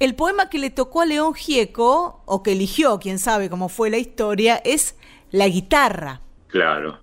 El 0.00 0.14
poema 0.14 0.50
que 0.50 0.58
le 0.58 0.70
tocó 0.70 1.02
a 1.02 1.06
León 1.06 1.34
Gieco, 1.34 2.22
o 2.26 2.42
que 2.42 2.52
eligió, 2.52 2.98
quién 2.98 3.18
sabe 3.18 3.48
cómo 3.48 3.68
fue 3.68 3.90
la 3.90 3.98
historia, 3.98 4.56
es 4.64 4.96
La 5.30 5.48
guitarra. 5.48 6.20
Claro, 6.48 7.00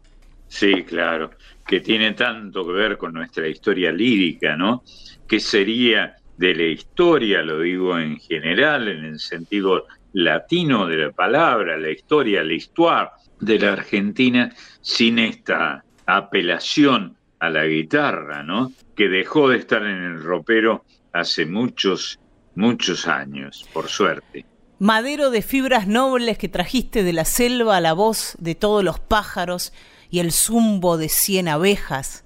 sí, 0.48 0.84
claro, 0.84 1.32
que 1.68 1.80
tiene 1.80 2.14
tanto 2.14 2.66
que 2.66 2.72
ver 2.74 2.98
con 2.98 3.14
nuestra 3.14 3.48
historia 3.48 3.92
lírica, 3.92 4.56
¿no? 4.56 4.84
¿Qué 5.28 5.40
sería 5.40 6.16
de 6.38 6.56
la 6.56 6.64
historia, 6.64 7.42
lo 7.42 7.60
digo 7.60 7.98
en 8.00 8.18
general, 8.18 8.88
en 8.88 9.06
el 9.06 9.20
sentido 9.20 9.86
latino 10.14 10.88
de 10.88 10.98
la 10.98 11.12
palabra, 11.12 11.78
la 11.78 11.92
historia, 11.92 12.44
la 12.44 12.54
histoire 12.54 13.10
de 13.40 13.60
la 13.60 13.74
Argentina, 13.74 14.54
sin 14.82 15.20
esta 15.20 15.84
apelación 16.18 17.18
a 17.40 17.50
la 17.50 17.66
guitarra, 17.66 18.44
¿no? 18.44 18.72
Que 18.96 19.10
dejó 19.10 19.50
de 19.50 19.58
estar 19.58 19.84
en 19.84 20.04
el 20.04 20.24
ropero 20.24 20.86
hace 21.12 21.46
muchos, 21.46 22.20
muchos 22.56 23.08
años, 23.08 23.68
por 23.74 23.88
suerte. 23.88 24.46
Madero 24.80 25.30
de 25.30 25.42
fibras 25.42 25.88
nobles 25.88 26.38
que 26.38 26.50
trajiste 26.50 27.04
de 27.04 27.14
la 27.14 27.26
selva 27.26 27.78
a 27.78 27.82
la 27.82 27.94
voz 27.94 28.36
de 28.40 28.56
todos 28.56 28.84
los 28.84 29.00
pájaros 29.00 29.74
y 30.10 30.20
el 30.20 30.32
zumbo 30.32 30.98
de 30.98 31.10
cien 31.10 31.48
abejas. 31.48 32.26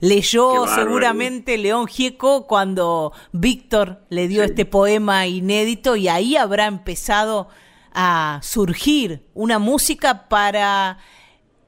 Leyó 0.00 0.66
seguramente 0.66 1.58
León 1.58 1.86
Gieco 1.86 2.46
cuando 2.46 3.12
Víctor 3.32 4.02
le 4.08 4.28
dio 4.28 4.42
este 4.42 4.64
poema 4.64 5.26
inédito 5.26 5.94
y 5.94 6.08
ahí 6.08 6.36
habrá 6.36 6.66
empezado 6.66 7.48
a 7.92 8.40
surgir 8.42 9.26
una 9.34 9.58
música 9.58 10.28
para 10.28 10.98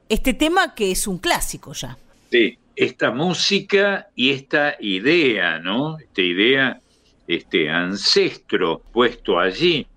este 0.09 0.33
tema 0.33 0.75
que 0.75 0.91
es 0.91 1.07
un 1.07 1.17
clásico 1.17 1.73
ya. 1.73 1.97
Sí, 2.29 2.57
esta 2.75 3.11
música 3.11 4.07
y 4.15 4.31
esta 4.31 4.75
idea, 4.79 5.59
¿no? 5.59 5.97
Esta 5.99 6.21
idea, 6.21 6.81
este 7.27 7.69
ancestro 7.69 8.81
puesto 8.91 9.39
allí, 9.39 9.87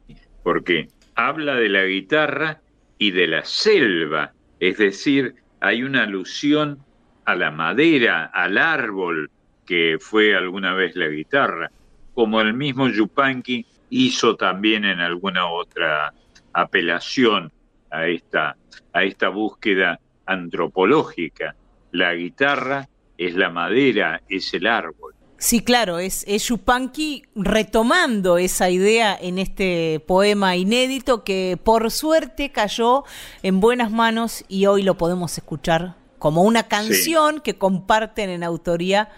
porque 0.43 0.89
habla 1.15 1.55
de 1.57 1.69
la 1.69 1.85
guitarra 1.85 2.61
y 2.99 3.11
de 3.11 3.27
la 3.27 3.45
selva, 3.45 4.33
es 4.61 4.79
decir, 4.79 5.35
hay 5.61 5.83
una 5.83 6.05
alusión 6.05 6.79
a 7.25 7.35
la 7.35 7.51
madera, 7.51 8.27
al 8.27 8.59
árbol 8.59 9.31
que 9.67 9.99
fue 10.01 10.37
alguna 10.37 10.75
vez 10.75 10.95
la 10.95 11.09
guitarra, 11.09 11.71
como 12.15 12.41
el 12.41 12.55
mismo 12.55 12.89
Yupanqui 12.89 13.67
hizo 13.91 14.37
también 14.37 14.85
en 14.85 15.01
alguna 15.01 15.47
otra 15.47 16.15
apelación 16.53 17.53
a 17.91 18.07
esta, 18.07 18.57
a 18.93 19.03
esta 19.05 19.29
búsqueda 19.29 20.01
antropológica. 20.27 21.55
La 21.93 22.15
guitarra 22.15 22.89
es 23.17 23.35
la 23.35 23.51
madera, 23.51 24.23
es 24.29 24.53
el 24.55 24.67
árbol. 24.67 25.15
Sí, 25.39 25.63
claro, 25.63 25.99
es, 25.99 26.25
es 26.27 26.49
Yupanqui 26.49 27.25
retomando 27.35 28.39
esa 28.39 28.71
idea 28.71 29.17
en 29.21 29.39
este 29.39 30.01
poema 30.07 30.57
inédito 30.57 31.25
que 31.25 31.59
por 31.63 31.91
suerte 31.91 32.51
cayó 32.51 33.05
en 33.43 33.61
buenas 33.61 33.91
manos 33.91 34.45
y 34.49 34.65
hoy 34.65 34.83
lo 34.83 34.97
podemos 34.97 35.37
escuchar 35.37 35.95
como 36.19 36.43
una 36.43 36.69
canción 36.69 37.41
que 37.41 37.59
comparten 37.59 38.31
en 38.31 38.45
autoría 38.45 39.11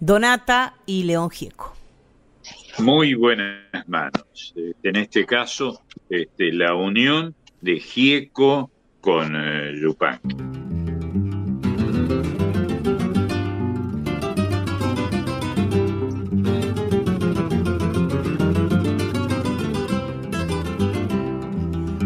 Donata 0.00 0.76
y 0.86 1.04
León 1.04 1.28
Gieco. 1.28 1.76
Muy 2.78 3.12
buenas 3.14 3.86
manos. 3.86 4.54
Este, 4.56 4.88
en 4.88 4.96
este 4.96 5.26
caso, 5.26 5.82
este, 6.08 6.52
la 6.52 6.74
unión 6.74 7.34
de 7.60 7.78
Gieco 7.78 8.70
con 9.00 9.34
eh. 9.36 9.72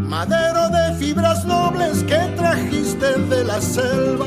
Madero 0.09 0.71
de 0.71 0.95
fibras 0.99 1.45
nobles 1.45 2.03
que 2.05 2.17
trajiste 2.37 3.19
de 3.29 3.45
la 3.45 3.61
selva, 3.61 4.27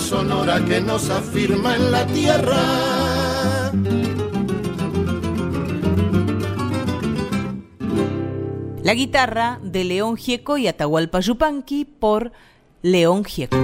Sonora 0.00 0.64
que 0.64 0.80
nos 0.80 1.10
afirma 1.10 1.76
en 1.76 1.90
la 1.90 2.06
tierra. 2.06 2.62
La 8.82 8.94
guitarra 8.94 9.60
de 9.62 9.84
León 9.84 10.16
Gieco 10.16 10.56
y 10.56 10.66
Atahualpa 10.66 11.20
Yupanqui 11.20 11.84
por 11.84 12.32
León 12.82 13.24
Gieco. 13.24 13.56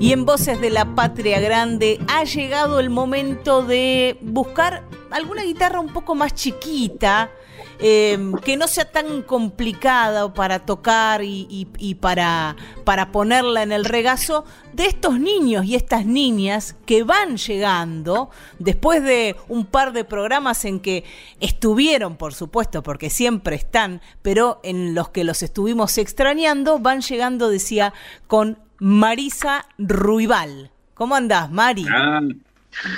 Y 0.00 0.12
en 0.12 0.24
Voces 0.24 0.60
de 0.60 0.70
la 0.70 0.94
Patria 0.94 1.40
Grande 1.40 1.98
ha 2.08 2.24
llegado 2.24 2.80
el 2.80 2.90
momento 2.90 3.62
de 3.62 4.18
buscar 4.20 4.84
alguna 5.10 5.42
guitarra 5.42 5.80
un 5.80 5.92
poco 5.92 6.14
más 6.14 6.34
chiquita, 6.34 7.30
Em, 7.78 8.32
que 8.36 8.56
no 8.56 8.68
sea 8.68 8.90
tan 8.90 9.20
complicada 9.22 10.32
para 10.32 10.60
tocar 10.60 11.20
y, 11.22 11.96
para, 12.00 12.56
para 12.84 13.12
ponerla 13.12 13.62
en 13.62 13.70
el 13.70 13.84
regazo 13.84 14.44
de 14.72 14.86
estos 14.86 15.20
niños 15.20 15.66
y 15.66 15.74
estas 15.74 16.06
niñas 16.06 16.74
que 16.86 17.02
van 17.02 17.36
llegando 17.36 18.30
después 18.58 19.02
de 19.02 19.36
un 19.48 19.66
par 19.66 19.92
de 19.92 20.04
programas 20.04 20.64
en 20.64 20.80
que 20.80 21.04
estuvieron, 21.40 22.16
por 22.16 22.32
supuesto, 22.32 22.82
porque 22.82 23.10
siempre 23.10 23.56
están, 23.56 24.00
pero 24.22 24.60
en 24.62 24.94
los 24.94 25.10
que 25.10 25.24
los 25.24 25.42
estuvimos 25.42 25.98
extrañando, 25.98 26.78
van 26.78 27.02
llegando, 27.02 27.50
decía, 27.50 27.92
con 28.26 28.58
Marisa 28.78 29.66
Ruibal. 29.76 30.70
¿Cómo 30.94 31.14
andás, 31.14 31.50
Mari? 31.50 31.84
Ah, 31.90 32.20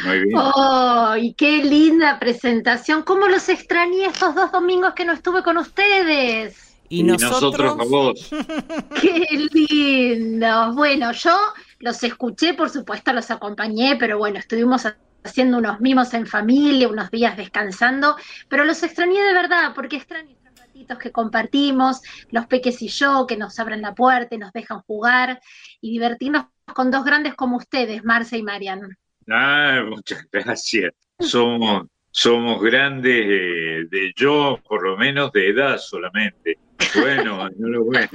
muy 0.05 0.21
bien. 0.21 0.39
¡Ay, 0.57 1.35
qué 1.35 1.65
linda 1.65 2.19
presentación! 2.19 3.03
¿Cómo 3.03 3.29
los 3.29 3.49
extrañé 3.49 4.07
estos 4.07 4.35
dos 4.35 4.53
domingos 4.53 4.95
que 4.95 5.05
no 5.05 5.13
estuve 5.13 5.43
con 5.43 5.57
ustedes? 5.57 6.77
Y, 6.89 7.03
nosotros, 7.03 7.79
a 7.79 7.85
vos. 7.85 8.31
¡Qué 9.01 9.27
lindo! 9.53 10.73
Bueno, 10.75 11.13
yo 11.13 11.37
los 11.81 12.03
escuché, 12.03 12.55
por 12.55 12.71
supuesto, 12.71 13.13
los 13.13 13.31
acompañé, 13.31 13.97
pero 13.99 14.19
bueno, 14.19 14.39
estuvimos 14.39 14.87
haciendo 15.23 15.59
unos 15.59 15.81
mimos 15.81 16.15
en 16.15 16.27
familia, 16.27 16.89
unos 16.89 17.11
días 17.11 17.37
descansando, 17.37 18.17
pero 18.49 18.65
los 18.65 18.83
extrañé 18.83 19.23
de 19.23 19.35
verdad, 19.35 19.73
porque 19.75 19.97
extraño 19.97 20.31
estos 20.31 20.59
ratitos 20.59 20.99
que 20.99 21.13
compartimos, 21.13 22.01
los 22.31 22.47
peques 22.47 22.81
y 22.83 22.89
yo, 22.89 23.27
que 23.27 23.37
nos 23.37 23.59
abren 23.59 23.83
la 23.83 23.95
puerta 23.95 24.35
y 24.35 24.39
nos 24.39 24.53
dejan 24.53 24.81
jugar 24.83 25.41
y 25.81 25.91
divertirnos 25.91 26.47
con 26.75 26.91
dos 26.91 27.05
grandes 27.05 27.35
como 27.35 27.57
ustedes, 27.57 28.05
Marce 28.05 28.39
y 28.39 28.43
Marian. 28.43 28.97
Ah, 29.31 29.83
muchas 29.87 30.27
gracias. 30.33 30.93
Somos, 31.19 31.87
somos 32.11 32.63
grandes 32.63 33.91
de 33.91 34.13
yo, 34.17 34.59
por 34.69 34.83
lo 34.83 34.97
menos 34.97 35.33
de 35.33 35.49
edad 35.49 35.79
solamente. 35.79 36.59
Bueno, 36.95 37.49
enhorabuena. 37.59 38.11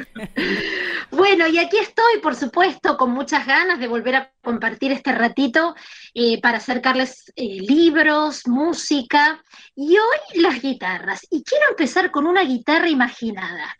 Bueno, 1.11 1.47
y 1.47 1.59
aquí 1.59 1.77
estoy, 1.77 2.19
por 2.21 2.35
supuesto, 2.35 2.97
con 2.97 3.11
muchas 3.11 3.45
ganas 3.45 3.79
de 3.79 3.87
volver 3.87 4.15
a 4.15 4.31
compartir 4.41 4.91
este 4.91 5.11
ratito 5.11 5.75
eh, 6.13 6.41
para 6.41 6.57
acercarles 6.57 7.31
eh, 7.35 7.59
libros, 7.59 8.47
música 8.47 9.43
y 9.75 9.97
hoy 9.97 10.41
las 10.41 10.61
guitarras. 10.61 11.27
Y 11.29 11.43
quiero 11.43 11.65
empezar 11.69 12.09
con 12.09 12.25
una 12.25 12.43
guitarra 12.43 12.89
imaginada. 12.89 13.77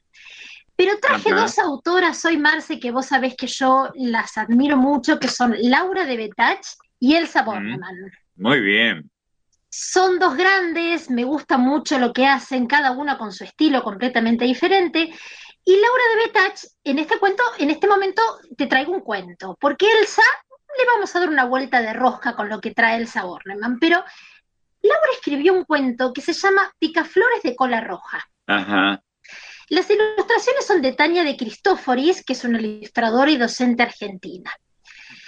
Pero 0.76 1.00
traje 1.00 1.32
Ajá. 1.32 1.42
dos 1.42 1.60
autoras 1.60 2.26
hoy, 2.26 2.38
Marce, 2.38 2.80
que 2.80 2.92
vos 2.92 3.06
sabés 3.06 3.36
que 3.36 3.48
yo 3.48 3.90
las 3.96 4.38
admiro 4.38 4.76
mucho, 4.76 5.20
que 5.20 5.28
son 5.28 5.56
Laura 5.60 6.06
de 6.06 6.18
Betach 6.18 6.66
y 7.04 7.18
Elsa 7.18 7.42
Bornemann. 7.42 8.14
Muy 8.38 8.62
bien. 8.62 9.12
Son 9.68 10.20
dos 10.20 10.38
grandes, 10.38 11.10
me 11.10 11.26
gusta 11.26 11.58
mucho 11.58 12.00
lo 12.00 12.14
que 12.14 12.26
hacen, 12.26 12.66
cada 12.66 12.92
una 12.92 13.18
con 13.18 13.34
su 13.34 13.44
estilo 13.44 13.84
completamente 13.84 14.46
diferente. 14.46 15.14
Y 15.66 15.76
Laura 15.82 16.04
de 16.12 16.26
Betach, 16.26 16.64
en 16.86 17.00
este 17.00 17.20
cuento, 17.20 17.44
en 17.60 17.72
este 17.72 17.88
momento 17.88 18.22
te 18.56 18.68
traigo 18.68 18.94
un 18.94 19.02
cuento, 19.02 19.58
porque 19.60 19.86
Elsa, 20.00 20.22
le 20.80 20.86
vamos 20.86 21.14
a 21.14 21.20
dar 21.20 21.28
una 21.28 21.44
vuelta 21.44 21.82
de 21.82 21.92
rosca 21.92 22.38
con 22.38 22.48
lo 22.48 22.62
que 22.62 22.72
trae 22.72 22.96
Elsa 22.96 23.26
Bornemann, 23.26 23.80
pero 23.80 23.98
Laura 24.82 25.10
escribió 25.14 25.54
un 25.54 25.66
cuento 25.66 26.14
que 26.14 26.22
se 26.22 26.32
llama 26.32 26.72
Picaflores 26.80 27.44
de 27.44 27.54
cola 27.54 27.82
roja. 27.82 28.26
Ajá. 28.48 29.04
Las 29.68 29.90
ilustraciones 29.90 30.66
son 30.66 30.82
de 30.82 30.94
Tania 30.94 31.26
de 31.26 31.36
Cristóforis, 31.36 32.24
que 32.24 32.32
es 32.32 32.46
una 32.46 32.62
ilustradora 32.62 33.30
y 33.30 33.36
docente 33.36 33.84
argentina. 33.84 34.54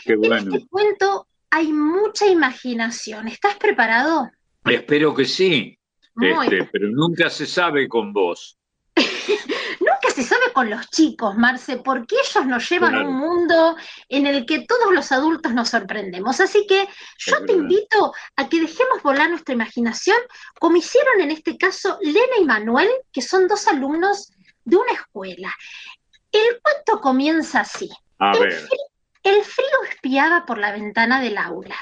Qué 0.05 0.13
En 0.13 0.21
bueno. 0.21 0.55
este 0.55 0.67
cuento 0.69 1.27
hay 1.55 1.71
mucha 1.71 2.25
imaginación. 2.25 3.29
¿Estás 3.29 3.55
preparado? 3.55 4.29
Espero 4.65 5.13
que 5.15 5.23
sí. 5.23 5.77
Este, 6.21 6.65
pero 6.65 6.89
nunca 6.89 7.29
se 7.29 7.45
sabe 7.45 7.87
con 7.87 8.11
vos. 8.11 8.57
Nunca 9.79 10.09
se 10.15 10.23
sabe 10.23 10.51
con 10.53 10.69
los 10.69 10.89
chicos, 10.89 11.35
Marce, 11.35 11.77
porque 11.77 12.15
ellos 12.15 12.45
nos 12.45 12.69
llevan 12.69 12.95
a 12.95 13.05
un 13.07 13.13
mundo 13.15 13.75
en 14.07 14.25
el 14.25 14.45
que 14.45 14.61
todos 14.65 14.93
los 14.93 15.11
adultos 15.11 15.53
nos 15.53 15.69
sorprendemos. 15.69 16.39
Así 16.39 16.65
que 16.65 16.87
yo 17.17 17.35
Es 17.35 17.45
te 17.45 17.53
verdad. 17.53 17.55
invito 17.55 18.13
a 18.37 18.47
que 18.49 18.61
dejemos 18.61 19.03
volar 19.03 19.29
nuestra 19.29 19.53
imaginación, 19.53 20.17
como 20.59 20.77
hicieron 20.77 21.19
en 21.21 21.31
este 21.31 21.57
caso 21.57 21.97
Lena 22.01 22.37
y 22.41 22.45
Manuel, 22.45 22.89
que 23.11 23.21
son 23.21 23.47
dos 23.47 23.67
alumnos 23.67 24.31
de 24.63 24.77
una 24.77 24.93
escuela. 24.93 25.53
El 26.31 26.59
cuento 26.61 27.01
comienza 27.01 27.59
así. 27.61 27.89
A 28.19 28.31
El 28.31 28.39
ver. 28.39 28.69
El 29.25 29.43
frío 29.43 29.83
espiaba 29.89 30.45
por 30.45 30.59
la 30.59 30.71
ventana 30.71 31.19
del 31.19 31.37
aula. 31.39 31.75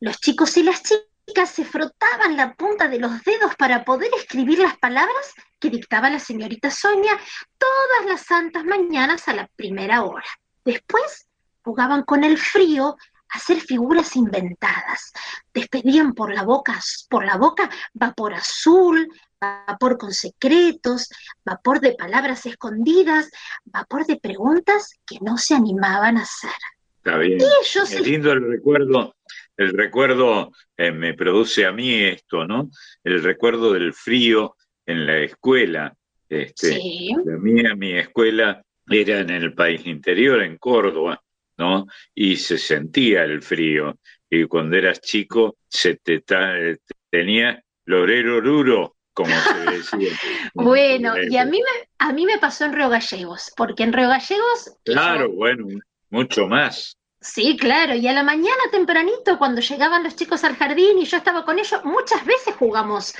Los 0.00 0.18
chicos 0.20 0.56
y 0.56 0.62
las 0.62 0.82
chicas 0.82 1.50
se 1.50 1.66
frotaban 1.66 2.34
la 2.34 2.54
punta 2.54 2.88
de 2.88 2.98
los 2.98 3.22
dedos 3.24 3.54
para 3.56 3.84
poder 3.84 4.10
escribir 4.16 4.58
las 4.60 4.78
palabras 4.78 5.34
que 5.60 5.68
dictaba 5.68 6.08
la 6.08 6.18
señorita 6.18 6.70
Sonia 6.70 7.18
todas 7.58 8.06
las 8.06 8.22
santas 8.22 8.64
mañanas 8.64 9.28
a 9.28 9.34
la 9.34 9.46
primera 9.54 10.02
hora. 10.02 10.24
Después 10.64 11.28
jugaban 11.62 12.04
con 12.04 12.24
el 12.24 12.38
frío 12.38 12.96
hacer 13.30 13.60
figuras 13.60 14.16
inventadas. 14.16 15.12
Despedían 15.52 16.14
por 16.14 16.32
la 16.32 16.42
boca, 16.42 16.80
por 17.08 17.24
la 17.24 17.36
boca 17.36 17.68
vapor 17.92 18.34
azul, 18.34 19.08
vapor 19.40 19.98
con 19.98 20.12
secretos, 20.12 21.08
vapor 21.44 21.80
de 21.80 21.94
palabras 21.94 22.46
escondidas, 22.46 23.30
vapor 23.64 24.06
de 24.06 24.16
preguntas 24.16 24.94
que 25.06 25.18
no 25.20 25.38
se 25.38 25.54
animaban 25.54 26.18
a 26.18 26.22
hacer. 26.22 26.50
Está 26.98 27.18
bien. 27.18 27.38
Es 27.40 28.00
lindo 28.00 28.32
el 28.32 28.48
recuerdo. 28.48 29.14
El 29.56 29.72
recuerdo 29.72 30.52
eh, 30.76 30.90
me 30.90 31.14
produce 31.14 31.64
a 31.64 31.72
mí 31.72 31.94
esto, 31.94 32.46
¿no? 32.46 32.70
El 33.02 33.22
recuerdo 33.22 33.72
del 33.72 33.94
frío 33.94 34.56
en 34.84 35.06
la 35.06 35.18
escuela. 35.18 35.94
Este, 36.28 36.74
Sí. 36.74 37.14
La 37.24 37.38
mía, 37.38 37.74
mi 37.74 37.92
escuela 37.92 38.62
era 38.88 39.20
en 39.20 39.30
el 39.30 39.54
país 39.54 39.86
interior, 39.86 40.42
en 40.42 40.58
Córdoba, 40.58 41.22
¿no? 41.58 41.86
Y 42.14 42.36
se 42.36 42.58
sentía 42.58 43.24
el 43.24 43.42
frío. 43.42 43.98
Y 44.28 44.44
cuando 44.46 44.76
eras 44.76 45.00
chico, 45.00 45.56
se 45.68 45.96
te 45.96 46.22
eh, 46.28 46.76
tenía 47.10 47.62
lorero 47.84 48.40
duro, 48.40 48.96
como 49.12 49.34
se 49.34 49.70
decía. 49.70 50.10
Bueno, 50.54 51.14
y 51.30 51.36
a 51.36 51.44
mí 51.44 51.58
me, 51.60 51.88
a 51.98 52.12
mí 52.12 52.24
me 52.26 52.38
pasó 52.38 52.64
en 52.64 52.72
Río 52.72 52.88
Gallegos, 52.88 53.52
porque 53.56 53.82
en 53.84 53.92
Río 53.92 54.08
Gallegos, 54.08 54.76
Claro, 54.84 55.30
bueno, 55.32 55.66
mucho 56.10 56.46
más. 56.48 56.96
sí, 57.20 57.56
claro, 57.56 57.94
y 57.94 58.06
a 58.08 58.12
la 58.12 58.22
mañana 58.22 58.62
tempranito, 58.72 59.38
cuando 59.38 59.60
llegaban 59.60 60.02
los 60.02 60.16
chicos 60.16 60.44
al 60.44 60.56
jardín 60.56 60.98
y 60.98 61.04
yo 61.04 61.16
estaba 61.18 61.44
con 61.44 61.58
ellos, 61.58 61.80
muchas 61.84 62.24
veces 62.24 62.54
jugamos 62.56 63.14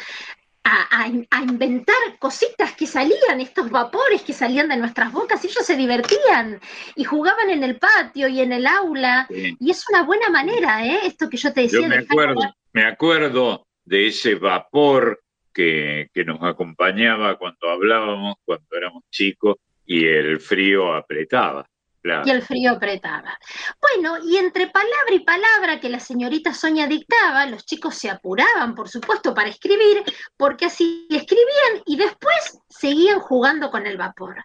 a, 0.66 1.02
a 1.02 1.06
in- 1.08 1.26
a 1.30 1.42
inventar 1.42 1.96
cositas 2.18 2.74
que 2.74 2.86
salían, 2.86 3.40
estos 3.40 3.70
vapores 3.70 4.22
que 4.22 4.32
salían 4.32 4.68
de 4.68 4.76
nuestras 4.76 5.12
bocas, 5.12 5.42
y 5.44 5.48
ellos 5.48 5.64
se 5.64 5.76
divertían 5.76 6.60
y 6.96 7.04
jugaban 7.04 7.50
en 7.50 7.62
el 7.62 7.78
patio 7.78 8.26
y 8.28 8.40
en 8.40 8.52
el 8.52 8.66
aula, 8.66 9.26
Sí. 9.30 9.56
y 9.60 9.70
es 9.70 9.84
una 9.88 10.02
buena 10.02 10.28
manera, 10.28 10.84
¿eh? 10.84 11.00
Esto 11.04 11.28
que 11.30 11.36
yo 11.36 11.52
te 11.52 11.62
decía. 11.62 11.80
Yo 11.82 11.88
me 11.88 11.98
acuerdo, 11.98 12.34
volar- 12.34 12.54
me 12.72 12.84
acuerdo 12.84 13.66
de 13.84 14.08
ese 14.08 14.34
vapor 14.34 15.22
que, 15.54 16.08
que 16.12 16.24
nos 16.24 16.42
acompañaba 16.42 17.38
cuando 17.38 17.70
hablábamos, 17.70 18.36
cuando 18.44 18.66
éramos 18.76 19.04
chicos, 19.10 19.56
y 19.86 20.04
el 20.04 20.40
frío 20.40 20.92
apretaba. 20.94 21.64
Claro. 22.06 22.22
y 22.24 22.30
el 22.30 22.42
frío 22.42 22.70
apretaba. 22.70 23.36
Bueno, 23.80 24.18
y 24.24 24.36
entre 24.36 24.68
palabra 24.68 25.12
y 25.12 25.24
palabra 25.24 25.80
que 25.80 25.88
la 25.88 25.98
señorita 25.98 26.54
Sonia 26.54 26.86
dictaba, 26.86 27.46
los 27.46 27.66
chicos 27.66 27.96
se 27.96 28.08
apuraban, 28.08 28.76
por 28.76 28.88
supuesto, 28.88 29.34
para 29.34 29.48
escribir, 29.48 30.04
porque 30.36 30.66
así 30.66 31.08
escribían 31.10 31.82
y 31.84 31.96
después 31.96 32.60
seguían 32.68 33.18
jugando 33.18 33.72
con 33.72 33.88
el 33.88 33.96
vapor. 33.96 34.36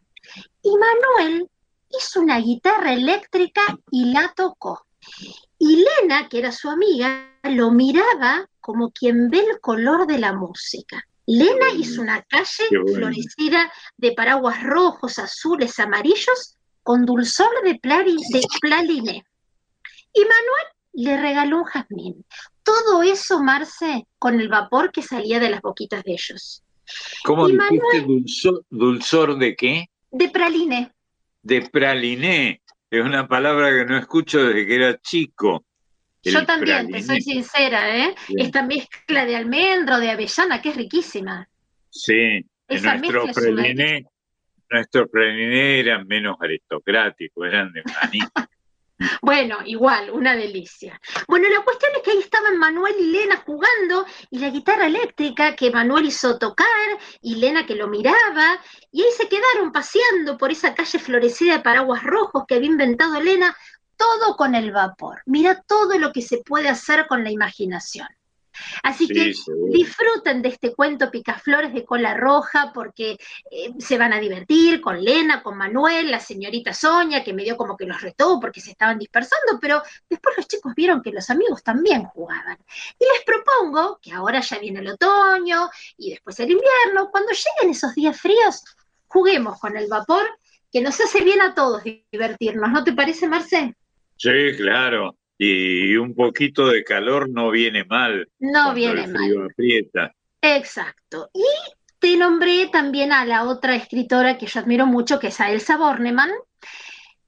Y 0.64 0.72
Manuel 0.76 1.48
hizo 1.90 2.22
una 2.22 2.40
guitarra 2.40 2.94
eléctrica 2.94 3.62
y 3.92 4.12
la 4.12 4.34
tocó. 4.36 4.88
Y 5.60 5.86
Lena, 5.86 6.30
que 6.30 6.40
era 6.40 6.52
su 6.52 6.68
amiga, 6.68 7.38
lo 7.44 7.70
miraba 7.70 8.50
como 8.60 8.90
quien 8.92 9.30
ve 9.30 9.40
el 9.40 9.60
color 9.60 10.08
de 10.08 10.18
la 10.18 10.34
música. 10.34 11.06
Lena 11.28 11.70
hizo 11.78 12.02
una 12.02 12.24
calle 12.24 12.64
bueno. 12.72 12.96
florecida 12.96 13.72
de 13.98 14.14
paraguas 14.14 14.64
rojos, 14.64 15.20
azules, 15.20 15.80
amarillos, 15.80 16.58
con 16.84 17.06
dulzor 17.06 17.50
de, 17.64 17.74
de 17.74 18.42
plaliné. 18.60 19.24
Y 20.14 20.22
Manuel 20.22 20.68
le 20.94 21.22
regaló 21.22 21.60
un 21.60 21.64
jazmín. 21.64 22.26
Todo 22.64 23.04
eso, 23.04 23.42
Marce, 23.42 24.06
con 24.20 24.40
el 24.40 24.50
vapor 24.50 24.92
que 24.92 25.02
salía 25.02 25.40
de 25.40 25.50
las 25.50 25.62
boquitas 25.62 26.04
de 26.04 26.14
ellos. 26.14 26.64
¿Cómo 27.24 27.48
y 27.48 27.54
dijiste 27.54 27.76
Manuel- 27.76 28.06
dulzor, 28.06 28.66
dulzor 28.70 29.38
de 29.38 29.56
qué? 29.56 29.86
De 30.12 30.30
praliné. 30.30 30.92
De 31.42 31.62
praliné. 31.62 32.62
Es 32.90 33.04
una 33.04 33.28
palabra 33.28 33.70
que 33.70 33.86
no 33.86 33.98
escucho 33.98 34.44
desde 34.44 34.68
que 34.68 34.76
era 34.76 35.00
chico. 35.00 35.64
El 36.24 36.34
Yo 36.34 36.46
también, 36.46 36.92
te 36.92 37.02
soy 37.02 37.22
sincera, 37.22 37.98
¿eh? 37.98 38.14
Bien. 38.28 38.46
Esta 38.46 38.64
mezcla 38.64 39.26
de 39.26 39.36
almendro, 39.36 39.98
de 39.98 40.12
avellana, 40.12 40.62
que 40.62 40.70
es 40.70 40.76
riquísima. 40.76 41.50
Sí, 41.90 42.14
en 42.14 42.50
Esa 42.68 42.98
nuestro 42.98 43.26
praliné, 43.34 44.06
nuestros 44.72 45.10
praliné 45.10 45.80
eran 45.80 46.08
menos 46.08 46.38
aristocráticos, 46.40 47.48
eran 47.48 47.72
de 47.72 47.84
maní. 47.84 48.20
Bueno, 49.22 49.58
igual, 49.66 50.12
una 50.12 50.36
delicia. 50.36 51.00
Bueno, 51.28 51.50
la 51.50 51.64
cuestión 51.64 51.92
es 51.96 52.04
que 52.04 52.12
ahí 52.12 52.20
estaban 52.20 52.58
Manuel 52.58 52.96
y 53.00 53.12
Lena 53.12 53.38
jugando 53.38 54.06
y 54.30 54.40
la 54.40 54.50
guitarra 54.50 54.86
eléctrica 54.86 55.56
que 55.56 55.72
Manuel 55.72 56.06
hizo 56.06 56.38
tocar 56.38 56.68
y 57.22 57.36
Lena 57.36 57.66
que 57.66 57.76
lo 57.76 57.88
miraba 57.88 58.60
y 58.92 59.02
ahí 59.02 59.12
se 59.18 59.28
quedaron 59.28 59.72
paseando 59.72 60.38
por 60.38 60.52
esa 60.52 60.76
calle 60.76 61.00
florecida 61.00 61.58
de 61.58 61.64
paraguas 61.64 62.04
rojos 62.04 62.44
que 62.48 62.56
había 62.56 62.70
inventado 62.70 63.20
Lena, 63.20 63.56
todo 63.98 64.36
con 64.36 64.56
el 64.56 64.72
vapor. 64.72 65.22
Mira 65.26 65.62
todo 65.68 65.98
lo 65.98 66.12
que 66.12 66.22
se 66.22 66.38
puede 66.38 66.70
hacer 66.70 67.08
con 67.08 67.24
la 67.24 67.32
imaginación. 67.32 68.08
Así 68.84 69.08
Sí, 69.08 69.14
que 69.14 69.34
seguro. 69.34 69.72
disfruten 69.72 70.42
de 70.42 70.50
este 70.50 70.74
cuento 70.74 71.10
Picaflores 71.12 71.74
de 71.74 71.86
cola 71.86 72.14
roja 72.16 72.72
porque 72.74 73.18
eh, 73.52 73.74
se 73.80 73.98
van 73.98 74.14
a 74.14 74.20
divertir 74.20 74.82
con 74.82 75.04
Lena, 75.04 75.42
con 75.42 75.58
Manuel, 75.58 76.12
la 76.12 76.20
señorita 76.20 76.74
Sonia, 76.74 77.24
que 77.24 77.34
me 77.34 77.44
dio 77.44 77.58
como 77.58 77.78
que 77.78 77.86
los 77.86 78.02
retó 78.02 78.40
porque 78.40 78.62
se 78.62 78.72
estaban 78.72 79.00
dispersando, 79.00 79.60
pero 79.60 79.82
después 80.10 80.36
los 80.38 80.48
chicos 80.48 80.74
vieron 80.76 81.02
que 81.02 81.12
los 81.12 81.30
amigos 81.30 81.64
también 81.64 82.04
jugaban. 82.06 82.58
Y 83.00 83.06
les 83.06 83.24
propongo 83.26 84.00
que 84.02 84.12
ahora 84.14 84.42
ya 84.42 84.60
viene 84.60 84.80
el 84.80 84.90
otoño 84.90 85.70
y 85.98 86.12
después 86.12 86.40
el 86.40 86.52
invierno, 86.52 87.10
cuando 87.12 87.32
lleguen 87.32 87.72
esos 87.72 87.94
días 87.96 88.20
fríos, 88.20 88.64
juguemos 89.08 89.60
con 89.60 89.76
el 89.78 89.88
vapor, 89.88 90.26
que 90.72 90.82
nos 90.82 91.00
hace 91.02 91.22
bien 91.24 91.42
a 91.42 91.54
todos 91.54 91.84
divertirnos, 91.84 92.72
¿no 92.72 92.84
te 92.84 92.94
parece, 92.94 93.28
Marce? 93.28 93.76
Sí, 94.16 94.30
claro. 94.58 95.16
Y 95.44 95.96
un 95.98 96.14
poquito 96.14 96.68
de 96.68 96.84
calor 96.84 97.28
no 97.28 97.50
viene 97.50 97.84
mal. 97.84 98.30
No 98.38 98.76
viene 98.76 99.06
el 99.06 99.12
mal. 99.12 99.24
frío 99.24 99.46
aprieta. 99.46 100.14
Exacto. 100.40 101.32
Y 101.34 101.44
te 101.98 102.16
nombré 102.16 102.68
también 102.72 103.12
a 103.12 103.26
la 103.26 103.46
otra 103.46 103.76
escritora 103.76 104.38
que 104.38 104.46
yo 104.46 104.60
admiro 104.60 104.86
mucho, 104.86 105.20
que 105.20 105.30
es 105.30 105.42
a 105.42 105.52
Elsa 105.52 105.78
Bornemann. 105.78 106.30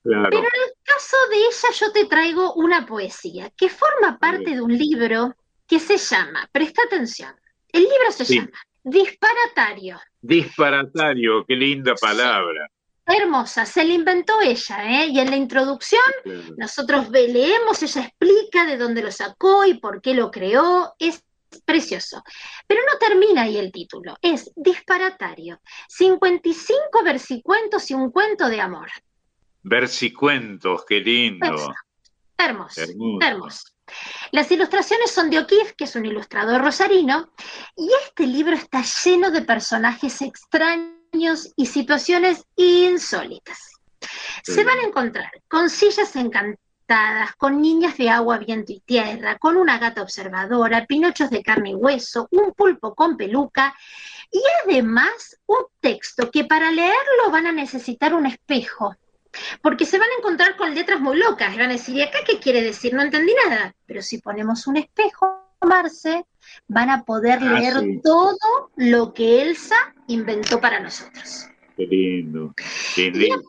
Claro. 0.03 0.28
Pero 0.30 0.43
en 0.43 0.45
el 0.45 0.74
caso 0.84 1.18
de 1.32 1.38
ella 1.38 1.70
yo 1.80 1.91
te 1.91 2.05
traigo 2.05 2.53
una 2.53 2.86
poesía 2.86 3.49
que 3.57 3.68
forma 3.70 4.20
parte 4.20 4.51
de 4.51 4.61
un 4.61 4.78
libro 4.78 5.34
que 5.68 5.80
se 5.80 5.97
llama, 5.97 6.47
presta 6.51 6.84
atención, 6.84 7.34
el 7.72 7.82
libro 7.82 8.11
se 8.11 8.26
Sí. 8.26 8.36
llama 8.36 8.51
disparatario. 8.84 9.99
Disparatario, 10.22 11.45
qué 11.47 11.55
linda 11.55 11.95
palabra. 11.95 12.70
Hermosa, 13.06 13.66
se 13.66 13.84
la 13.84 13.93
inventó 13.93 14.39
ella, 14.41 15.04
¿eh? 15.04 15.08
Y 15.08 15.20
en 15.20 15.30
la 15.30 15.36
introducción 15.36 16.01
nosotros 16.58 17.10
leemos, 17.10 17.84
ella 17.84 18.01
explica 18.01 18.66
de 18.66 18.78
dónde 18.78 19.01
lo 19.01 19.12
sacó 19.12 19.66
y 19.66 19.74
por 19.76 20.01
qué 20.01 20.14
lo 20.14 20.32
creó, 20.32 20.95
es 20.99 21.22
precioso. 21.66 22.24
Pero 22.66 22.82
no 22.89 22.97
termina 22.97 23.43
ahí 23.43 23.58
el 23.58 23.72
título, 23.72 24.16
es 24.22 24.51
disparatario. 24.56 25.60
55 25.89 27.04
versicuentos 27.04 27.91
y 27.91 27.93
un 27.93 28.10
cuento 28.10 28.47
de 28.47 28.62
amor. 28.62 28.89
Versicuentos, 29.64 30.86
qué 30.88 31.01
lindo. 31.01 31.74
Hermoso, 32.38 32.82
hermoso. 33.22 33.64
Las 34.32 34.49
ilustraciones 34.49 35.12
son 35.12 35.30
de 35.30 35.39
O'Keeffe, 35.39 35.76
que 35.76 35.84
es 35.84 35.95
un 35.95 36.06
ilustrador 36.06 36.62
rosarino, 36.62 37.34
y 37.76 37.89
este 38.06 38.26
libro 38.26 38.56
está 38.56 38.82
lleno 39.04 39.30
de 39.30 39.41
personajes 39.41 40.22
extraños 40.22 41.03
y 41.55 41.66
situaciones 41.66 42.45
insólitas. 42.55 43.72
Se 44.43 44.64
van 44.64 44.80
a 44.80 44.84
encontrar 44.84 45.32
con 45.47 45.70
sillas 45.70 46.16
encantadas, 46.16 47.36
con 47.38 47.61
niñas 47.61 47.97
de 47.97 48.09
agua, 48.09 48.39
viento 48.39 48.74
y 48.74 48.82
tierra, 48.82 49.38
con 49.38 49.55
una 49.55 49.78
gata 49.78 50.01
observadora, 50.01 50.86
pinochos 50.86 51.30
de 51.30 51.43
carne 51.43 51.72
y 51.72 51.76
hueso, 51.76 52.28
un 52.32 52.53
pulpo 52.53 52.93
con 52.93 53.16
peluca 53.16 53.74
y 54.32 54.41
además 54.66 55.38
un 55.45 55.64
texto 55.80 56.30
que 56.32 56.45
para 56.45 56.72
leerlo 56.72 57.32
van 57.32 57.47
a 57.47 57.51
necesitar 57.51 58.14
un 58.14 58.26
espejo 58.26 58.95
porque 59.61 59.86
se 59.86 59.97
van 59.97 60.09
a 60.09 60.20
encontrar 60.20 60.55
con 60.57 60.76
letras 60.76 60.99
muy 60.99 61.18
locas 61.18 61.53
y 61.53 61.57
van 61.57 61.70
a 61.70 61.74
decir, 61.74 61.95
¿y 61.95 62.03
acá 62.03 62.20
qué 62.26 62.39
quiere 62.39 62.61
decir? 62.61 62.93
No 62.93 63.01
entendí 63.01 63.34
nada. 63.47 63.74
Pero 63.88 64.03
si 64.03 64.20
ponemos 64.20 64.68
un 64.68 64.78
espejo, 64.78 65.42
Van 66.68 66.89
a 66.89 67.03
poder 67.03 67.39
ah, 67.41 67.53
leer 67.53 68.01
todo 68.03 68.72
lo 68.76 69.14
que 69.14 69.41
Elsa 69.41 69.76
inventó 70.07 70.59
para 70.59 70.80
nosotros. 70.80 71.47
Qué 71.76 71.86
lindo. 71.86 72.53
Qué 72.95 73.11
lindo. 73.11 73.41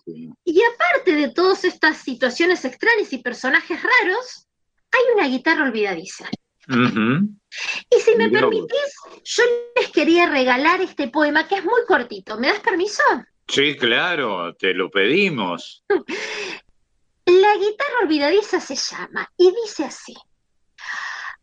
Y, 0.44 0.60
aparte 0.62 1.14
de 1.14 1.28
todas 1.30 1.64
estas 1.64 1.98
situaciones 1.98 2.64
extrañas 2.64 3.12
y 3.12 3.18
personajes 3.18 3.78
raros, 3.82 4.46
hay 4.90 5.02
una 5.14 5.28
guitarra 5.28 5.64
olvidadiza. 5.64 6.28
Y 6.66 8.00
si 8.00 8.16
me 8.16 8.30
permitís, 8.30 8.94
yo 9.24 9.42
les 9.76 9.90
quería 9.90 10.30
regalar 10.30 10.80
este 10.80 11.08
poema 11.08 11.46
que 11.46 11.56
es 11.56 11.64
muy 11.64 11.84
cortito. 11.86 12.38
¿Me 12.38 12.48
das 12.48 12.60
permiso? 12.60 13.02
Sí, 13.46 13.76
claro, 13.76 14.54
te 14.54 14.72
lo 14.72 14.90
pedimos. 14.90 15.84
La 17.26 17.56
guitarra 17.56 18.00
olvidadiza 18.02 18.60
se 18.60 18.76
llama 18.76 19.30
y 19.36 19.50
dice 19.62 19.84
así. 19.84 20.14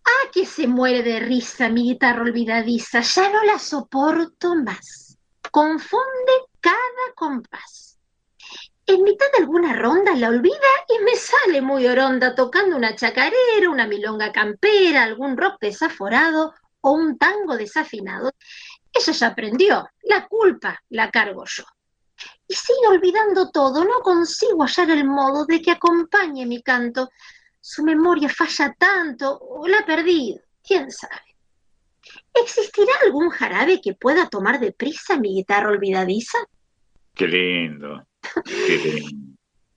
Ah, 0.04 0.30
que 0.32 0.46
se 0.46 0.68
muere 0.68 1.04
de 1.04 1.20
risa 1.20 1.70
mi 1.70 1.84
guitarra 1.84 2.22
olvidadiza, 2.22 3.02
ya 3.02 3.30
no 3.30 3.44
la 3.44 3.60
soporto 3.60 4.56
más. 4.56 5.18
Confunde 5.52 6.34
cada 6.60 7.14
compás. 7.16 8.00
En 8.86 9.04
mitad 9.04 9.28
de 9.32 9.44
alguna 9.44 9.74
ronda 9.74 10.16
la 10.16 10.30
olvida 10.30 10.56
y 10.90 11.04
me 11.04 11.16
sale 11.16 11.62
muy 11.62 11.88
oronda 11.88 12.36
tocando 12.36 12.76
una 12.76 12.96
chacarera, 12.96 13.70
una 13.70 13.88
milonga 13.88 14.32
campera, 14.32 15.04
algún 15.04 15.38
rock 15.38 15.58
desaforado 15.62 16.54
o 16.82 16.92
un 16.92 17.18
tango 17.18 17.56
desafinado. 17.56 18.32
Ella 18.92 19.14
ya 19.14 19.28
aprendió, 19.28 19.90
la 20.04 20.28
culpa 20.28 20.82
la 20.90 21.10
cargo 21.10 21.44
yo 21.46 21.64
y 22.48 22.54
sigue 22.54 22.88
olvidando 22.88 23.50
todo, 23.50 23.84
no 23.86 24.02
consigo 24.02 24.64
hallar 24.64 24.90
el 24.92 25.06
modo 25.06 25.46
de 25.46 25.62
que 25.62 25.72
acompañe 25.72 26.46
mi 26.46 26.62
canto. 26.62 27.10
Su 27.62 27.84
memoria 27.84 28.28
falla 28.28 28.76
tanto, 28.78 29.38
o 29.40 29.68
la 29.68 29.80
ha 29.80 29.86
perdido, 29.86 30.42
quién 30.64 30.92
sabe. 30.92 31.38
¿Existirá 32.34 32.92
algún 33.06 33.30
jarabe 33.30 33.80
que 33.80 33.94
pueda 33.94 34.28
tomar 34.28 34.60
deprisa 34.60 35.18
mi 35.18 35.36
guitarra 35.36 35.70
olvidadiza? 35.70 36.40
Qué 37.14 37.28
lindo, 37.28 38.08
qué 38.46 38.78
lindo. 38.78 39.32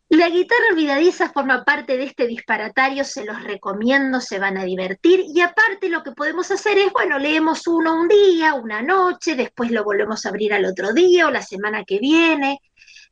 La 0.08 0.30
guitarra 0.30 0.68
olvidadiza 0.70 1.30
forma 1.30 1.64
parte 1.64 1.96
de 1.96 2.04
este 2.04 2.26
disparatario, 2.28 3.04
se 3.04 3.24
los 3.24 3.42
recomiendo, 3.42 4.20
se 4.20 4.38
van 4.38 4.56
a 4.56 4.64
divertir 4.64 5.24
y 5.26 5.40
aparte 5.40 5.88
lo 5.88 6.04
que 6.04 6.12
podemos 6.12 6.50
hacer 6.52 6.78
es, 6.78 6.92
bueno, 6.92 7.18
leemos 7.18 7.66
uno 7.66 8.00
un 8.00 8.06
día, 8.06 8.54
una 8.54 8.80
noche, 8.80 9.34
después 9.34 9.72
lo 9.72 9.82
volvemos 9.82 10.24
a 10.24 10.28
abrir 10.28 10.54
al 10.54 10.66
otro 10.66 10.92
día 10.92 11.26
o 11.26 11.32
la 11.32 11.42
semana 11.42 11.84
que 11.84 11.98
viene. 11.98 12.60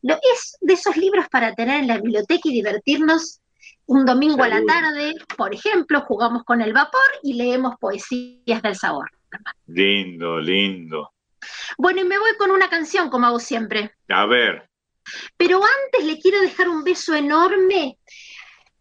Lo, 0.02 0.14
es 0.14 0.56
de 0.60 0.74
esos 0.74 0.96
libros 0.96 1.26
para 1.28 1.54
tener 1.54 1.80
en 1.80 1.88
la 1.88 1.98
biblioteca 1.98 2.48
y 2.48 2.52
divertirnos 2.52 3.41
un 3.86 4.04
domingo 4.04 4.42
a 4.42 4.48
la 4.48 4.64
tarde, 4.64 5.14
por 5.36 5.54
ejemplo, 5.54 6.00
jugamos 6.02 6.44
con 6.44 6.60
el 6.60 6.72
vapor 6.72 7.00
y 7.22 7.34
leemos 7.34 7.74
poesías 7.78 8.62
del 8.62 8.76
sabor. 8.76 9.10
Lindo, 9.66 10.38
lindo. 10.38 11.12
Bueno, 11.76 12.00
y 12.00 12.04
me 12.04 12.18
voy 12.18 12.36
con 12.38 12.50
una 12.50 12.68
canción, 12.68 13.10
como 13.10 13.26
hago 13.26 13.40
siempre. 13.40 13.94
A 14.08 14.26
ver. 14.26 14.68
Pero 15.36 15.60
antes 15.62 16.06
le 16.06 16.20
quiero 16.20 16.40
dejar 16.40 16.68
un 16.68 16.84
beso 16.84 17.14
enorme 17.14 17.98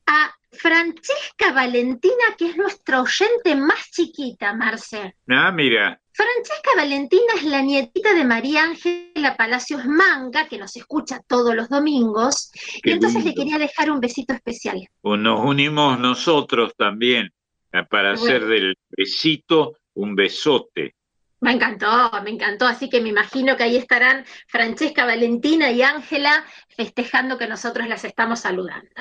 a 0.05 0.31
Francesca 0.51 1.53
Valentina, 1.53 2.35
que 2.37 2.47
es 2.47 2.57
nuestra 2.57 3.01
oyente 3.01 3.55
más 3.55 3.89
chiquita, 3.91 4.53
Marce. 4.53 5.15
Ah, 5.29 5.51
mira. 5.51 6.00
Francesca 6.21 6.71
Valentina 6.77 7.33
es 7.35 7.43
la 7.45 7.63
nietita 7.63 8.13
de 8.13 8.23
María 8.23 8.65
Ángela 8.65 9.35
Palacios 9.35 9.85
Manga, 9.85 10.47
que 10.47 10.59
nos 10.59 10.75
escucha 10.75 11.19
todos 11.27 11.55
los 11.55 11.67
domingos, 11.67 12.51
y 12.83 12.91
entonces 12.91 13.25
le 13.25 13.33
quería 13.33 13.57
dejar 13.57 13.89
un 13.89 13.99
besito 13.99 14.31
especial. 14.31 14.87
Nos 15.01 15.43
unimos 15.43 15.99
nosotros 15.99 16.73
también 16.77 17.31
eh, 17.73 17.83
para 17.89 18.11
hacer 18.11 18.45
del 18.45 18.77
besito 18.95 19.77
un 19.95 20.13
besote. 20.13 20.93
Me 21.39 21.53
encantó, 21.53 22.11
me 22.23 22.29
encantó. 22.29 22.67
Así 22.67 22.87
que 22.87 23.01
me 23.01 23.09
imagino 23.09 23.57
que 23.57 23.63
ahí 23.63 23.75
estarán 23.75 24.23
Francesca, 24.47 25.05
Valentina 25.05 25.71
y 25.71 25.81
Ángela 25.81 26.45
festejando 26.69 27.39
que 27.39 27.47
nosotros 27.47 27.87
las 27.87 28.05
estamos 28.05 28.41
saludando. 28.41 28.91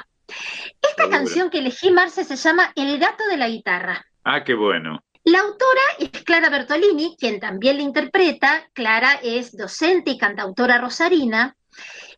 Esta 0.80 1.10
canción 1.10 1.50
que 1.50 1.58
elegí, 1.58 1.90
Marce, 1.90 2.24
se 2.24 2.36
llama 2.36 2.72
El 2.74 2.98
gato 2.98 3.26
de 3.28 3.36
la 3.36 3.50
guitarra. 3.50 4.06
Ah, 4.24 4.42
qué 4.42 4.54
bueno. 4.54 5.02
La 5.24 5.40
autora 5.40 5.80
es 5.98 6.10
Clara 6.24 6.48
Bertolini, 6.48 7.16
quien 7.18 7.40
también 7.40 7.76
la 7.76 7.82
interpreta. 7.82 8.68
Clara 8.72 9.20
es 9.22 9.56
docente 9.56 10.12
y 10.12 10.18
cantautora 10.18 10.78
rosarina. 10.78 11.56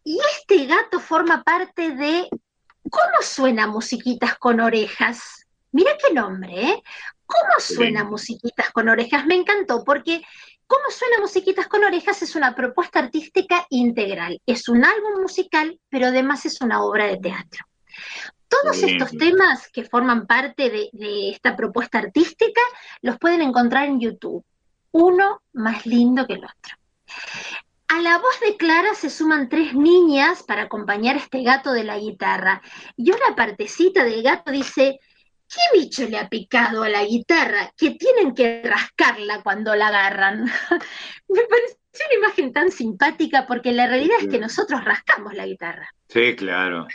Y 0.05 0.19
este 0.37 0.67
gato 0.67 1.01
forma 1.01 1.43
parte 1.43 1.91
de 1.91 2.29
¿Cómo 2.91 3.23
suena 3.23 3.67
musiquitas 3.67 4.37
con 4.39 4.61
orejas? 4.61 5.47
Mira 5.71 5.93
qué 5.97 6.13
nombre, 6.13 6.69
¿eh? 6.69 6.83
¿Cómo 7.25 7.53
suena 7.59 8.05
Musiquitas 8.05 8.71
con 8.73 8.91
Orejas? 8.91 9.25
Me 9.25 9.35
encantó 9.35 9.83
porque 9.85 10.23
¿Cómo 10.67 10.85
suena 10.91 11.19
Musiquitas 11.21 11.67
con 11.67 11.85
Orejas? 11.85 12.23
Es 12.23 12.35
una 12.35 12.55
propuesta 12.55 12.99
artística 12.99 13.67
integral. 13.71 14.41
Es 14.47 14.69
un 14.69 14.85
álbum 14.85 15.23
musical, 15.23 15.79
pero 15.89 16.07
además 16.07 16.45
es 16.47 16.61
una 16.61 16.83
obra 16.83 17.07
de 17.07 17.19
teatro. 17.19 17.67
Todos 18.61 18.83
estos 18.83 19.11
temas 19.13 19.69
que 19.73 19.85
forman 19.85 20.27
parte 20.27 20.69
de, 20.69 20.91
de, 20.93 21.31
esta 21.31 21.57
propuesta 21.57 21.99
artística 21.99 22.61
los 23.01 23.19
pueden 23.19 23.41
encontrar 23.41 23.87
en 23.87 24.01
YouTube. 24.01 24.45
Uno 24.91 25.43
más 25.55 25.87
lindo 25.87 26.27
que 26.27 26.35
el 26.35 26.45
otro. 26.45 26.77
A 27.89 28.01
la 28.01 28.19
voz 28.19 28.41
de 28.41 28.57
Clara 28.57 28.95
se 28.95 29.11
suman 29.11 29.49
tres 29.49 29.75
niñas 29.75 30.43
para 30.43 30.63
acompañar 30.63 31.17
a 31.17 31.21
este 31.21 31.43
gato 31.43 31.73
de 31.73 31.85
la 31.85 31.99
guitarra. 31.99 32.63
Y 32.97 33.11
una 33.11 33.35
partecita 33.35 34.05
del 34.05 34.23
gato 34.23 34.51
dice, 34.51 35.01
¿Qué 35.53 35.79
bicho 35.79 36.09
le 36.09 36.17
ha 36.17 36.31
picado 36.31 36.83
a 36.83 36.89
la 36.89 37.05
guitarra 37.05 37.71
que 37.77 37.91
tienen 37.91 38.35
que 38.35 38.63
rascarla 38.65 39.43
cuando 39.43 39.75
la 39.75 39.89
agarran? 39.89 40.45
Me 41.29 41.43
parece 41.43 41.77
una 41.95 42.27
imagen 42.27 42.53
tan 42.55 42.71
simpática 42.71 43.47
porque 43.47 43.73
la 43.73 43.87
realidad 43.87 44.17
es 44.21 44.29
que 44.29 44.39
nosotros 44.39 44.83
rascamos 44.83 45.35
la 45.35 45.45
guitarra. 45.45 45.93
Sí, 46.09 46.35
claro. 46.37 46.87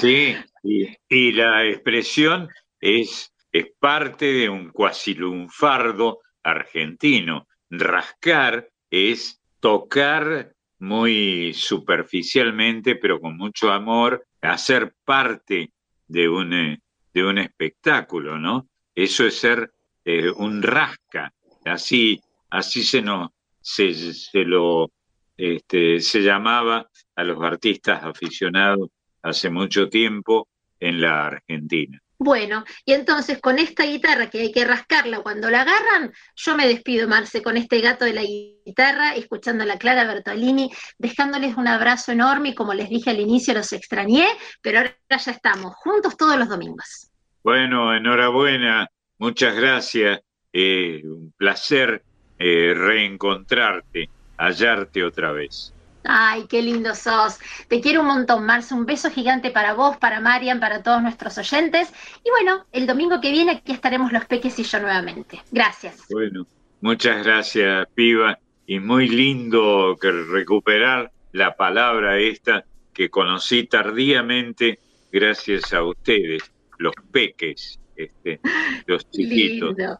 Sí, 0.00 0.36
y, 0.62 1.32
la 1.32 1.66
expresión 1.66 2.48
es, 2.80 3.32
es 3.52 3.66
parte 3.78 4.26
de 4.26 4.48
un 4.48 4.70
cuasilunfardo 4.70 6.20
argentino. 6.42 7.46
Rascar 7.70 8.68
es 8.90 9.40
tocar 9.60 10.52
muy 10.78 11.52
superficialmente, 11.54 12.96
pero 12.96 13.20
con 13.20 13.36
mucho 13.36 13.70
amor, 13.70 14.26
hacer 14.40 14.94
parte 15.04 15.72
de 16.06 16.28
un 16.28 16.52
eh, 16.54 16.80
de 17.12 17.24
un 17.24 17.38
espectáculo, 17.38 18.38
¿no? 18.38 18.68
Eso 18.94 19.26
es 19.26 19.38
ser 19.38 19.72
eh, 20.04 20.30
un 20.30 20.62
rasca, 20.62 21.32
así, 21.64 22.20
así 22.50 22.82
se 22.82 23.02
nos, 23.02 23.30
se, 23.60 23.92
se 23.94 24.44
lo, 24.44 24.90
este, 25.36 26.00
se 26.00 26.22
llamaba 26.22 26.88
a 27.14 27.24
los 27.24 27.42
artistas 27.42 28.02
aficionados 28.04 28.90
hace 29.22 29.50
mucho 29.50 29.88
tiempo 29.88 30.48
en 30.78 31.00
la 31.00 31.26
Argentina. 31.26 32.00
Bueno, 32.22 32.64
y 32.84 32.92
entonces 32.92 33.40
con 33.40 33.58
esta 33.58 33.86
guitarra 33.86 34.28
que 34.28 34.40
hay 34.40 34.52
que 34.52 34.66
rascarla 34.66 35.20
cuando 35.20 35.48
la 35.48 35.62
agarran, 35.62 36.12
yo 36.36 36.54
me 36.54 36.68
despido, 36.68 37.08
Marce, 37.08 37.42
con 37.42 37.56
este 37.56 37.80
gato 37.80 38.04
de 38.04 38.12
la 38.12 38.22
guitarra, 38.22 39.14
escuchando 39.14 39.64
a 39.64 39.66
la 39.66 39.78
Clara 39.78 40.04
Bertolini, 40.04 40.70
dejándoles 40.98 41.56
un 41.56 41.66
abrazo 41.66 42.12
enorme 42.12 42.50
y 42.50 42.54
como 42.54 42.74
les 42.74 42.90
dije 42.90 43.08
al 43.08 43.20
inicio, 43.20 43.54
los 43.54 43.72
extrañé, 43.72 44.26
pero 44.60 44.80
ahora 44.80 44.94
ya 45.08 45.32
estamos 45.32 45.74
juntos 45.76 46.14
todos 46.18 46.36
los 46.36 46.50
domingos. 46.50 47.10
Bueno, 47.42 47.94
enhorabuena, 47.94 48.90
muchas 49.16 49.56
gracias, 49.56 50.20
eh, 50.52 51.00
un 51.02 51.32
placer 51.38 52.02
eh, 52.38 52.74
reencontrarte, 52.76 54.10
hallarte 54.36 55.04
otra 55.04 55.32
vez. 55.32 55.72
Ay, 56.04 56.46
qué 56.48 56.62
lindo 56.62 56.94
sos. 56.94 57.38
Te 57.68 57.80
quiero 57.80 58.00
un 58.00 58.06
montón, 58.06 58.44
Marce. 58.44 58.74
Un 58.74 58.86
beso 58.86 59.10
gigante 59.10 59.50
para 59.50 59.74
vos, 59.74 59.96
para 59.96 60.20
Marian, 60.20 60.60
para 60.60 60.82
todos 60.82 61.02
nuestros 61.02 61.36
oyentes. 61.38 61.92
Y 62.24 62.30
bueno, 62.30 62.66
el 62.72 62.86
domingo 62.86 63.20
que 63.20 63.30
viene 63.30 63.52
aquí 63.52 63.72
estaremos 63.72 64.12
los 64.12 64.24
Peques 64.24 64.58
y 64.58 64.62
yo 64.62 64.80
nuevamente. 64.80 65.40
Gracias. 65.50 66.06
Bueno, 66.10 66.46
muchas 66.80 67.24
gracias, 67.24 67.86
Piva. 67.94 68.38
Y 68.66 68.78
muy 68.78 69.08
lindo 69.08 69.96
que 70.00 70.10
recuperar 70.10 71.10
la 71.32 71.56
palabra 71.56 72.18
esta 72.18 72.64
que 72.92 73.10
conocí 73.10 73.64
tardíamente 73.64 74.78
gracias 75.12 75.72
a 75.72 75.82
ustedes, 75.82 76.42
los 76.78 76.94
peques, 77.10 77.78
este, 77.96 78.40
los 78.86 79.10
chiquitos. 79.10 79.76
Lindo. 79.76 79.98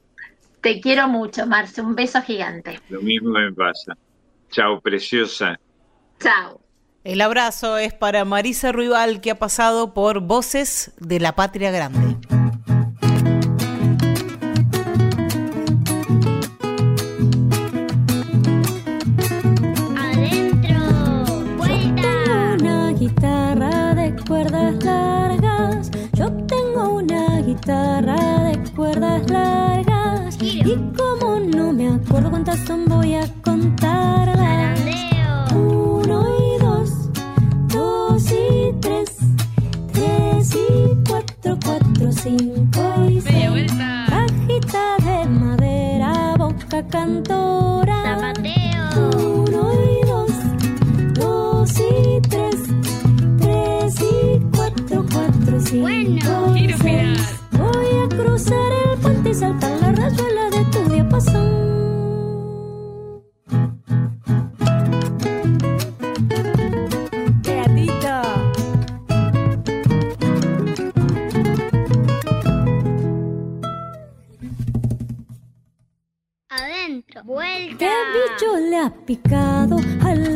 Te 0.60 0.80
quiero 0.80 1.08
mucho, 1.08 1.46
Marce. 1.46 1.80
Un 1.80 1.94
beso 1.94 2.20
gigante. 2.22 2.80
Lo 2.90 3.00
mismo 3.00 3.30
me 3.30 3.52
pasa. 3.52 3.96
Chao, 4.50 4.80
preciosa. 4.80 5.58
Chao. 6.20 6.60
El 7.02 7.22
abrazo 7.22 7.78
es 7.78 7.94
para 7.94 8.26
Marisa 8.26 8.72
Ruibal, 8.72 9.22
que 9.22 9.30
ha 9.30 9.38
pasado 9.38 9.94
por 9.94 10.20
Voces 10.20 10.92
de 10.98 11.18
la 11.18 11.34
Patria 11.34 11.70
Grande. 11.70 12.16
Adentro, 19.96 20.78
vuelta. 21.56 22.56
Una 22.60 22.92
guitarra 22.92 23.94
de 23.94 24.14
cuerdas 24.28 24.84
largas. 24.84 25.90
Yo 26.12 26.30
tengo 26.44 26.96
una 26.96 27.40
guitarra 27.40 28.44
de 28.44 28.70
cuerdas 28.72 29.30
largas. 29.30 30.36
Y 30.42 30.76
como 30.94 31.40
no 31.40 31.72
me 31.72 31.88
acuerdo 31.88 32.28
cuántas 32.30 32.58
son, 32.66 32.84
voy 32.84 33.14
a 33.14 33.26
contarlas. 33.42 34.99
4, 42.00 42.12
5 42.12 43.10
y 43.10 43.20
6. 43.20 43.72
Cajita 44.08 44.96
de 45.04 45.26
madera, 45.28 46.34
boca 46.38 46.82
cantora. 46.88 48.02
Zapateo. 48.02 49.42
Uno 49.42 49.72
y 49.74 50.06
dos, 50.06 50.30
dos 51.12 51.70
y 51.78 52.20
tres, 52.22 52.56
tres 53.38 53.94
y 54.00 54.40
cuatro, 54.56 55.04
cuatro, 55.12 55.60
cinco. 55.60 55.82
Bueno, 55.82 56.56
y 56.56 56.72
seis. 56.72 57.38
Voy 57.52 57.86
a 58.02 58.08
cruzar 58.08 58.72
el 58.92 58.98
puente 59.00 59.30
y 59.30 59.34
saltar 59.34 59.78
la 59.80 59.92
rayuela 59.92 60.50
de 60.50 60.64
tu 60.72 60.90
diapasón. 60.90 61.59
Bicho 78.80 78.86
le 78.86 78.86
ha 78.86 78.90
picado 78.90 79.76
a 80.02 80.29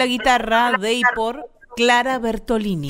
la 0.00 0.06
guitarra 0.06 0.78
de 0.78 0.94
y 0.94 1.02
por 1.14 1.50
Clara 1.76 2.18
Bertolini. 2.18 2.88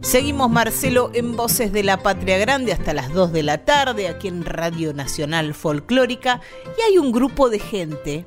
Seguimos 0.00 0.48
Marcelo 0.48 1.10
en 1.12 1.36
Voces 1.36 1.70
de 1.70 1.82
la 1.82 1.98
Patria 1.98 2.38
Grande 2.38 2.72
hasta 2.72 2.94
las 2.94 3.12
2 3.12 3.32
de 3.32 3.42
la 3.42 3.66
tarde 3.66 4.08
aquí 4.08 4.28
en 4.28 4.42
Radio 4.46 4.94
Nacional 4.94 5.52
Folclórica 5.52 6.40
y 6.78 6.80
hay 6.80 6.96
un 6.96 7.12
grupo 7.12 7.50
de 7.50 7.58
gente 7.58 8.24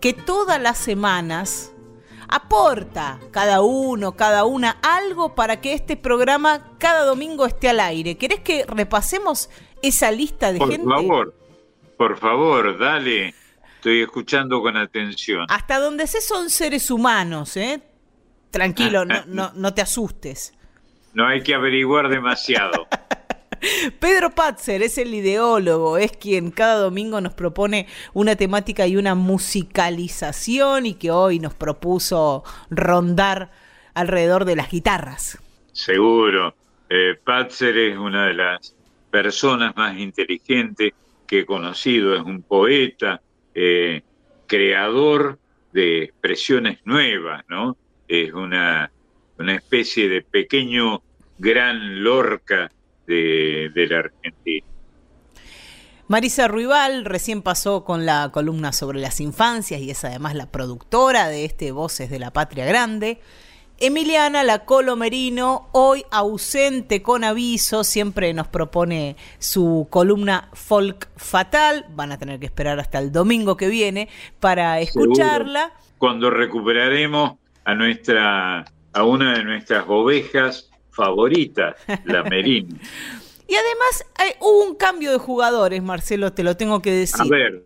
que 0.00 0.14
todas 0.14 0.58
las 0.62 0.78
semanas 0.78 1.74
aporta 2.26 3.20
cada 3.32 3.60
uno, 3.60 4.12
cada 4.16 4.46
una 4.46 4.78
algo 4.82 5.34
para 5.34 5.60
que 5.60 5.74
este 5.74 5.98
programa 5.98 6.72
cada 6.78 7.04
domingo 7.04 7.44
esté 7.44 7.68
al 7.68 7.80
aire. 7.80 8.16
¿Querés 8.16 8.40
que 8.40 8.64
repasemos 8.66 9.50
esa 9.82 10.10
lista 10.10 10.54
de 10.54 10.58
Por 10.58 10.70
gente? 10.70 10.88
favor, 10.88 11.34
por 11.98 12.16
favor, 12.16 12.78
dale. 12.78 13.34
Estoy 13.86 14.02
escuchando 14.02 14.60
con 14.62 14.76
atención. 14.76 15.46
Hasta 15.48 15.78
donde 15.78 16.08
sé 16.08 16.20
son 16.20 16.50
seres 16.50 16.90
humanos, 16.90 17.56
¿eh? 17.56 17.80
Tranquilo, 18.50 19.04
no, 19.04 19.22
no, 19.28 19.52
no 19.54 19.74
te 19.74 19.80
asustes. 19.80 20.52
No 21.14 21.24
hay 21.24 21.44
que 21.44 21.54
averiguar 21.54 22.08
demasiado. 22.08 22.88
Pedro 24.00 24.30
Patzer 24.30 24.82
es 24.82 24.98
el 24.98 25.14
ideólogo, 25.14 25.98
es 25.98 26.10
quien 26.16 26.50
cada 26.50 26.80
domingo 26.80 27.20
nos 27.20 27.34
propone 27.34 27.86
una 28.12 28.34
temática 28.34 28.88
y 28.88 28.96
una 28.96 29.14
musicalización 29.14 30.86
y 30.86 30.94
que 30.94 31.12
hoy 31.12 31.38
nos 31.38 31.54
propuso 31.54 32.42
rondar 32.70 33.52
alrededor 33.94 34.46
de 34.46 34.56
las 34.56 34.68
guitarras. 34.68 35.38
Seguro. 35.70 36.56
Eh, 36.90 37.14
Patzer 37.22 37.78
es 37.78 37.96
una 37.96 38.26
de 38.26 38.34
las 38.34 38.74
personas 39.12 39.76
más 39.76 39.96
inteligentes 39.96 40.92
que 41.28 41.38
he 41.38 41.46
conocido. 41.46 42.16
Es 42.16 42.22
un 42.22 42.42
poeta, 42.42 43.20
eh, 43.56 44.02
creador 44.46 45.38
de 45.72 46.04
expresiones 46.04 46.78
nuevas, 46.84 47.42
¿no? 47.48 47.76
Es 48.06 48.32
una, 48.34 48.92
una 49.38 49.54
especie 49.54 50.08
de 50.10 50.20
pequeño 50.20 51.02
gran 51.38 52.04
Lorca 52.04 52.70
de, 53.06 53.70
de 53.74 53.86
la 53.88 53.98
Argentina. 54.00 54.66
Marisa 56.06 56.48
Ruibal 56.48 57.06
recién 57.06 57.40
pasó 57.40 57.84
con 57.84 58.04
la 58.04 58.30
columna 58.30 58.72
sobre 58.72 59.00
las 59.00 59.20
infancias 59.20 59.80
y 59.80 59.90
es 59.90 60.04
además 60.04 60.34
la 60.34 60.52
productora 60.52 61.28
de 61.28 61.46
este 61.46 61.72
Voces 61.72 62.10
de 62.10 62.18
la 62.18 62.32
Patria 62.32 62.66
Grande. 62.66 63.20
Emiliana 63.78 64.42
La 64.42 64.64
Merino, 64.96 65.68
hoy 65.72 66.02
ausente 66.10 67.02
con 67.02 67.24
aviso, 67.24 67.84
siempre 67.84 68.32
nos 68.32 68.48
propone 68.48 69.16
su 69.38 69.86
columna 69.90 70.48
Folk 70.54 71.10
Fatal. 71.16 71.84
Van 71.90 72.10
a 72.10 72.18
tener 72.18 72.40
que 72.40 72.46
esperar 72.46 72.80
hasta 72.80 72.98
el 72.98 73.12
domingo 73.12 73.58
que 73.58 73.68
viene 73.68 74.08
para 74.40 74.80
escucharla. 74.80 75.74
Cuando 75.98 76.30
recuperaremos 76.30 77.34
a 77.64 77.74
nuestra 77.74 78.64
a 78.94 79.04
una 79.04 79.36
de 79.36 79.44
nuestras 79.44 79.84
ovejas 79.88 80.70
favoritas, 80.90 81.76
la 82.04 82.22
Merino. 82.22 82.76
Y 83.48 83.54
además 83.54 84.04
hay, 84.16 84.32
hubo 84.40 84.64
un 84.64 84.74
cambio 84.74 85.12
de 85.12 85.18
jugadores, 85.18 85.80
Marcelo, 85.80 86.32
te 86.32 86.42
lo 86.42 86.56
tengo 86.56 86.82
que 86.82 86.90
decir. 86.90 87.20
A 87.20 87.28
ver, 87.28 87.64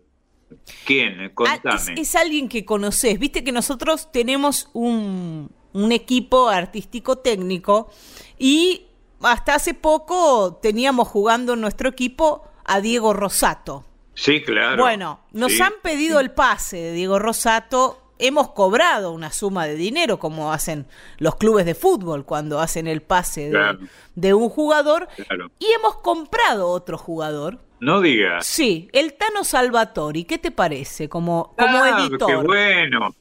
¿quién? 0.85 1.19
Ah, 1.21 1.31
Contame. 1.33 1.93
es, 1.95 2.09
es 2.09 2.15
alguien 2.15 2.49
que 2.49 2.65
conoces. 2.65 3.17
Viste 3.17 3.43
que 3.43 3.51
nosotros 3.51 4.11
tenemos 4.11 4.69
un, 4.73 5.49
un 5.73 5.91
equipo 5.91 6.49
artístico 6.49 7.17
técnico 7.17 7.89
y 8.37 8.85
hasta 9.21 9.55
hace 9.55 9.73
poco 9.73 10.59
teníamos 10.61 11.07
jugando 11.07 11.53
en 11.53 11.61
nuestro 11.61 11.89
equipo 11.89 12.43
a 12.65 12.81
Diego 12.81 13.13
Rosato. 13.13 13.85
Sí, 14.13 14.41
claro. 14.43 14.81
Bueno, 14.83 15.21
nos 15.31 15.53
Sí. 15.53 15.61
han 15.61 15.73
pedido 15.81 16.19
el 16.19 16.31
pase 16.31 16.77
de 16.77 16.91
Diego 16.93 17.19
Rosato. 17.19 17.97
Hemos 18.19 18.49
cobrado 18.51 19.11
una 19.13 19.31
suma 19.31 19.65
de 19.65 19.75
dinero, 19.75 20.19
como 20.19 20.51
hacen 20.53 20.85
los 21.17 21.35
clubes 21.37 21.65
de 21.65 21.73
fútbol 21.73 22.23
cuando 22.23 22.59
hacen 22.59 22.85
el 22.87 23.01
pase 23.01 23.51
de, 24.15 24.33
un 24.35 24.49
jugador. 24.49 25.07
Claro. 25.27 25.49
Y 25.57 25.65
hemos 25.71 25.95
comprado 25.97 26.67
otro 26.69 26.99
jugador. 26.99 27.57
No 27.79 27.99
digas. 27.99 28.45
Sí, 28.45 28.89
el 28.93 29.13
Tano 29.13 29.43
Salvatori. 29.43 30.25
¿Qué 30.25 30.37
te 30.37 30.51
parece 30.51 31.09
como, 31.09 31.55
como 31.57 31.83
Ah, 31.83 32.05
editor? 32.07 32.27
Qué 32.29 32.35
bueno. 32.47 33.15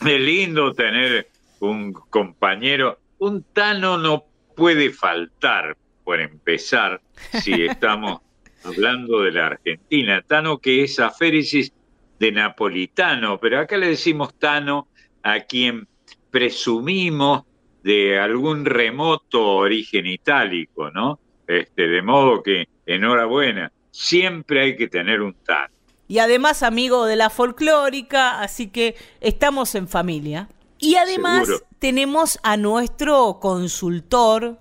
Es 0.00 0.20
lindo 0.20 0.72
tener 0.72 1.28
un 1.62 1.92
compañero. 1.92 2.98
Un 3.18 3.44
Tano 3.44 3.96
no 3.96 4.24
puede 4.56 4.90
faltar, 4.90 5.76
por 6.04 6.20
empezar, 6.20 7.00
si 7.42 7.52
estamos 7.64 8.20
hablando 8.64 9.20
de 9.20 9.32
la 9.32 9.46
Argentina. 9.46 10.22
Tano 10.22 10.58
que 10.58 10.82
es 10.82 10.98
aféresis 10.98 11.72
de 12.18 12.32
napolitano, 12.32 13.38
pero 13.38 13.60
acá 13.60 13.76
le 13.76 13.88
decimos 13.88 14.34
Tano 14.38 14.88
a 15.22 15.40
quien 15.40 15.86
presumimos 16.30 17.44
de 17.82 18.18
algún 18.18 18.64
remoto 18.64 19.56
origen 19.56 20.06
itálico, 20.06 20.90
¿no? 20.90 21.18
Este, 21.46 21.88
de 21.88 22.02
modo 22.02 22.42
que, 22.42 22.68
enhorabuena, 22.86 23.72
siempre 23.90 24.62
hay 24.62 24.76
que 24.76 24.88
tener 24.88 25.20
un 25.20 25.34
tango. 25.34 25.72
Y 26.08 26.18
además 26.18 26.62
amigo 26.62 27.06
de 27.06 27.16
la 27.16 27.30
folclórica, 27.30 28.40
así 28.40 28.68
que 28.68 28.96
estamos 29.20 29.74
en 29.74 29.88
familia. 29.88 30.48
Y 30.82 30.96
además 30.96 31.46
Seguro. 31.46 31.64
tenemos 31.78 32.40
a 32.42 32.56
nuestro 32.56 33.38
consultor, 33.40 34.58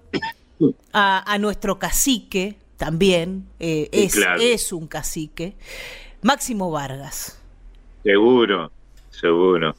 a, 0.93 1.33
a 1.33 1.37
nuestro 1.39 1.79
cacique 1.79 2.57
también, 2.77 3.47
eh, 3.59 3.89
es, 3.91 4.13
claro. 4.13 4.39
es 4.39 4.71
un 4.71 4.87
cacique, 4.87 5.55
Máximo 6.21 6.69
Vargas. 6.69 7.41
Seguro, 8.03 8.71
seguro. 9.09 9.75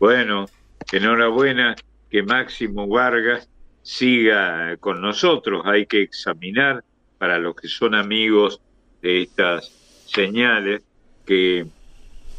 Bueno, 0.00 0.46
enhorabuena 0.90 1.76
que 2.10 2.24
Máximo 2.24 2.88
Vargas 2.88 3.48
siga 3.84 4.76
con 4.78 5.00
nosotros. 5.00 5.62
Hay 5.64 5.86
que 5.86 6.02
examinar 6.02 6.82
para 7.18 7.38
los 7.38 7.54
que 7.54 7.68
son 7.68 7.94
amigos 7.94 8.60
de 9.00 9.22
estas 9.22 9.72
señales 10.06 10.82
que 11.24 11.66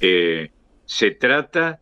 eh, 0.02 0.52
se 0.86 1.12
trata 1.12 1.80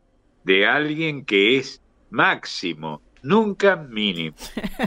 de 0.48 0.66
alguien 0.66 1.26
que 1.26 1.58
es 1.58 1.82
máximo, 2.10 3.02
nunca 3.22 3.76
mínimo. 3.76 4.34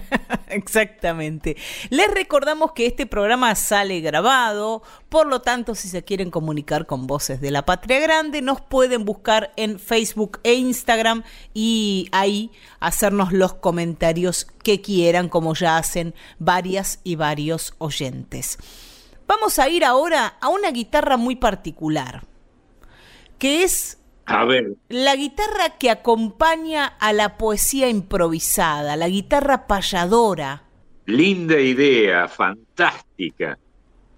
Exactamente. 0.48 1.54
Les 1.90 2.11
recordamos 2.11 2.72
que 2.72 2.86
este 2.86 3.04
programa 3.04 3.54
sale 3.54 4.00
grabado, 4.00 4.82
por 5.11 5.26
lo 5.26 5.42
tanto, 5.42 5.74
si 5.74 5.88
se 5.88 6.02
quieren 6.02 6.30
comunicar 6.30 6.86
con 6.86 7.06
Voces 7.06 7.42
de 7.42 7.50
la 7.50 7.66
Patria 7.66 8.00
Grande, 8.00 8.40
nos 8.40 8.62
pueden 8.62 9.04
buscar 9.04 9.52
en 9.56 9.78
Facebook 9.78 10.40
e 10.44 10.54
Instagram 10.54 11.24
y 11.52 12.08
ahí 12.11 12.50
hacernos 12.80 13.30
los 13.30 13.52
comentarios 13.52 14.46
que 14.64 14.80
quieran, 14.80 15.28
como 15.28 15.54
ya 15.54 15.76
hacen 15.76 16.14
varias 16.38 17.00
y 17.04 17.16
varios 17.16 17.74
oyentes. 17.76 18.56
Vamos 19.26 19.58
a 19.58 19.68
ir 19.68 19.84
ahora 19.84 20.38
a 20.40 20.48
una 20.48 20.70
guitarra 20.70 21.18
muy 21.18 21.36
particular, 21.36 22.24
que 23.38 23.62
es 23.62 23.99
A 24.32 24.44
ver, 24.44 24.76
la 24.88 25.16
guitarra 25.16 25.76
que 25.76 25.90
acompaña 25.90 26.86
a 26.86 27.12
la 27.12 27.36
poesía 27.36 27.88
improvisada, 27.88 28.94
la 28.96 29.08
guitarra 29.08 29.66
payadora. 29.66 30.62
linda 31.06 31.58
idea, 31.58 32.28
fantástica. 32.28 33.58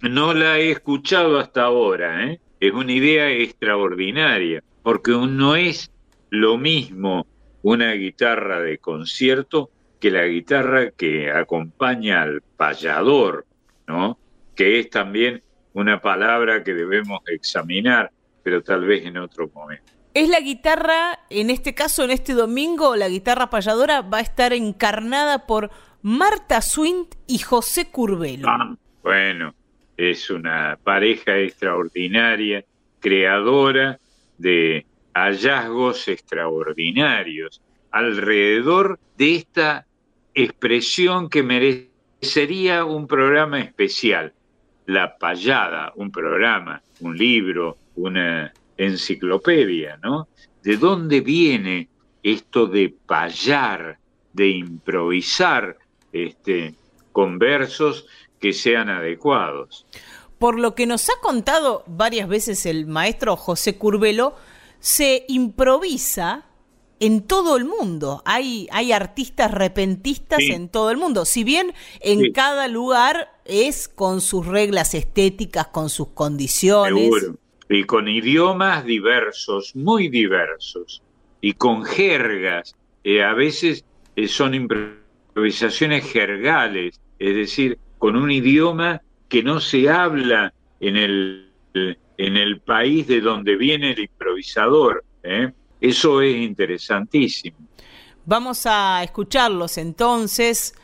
No 0.02 0.34
la 0.34 0.58
he 0.58 0.70
escuchado 0.70 1.38
hasta 1.38 1.62
ahora, 1.62 2.26
¿eh? 2.26 2.40
Es 2.60 2.72
una 2.72 2.92
idea 2.92 3.30
extraordinaria, 3.30 4.62
porque 4.82 5.12
no 5.12 5.56
es 5.56 5.90
lo 6.28 6.58
mismo 6.58 7.26
una 7.62 7.92
guitarra 7.92 8.60
de 8.60 8.76
concierto 8.76 9.70
que 9.98 10.10
la 10.10 10.26
guitarra 10.26 10.90
que 10.90 11.30
acompaña 11.30 12.20
al 12.20 12.42
payador, 12.42 13.46
¿no? 13.86 14.18
Que 14.54 14.78
es 14.78 14.90
también 14.90 15.42
una 15.72 16.02
palabra 16.02 16.62
que 16.62 16.74
debemos 16.74 17.20
examinar, 17.28 18.10
pero 18.42 18.62
tal 18.62 18.84
vez 18.84 19.06
en 19.06 19.16
otro 19.16 19.48
momento. 19.54 20.01
Es 20.14 20.28
la 20.28 20.40
guitarra, 20.40 21.20
en 21.30 21.48
este 21.48 21.74
caso, 21.74 22.04
en 22.04 22.10
este 22.10 22.34
domingo, 22.34 22.96
la 22.96 23.08
guitarra 23.08 23.48
payadora 23.48 24.02
va 24.02 24.18
a 24.18 24.20
estar 24.20 24.52
encarnada 24.52 25.46
por 25.46 25.70
Marta 26.02 26.60
Swint 26.60 27.14
y 27.26 27.38
José 27.38 27.90
Curbelo. 27.90 28.46
Ah, 28.46 28.76
bueno, 29.02 29.54
es 29.96 30.28
una 30.28 30.78
pareja 30.84 31.38
extraordinaria, 31.38 32.62
creadora 33.00 33.98
de 34.36 34.84
hallazgos 35.14 36.06
extraordinarios 36.08 37.62
alrededor 37.90 38.98
de 39.16 39.36
esta 39.36 39.86
expresión 40.34 41.30
que 41.30 41.42
merecería 41.42 42.84
un 42.84 43.06
programa 43.06 43.60
especial. 43.60 44.34
La 44.84 45.16
payada, 45.16 45.92
un 45.96 46.10
programa, 46.10 46.82
un 47.00 47.16
libro, 47.16 47.78
una 47.94 48.52
enciclopedia, 48.84 49.98
¿no? 50.02 50.28
¿De 50.62 50.76
dónde 50.76 51.20
viene 51.20 51.88
esto 52.22 52.66
de 52.66 52.94
payar, 53.06 53.98
de 54.32 54.48
improvisar 54.48 55.76
este, 56.12 56.74
con 57.12 57.38
versos 57.38 58.06
que 58.40 58.52
sean 58.52 58.88
adecuados? 58.88 59.86
Por 60.38 60.58
lo 60.58 60.74
que 60.74 60.86
nos 60.86 61.08
ha 61.08 61.20
contado 61.22 61.84
varias 61.86 62.28
veces 62.28 62.66
el 62.66 62.86
maestro 62.86 63.36
José 63.36 63.76
Curbelo, 63.78 64.34
se 64.80 65.24
improvisa 65.28 66.46
en 66.98 67.22
todo 67.22 67.56
el 67.56 67.64
mundo. 67.64 68.22
Hay, 68.24 68.68
hay 68.72 68.92
artistas 68.92 69.50
repentistas 69.50 70.38
Sí. 70.40 70.52
en 70.52 70.68
todo 70.68 70.90
el 70.90 70.96
mundo. 70.96 71.24
Si 71.24 71.44
bien 71.44 71.74
en 72.00 72.20
Sí. 72.20 72.32
cada 72.32 72.68
lugar 72.68 73.32
es 73.44 73.88
con 73.88 74.20
sus 74.20 74.46
reglas 74.46 74.94
estéticas, 74.94 75.68
con 75.68 75.90
sus 75.90 76.08
condiciones. 76.08 77.04
Seguro. 77.04 77.36
Y 77.68 77.84
con 77.84 78.08
idiomas 78.08 78.84
diversos, 78.84 79.74
muy 79.74 80.08
diversos, 80.08 81.02
y 81.40 81.54
con 81.54 81.84
jergas. 81.84 82.74
eh, 83.04 83.22
a 83.22 83.34
veces 83.34 83.84
eh, 84.16 84.28
son 84.28 84.54
improvisaciones 84.54 86.04
jergales, 86.10 87.00
es 87.18 87.34
decir, 87.34 87.78
con 87.98 88.16
un 88.16 88.30
idioma 88.30 89.00
que 89.28 89.42
no 89.42 89.60
se 89.60 89.88
habla 89.90 90.52
en 90.80 90.96
el, 90.96 91.50
en 91.74 92.36
el 92.36 92.60
país 92.60 93.06
de 93.06 93.20
donde 93.20 93.56
viene 93.56 93.92
el 93.92 94.00
improvisador. 94.00 95.04
¿eh? 95.22 95.52
Eso 95.80 96.20
es 96.22 96.36
interesantísimo. 96.36 97.56
Vamos 98.24 98.66
a 98.66 99.02
escucharlos 99.02 99.78
entonces 99.78 100.74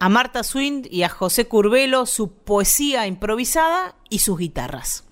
a 0.00 0.08
Marta 0.08 0.42
Swint 0.42 0.86
y 0.90 1.02
a 1.02 1.08
José 1.08 1.46
Curbelo, 1.46 2.06
su 2.06 2.32
poesía 2.32 3.06
improvisada 3.06 3.96
y 4.10 4.20
sus 4.20 4.38
guitarras. 4.38 5.07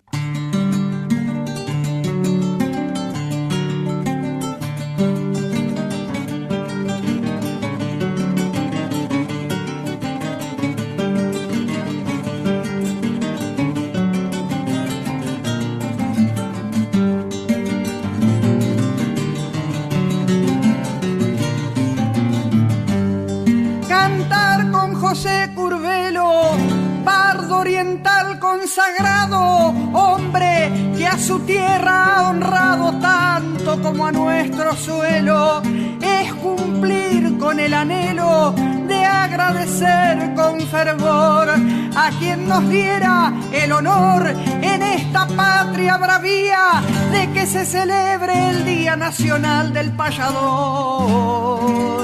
José 25.27 25.51
Curvelo, 25.57 26.53
pardo 27.05 27.59
oriental 27.59 28.39
consagrado, 28.39 29.75
hombre 29.93 30.71
que 30.97 31.05
a 31.05 31.19
su 31.19 31.41
tierra 31.41 32.15
ha 32.15 32.29
honrado 32.29 32.93
tanto 33.01 33.83
como 33.83 34.07
a 34.07 34.13
nuestro 34.13 34.77
suelo, 34.77 35.63
es 36.01 36.33
cumplir 36.35 37.39
con 37.39 37.59
el 37.59 37.75
anhelo 37.75 38.55
de 38.87 39.05
agradecer 39.05 40.33
con 40.37 40.61
fervor 40.61 41.49
a 41.97 42.11
quien 42.21 42.47
nos 42.47 42.69
diera 42.69 43.33
el 43.53 43.73
honor 43.73 44.29
en 44.29 44.81
esta 44.81 45.27
patria 45.27 45.97
bravía 45.97 46.85
de 47.11 47.33
que 47.33 47.47
se 47.47 47.67
celebre 47.67 48.51
el 48.51 48.65
Día 48.65 48.95
Nacional 48.95 49.73
del 49.73 49.91
Payador. 49.91 51.96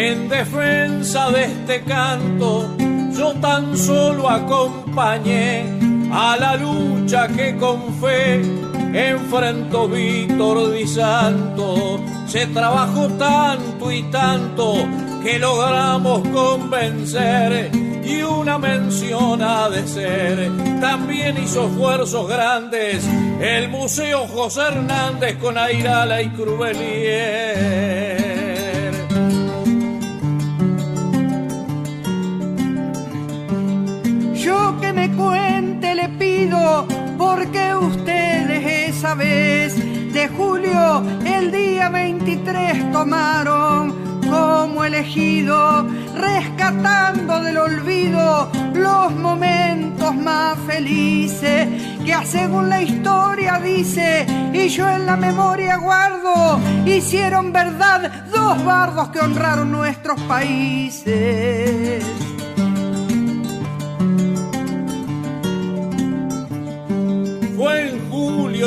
En 0.00 0.28
defensa 0.28 1.28
de 1.32 1.42
este 1.46 1.82
canto, 1.82 2.70
yo 3.10 3.34
tan 3.40 3.76
solo 3.76 4.30
acompañé 4.30 5.64
a 6.12 6.36
la 6.36 6.56
lucha 6.56 7.26
que 7.26 7.56
con 7.56 7.92
fe 8.00 8.40
enfrentó 8.94 9.88
Víctor 9.88 10.72
Di 10.72 10.86
Santo. 10.86 12.00
Se 12.28 12.46
trabajó 12.46 13.08
tanto 13.18 13.90
y 13.90 14.04
tanto 14.04 14.86
que 15.24 15.40
logramos 15.40 16.28
convencer 16.28 17.72
y 18.04 18.22
una 18.22 18.56
mención 18.56 19.42
ha 19.42 19.68
de 19.68 19.84
ser. 19.84 20.48
También 20.80 21.42
hizo 21.42 21.66
esfuerzos 21.66 22.28
grandes 22.28 23.04
el 23.40 23.68
Museo 23.68 24.28
José 24.28 24.60
Hernández 24.60 25.38
con 25.38 25.58
Airala 25.58 26.22
y 26.22 26.28
Crubelier. 26.28 28.07
Me 34.98 35.10
cuente 35.12 35.94
le 35.94 36.08
pido 36.08 36.84
porque 37.16 37.72
ustedes 37.72 38.88
esa 38.90 39.14
vez 39.14 39.76
de 40.12 40.28
julio 40.28 41.04
el 41.24 41.52
día 41.52 41.88
23 41.88 42.90
tomaron 42.90 43.94
como 44.28 44.84
elegido, 44.84 45.86
rescatando 46.16 47.40
del 47.40 47.58
olvido 47.58 48.50
los 48.74 49.14
momentos 49.14 50.14
más 50.16 50.58
felices 50.66 51.68
que 52.04 52.14
según 52.26 52.68
la 52.68 52.82
historia 52.82 53.60
dice, 53.62 54.26
y 54.52 54.68
yo 54.68 54.88
en 54.88 55.06
la 55.06 55.16
memoria 55.16 55.76
guardo, 55.76 56.58
hicieron 56.84 57.52
verdad 57.52 58.24
dos 58.32 58.64
bardos 58.64 59.10
que 59.10 59.20
honraron 59.20 59.70
nuestros 59.70 60.20
países. 60.22 62.04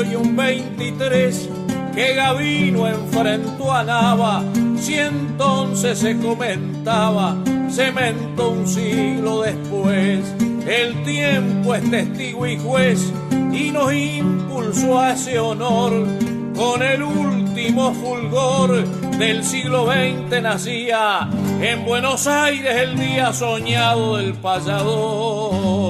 y 0.04 0.16
un 0.16 0.36
23 0.36 1.50
que 1.94 2.16
Gavino 2.16 2.88
enfrentó 2.88 3.72
a 3.72 3.84
Nava, 3.84 4.44
si 4.78 4.96
entonces 4.96 6.00
se 6.00 6.18
comentaba, 6.18 7.36
cemento 7.70 8.52
un 8.52 8.68
siglo 8.68 9.42
después. 9.42 10.20
El 10.68 11.04
tiempo 11.04 11.76
es 11.76 11.90
testigo 11.92 12.48
y 12.48 12.58
juez 12.58 13.12
y 13.52 13.72
nos 13.72 13.94
impulsó 13.94 15.00
a 15.00 15.14
ese 15.14 15.40
honor. 15.40 16.08
Con 16.56 16.84
el 16.84 17.02
último 17.02 17.94
fulgor 17.94 18.86
del 19.18 19.44
siglo 19.44 19.88
XX 19.88 20.42
nacía 20.42 21.30
en 21.62 21.86
Buenos 21.86 22.28
Aires 22.28 22.76
el 22.78 22.98
día 22.98 23.34
soñado 23.34 24.18
del 24.18 24.34
payador. 24.34 25.81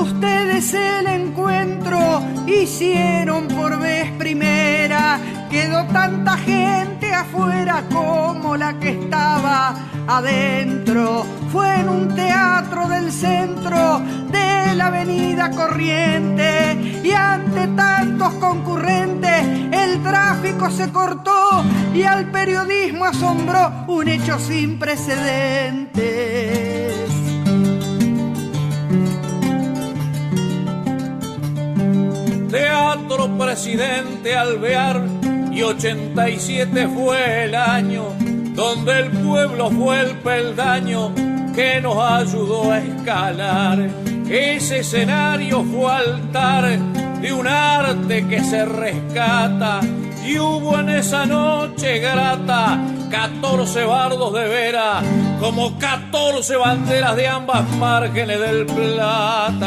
Ustedes 0.00 0.74
el 0.74 1.06
encuentro 1.06 2.20
hicieron 2.46 3.48
por 3.48 3.78
vez 3.78 4.10
primera, 4.12 5.18
quedó 5.50 5.84
tanta 5.86 6.36
gente 6.36 7.14
afuera 7.14 7.82
como 7.90 8.56
la 8.56 8.78
que 8.78 8.90
estaba 8.90 9.74
adentro. 10.06 11.24
Fue 11.50 11.80
en 11.80 11.88
un 11.88 12.14
teatro 12.14 12.86
del 12.88 13.10
centro 13.10 14.02
de 14.30 14.74
la 14.74 14.88
avenida 14.88 15.50
Corriente 15.50 17.00
y 17.02 17.12
ante 17.12 17.66
tantos 17.68 18.34
concurrentes 18.34 19.46
el 19.72 20.02
tráfico 20.02 20.68
se 20.70 20.92
cortó 20.92 21.64
y 21.94 22.02
al 22.02 22.30
periodismo 22.30 23.06
asombró 23.06 23.86
un 23.88 24.08
hecho 24.08 24.38
sin 24.38 24.78
precedentes. 24.78 27.15
Teatro 32.50 33.36
Presidente 33.38 34.36
Alvear 34.36 35.02
y 35.50 35.62
87 35.62 36.88
fue 36.88 37.44
el 37.44 37.54
año 37.54 38.04
donde 38.54 39.00
el 39.00 39.10
pueblo 39.10 39.70
fue 39.70 40.00
el 40.00 40.16
peldaño 40.18 41.12
que 41.54 41.80
nos 41.80 41.98
ayudó 41.98 42.72
a 42.72 42.78
escalar. 42.78 43.90
Ese 44.28 44.80
escenario 44.80 45.64
fue 45.64 45.92
altar 45.92 46.78
de 47.20 47.32
un 47.32 47.46
arte 47.46 48.26
que 48.26 48.42
se 48.42 48.64
rescata 48.64 49.80
y 50.24 50.38
hubo 50.38 50.78
en 50.78 50.88
esa 50.90 51.26
noche 51.26 51.98
grata 51.98 52.78
14 53.10 53.84
bardos 53.84 54.34
de 54.34 54.48
vera, 54.48 55.00
como 55.40 55.78
14 55.78 56.56
banderas 56.56 57.14
de 57.16 57.28
ambas 57.28 57.68
márgenes 57.76 58.40
del 58.40 58.66
plata. 58.66 59.66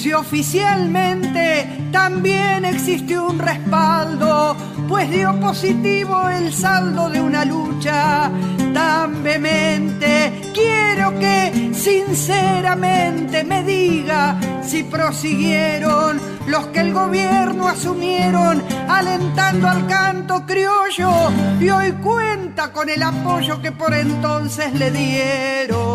Si 0.00 0.14
oficialmente 0.14 1.66
también 1.92 2.64
existe 2.64 3.18
un 3.18 3.38
respaldo, 3.38 4.56
pues 4.88 5.10
dio 5.10 5.38
positivo 5.38 6.26
el 6.30 6.54
saldo 6.54 7.10
de 7.10 7.20
una 7.20 7.44
lucha 7.44 8.30
tan 8.72 9.22
vehemente. 9.22 10.40
Quiero 10.54 11.18
que 11.18 11.72
sinceramente 11.74 13.44
me 13.44 13.62
diga 13.62 14.40
si 14.62 14.84
prosiguieron 14.84 16.18
los 16.46 16.68
que 16.68 16.80
el 16.80 16.94
gobierno 16.94 17.68
asumieron 17.68 18.62
alentando 18.88 19.68
al 19.68 19.86
canto 19.86 20.46
criollo 20.46 21.12
y 21.60 21.68
hoy 21.68 21.92
cuenta 22.02 22.72
con 22.72 22.88
el 22.88 23.02
apoyo 23.02 23.60
que 23.60 23.70
por 23.70 23.92
entonces 23.92 24.72
le 24.72 24.90
dieron. 24.90 25.89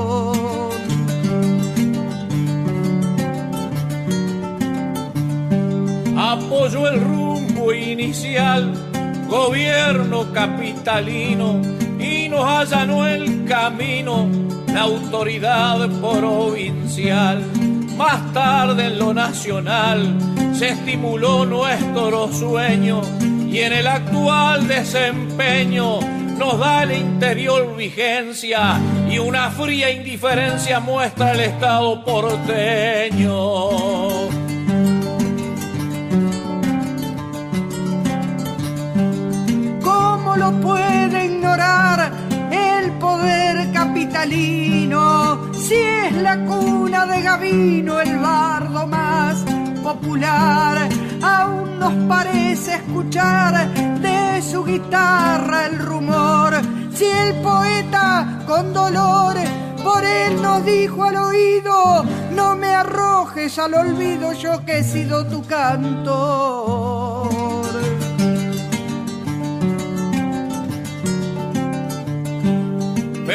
Apoyó 6.34 6.88
el 6.88 7.00
rumbo 7.02 7.74
inicial, 7.74 8.74
gobierno 9.28 10.32
capitalino, 10.34 11.62
y 12.00 12.30
nos 12.30 12.46
allanó 12.46 13.08
el 13.08 13.46
camino 13.46 14.28
la 14.76 14.82
autoridad 14.82 15.90
provincial. 16.02 17.44
Más 17.98 18.34
tarde 18.34 18.88
en 18.88 19.00
lo 19.00 19.14
nacional 19.14 20.18
se 20.54 20.70
estimuló 20.70 21.46
nuestro 21.46 22.32
sueño 22.34 23.02
y 23.50 23.60
en 23.60 23.72
el 23.72 23.88
actual 23.88 24.68
desempeño 24.68 26.02
nos 26.38 26.60
da 26.60 26.84
el 26.84 26.92
interior 26.92 27.74
vigencia 27.78 28.78
y 29.10 29.18
una 29.18 29.50
fría 29.50 29.92
indiferencia 29.92 30.82
muestra 30.82 31.32
el 31.32 31.40
estado 31.40 32.04
porteño. 32.04 33.36
¿Cómo 40.46 40.58
lo 40.58 40.62
puede 40.62 41.26
ignorar 41.26 42.12
el 42.52 42.92
poder 43.00 43.72
capitalino? 43.72 45.52
Si 45.54 45.74
es 45.74 46.14
la 46.22 46.38
cuna 46.46 47.08
de 47.08 47.22
Gavino, 47.24 48.00
el 48.00 48.20
bardo 48.20 48.86
más 48.86 49.44
popular, 49.82 50.88
aún 51.24 51.80
nos 51.80 51.94
parece 52.08 52.76
escuchar 52.76 53.74
de 54.02 54.40
su 54.44 54.64
guitarra 54.64 55.66
el 55.66 55.80
rumor. 55.80 56.54
Si 56.94 57.06
el 57.06 57.42
poeta 57.42 58.44
con 58.46 58.72
dolor 58.72 59.36
por 59.84 60.06
él 60.06 60.40
nos 60.44 60.64
dijo 60.64 61.06
al 61.06 61.16
oído, 61.16 62.06
no 62.36 62.56
me 62.56 62.68
arrojes 62.68 63.58
al 63.58 63.74
olvido 63.74 64.32
yo 64.34 64.64
que 64.64 64.80
he 64.80 64.84
sido 64.84 65.26
tu 65.26 65.44
cantor. 65.48 67.05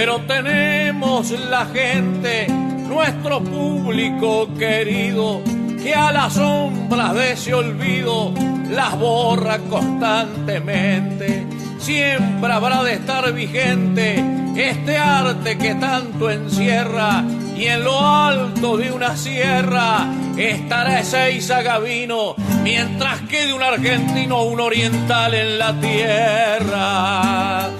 Pero 0.00 0.18
tenemos 0.20 1.30
la 1.50 1.66
gente, 1.66 2.46
nuestro 2.48 3.44
público 3.44 4.48
querido, 4.58 5.42
que 5.82 5.94
a 5.94 6.10
las 6.10 6.32
sombras 6.32 7.12
de 7.12 7.32
ese 7.32 7.52
olvido 7.52 8.32
las 8.70 8.98
borra 8.98 9.58
constantemente. 9.68 11.46
Siempre 11.78 12.50
habrá 12.50 12.82
de 12.82 12.94
estar 12.94 13.30
vigente 13.34 14.24
este 14.56 14.96
arte 14.96 15.58
que 15.58 15.74
tanto 15.74 16.30
encierra 16.30 17.22
y 17.54 17.66
en 17.66 17.84
lo 17.84 18.00
alto 18.00 18.78
de 18.78 18.92
una 18.92 19.18
sierra 19.18 20.06
estará 20.38 21.00
ese 21.00 21.62
Gavino 21.62 22.36
mientras 22.62 23.20
quede 23.28 23.52
un 23.52 23.62
argentino 23.62 24.44
un 24.44 24.60
oriental 24.60 25.34
en 25.34 25.58
la 25.58 25.78
tierra. 25.78 27.70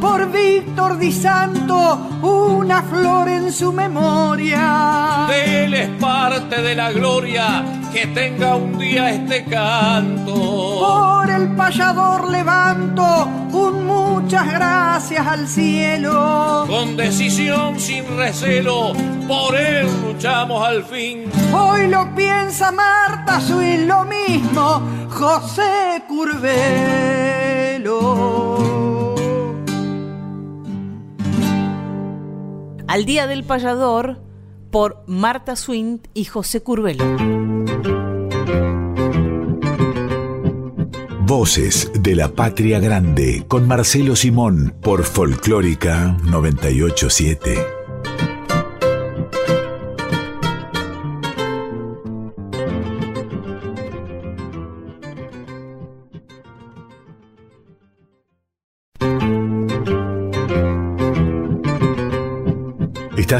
Por 0.00 0.30
Víctor 0.32 0.98
Di 0.98 1.12
Santo 1.12 1.98
una 2.22 2.82
flor 2.82 3.28
en 3.28 3.52
su 3.52 3.72
memoria. 3.72 5.26
De 5.28 5.64
él 5.64 5.74
es 5.74 5.88
parte 6.00 6.62
de 6.62 6.74
la 6.74 6.92
gloria 6.92 7.64
que 7.92 8.06
tenga 8.08 8.56
un 8.56 8.78
día 8.78 9.10
este 9.10 9.44
canto. 9.44 10.34
Por 10.34 11.30
el 11.30 11.48
payador 11.56 12.30
levanto 12.30 13.28
un 13.52 13.86
muchas 13.86 14.52
gracias 14.52 15.26
al 15.26 15.48
cielo. 15.48 16.66
Con 16.68 16.96
decisión 16.96 17.80
sin 17.80 18.04
recelo, 18.16 18.92
por 19.26 19.56
él 19.56 19.88
luchamos 20.04 20.64
al 20.66 20.84
fin. 20.84 21.24
Hoy 21.52 21.88
lo 21.88 22.14
piensa 22.14 22.70
Marta 22.70 23.40
Suil, 23.40 23.88
lo 23.88 24.04
mismo 24.04 24.82
José 25.10 26.04
Curvelo. 26.06 26.50
Al 32.90 33.04
Día 33.04 33.28
del 33.28 33.44
Payador 33.44 34.18
por 34.72 35.04
Marta 35.06 35.54
Swint 35.54 36.08
y 36.12 36.24
José 36.24 36.60
Curvelo. 36.60 37.04
Voces 41.20 41.92
de 41.94 42.16
la 42.16 42.30
Patria 42.30 42.80
Grande 42.80 43.44
con 43.46 43.68
Marcelo 43.68 44.16
Simón 44.16 44.74
por 44.82 45.04
Folclórica 45.04 46.16
987. 46.24 47.79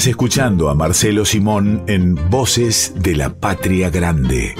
Estás 0.00 0.12
escuchando 0.12 0.70
a 0.70 0.74
Marcelo 0.74 1.26
Simón 1.26 1.84
en 1.86 2.14
Voces 2.30 2.94
de 2.96 3.14
la 3.14 3.38
Patria 3.38 3.90
Grande. 3.90 4.54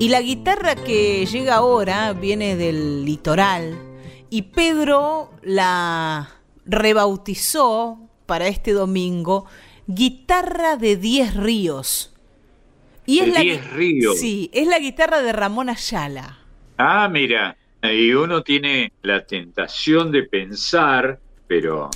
Y 0.00 0.08
la 0.08 0.20
guitarra 0.20 0.74
que 0.74 1.24
llega 1.26 1.54
ahora 1.54 2.12
viene 2.12 2.56
del 2.56 3.04
litoral 3.04 3.78
y 4.30 4.42
Pedro 4.42 5.30
la 5.42 6.28
rebautizó 6.66 8.00
para 8.26 8.48
este 8.48 8.72
domingo 8.72 9.46
Guitarra 9.86 10.76
de 10.76 10.96
Diez 10.96 11.36
Ríos. 11.36 12.12
Y 13.06 13.20
es 13.20 13.28
la, 13.28 13.76
Ríos. 13.76 14.18
Sí, 14.18 14.50
es 14.52 14.66
la 14.66 14.80
guitarra 14.80 15.22
de 15.22 15.32
Ramón 15.32 15.68
Ayala. 15.68 16.40
Ah, 16.78 17.08
mira, 17.08 17.56
y 17.90 18.12
uno 18.12 18.42
tiene 18.42 18.92
la 19.02 19.24
tentación 19.24 20.12
de 20.12 20.22
pensar, 20.22 21.18
pero, 21.48 21.90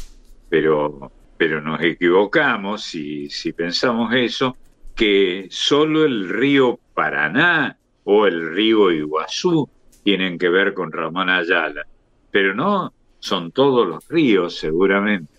pero, 0.49 1.12
pero 1.37 1.61
nos 1.61 1.80
equivocamos 1.80 2.82
si, 2.82 3.28
pensamos 3.57 4.12
eso, 4.14 4.57
que 4.97 5.47
solo 5.51 6.05
el 6.05 6.28
río 6.28 6.80
Paraná 6.95 7.78
o 8.05 8.26
el 8.26 8.53
río 8.55 8.91
Iguazú 8.91 9.68
tienen 10.03 10.39
que 10.39 10.49
ver 10.49 10.74
con 10.74 10.91
Ramón 10.91 11.30
Ayala, 11.30 11.87
pero 12.32 12.55
no 12.55 12.93
son 13.20 13.53
todos 13.53 13.87
los 13.87 14.09
ríos 14.09 14.57
seguramente. 14.57 15.32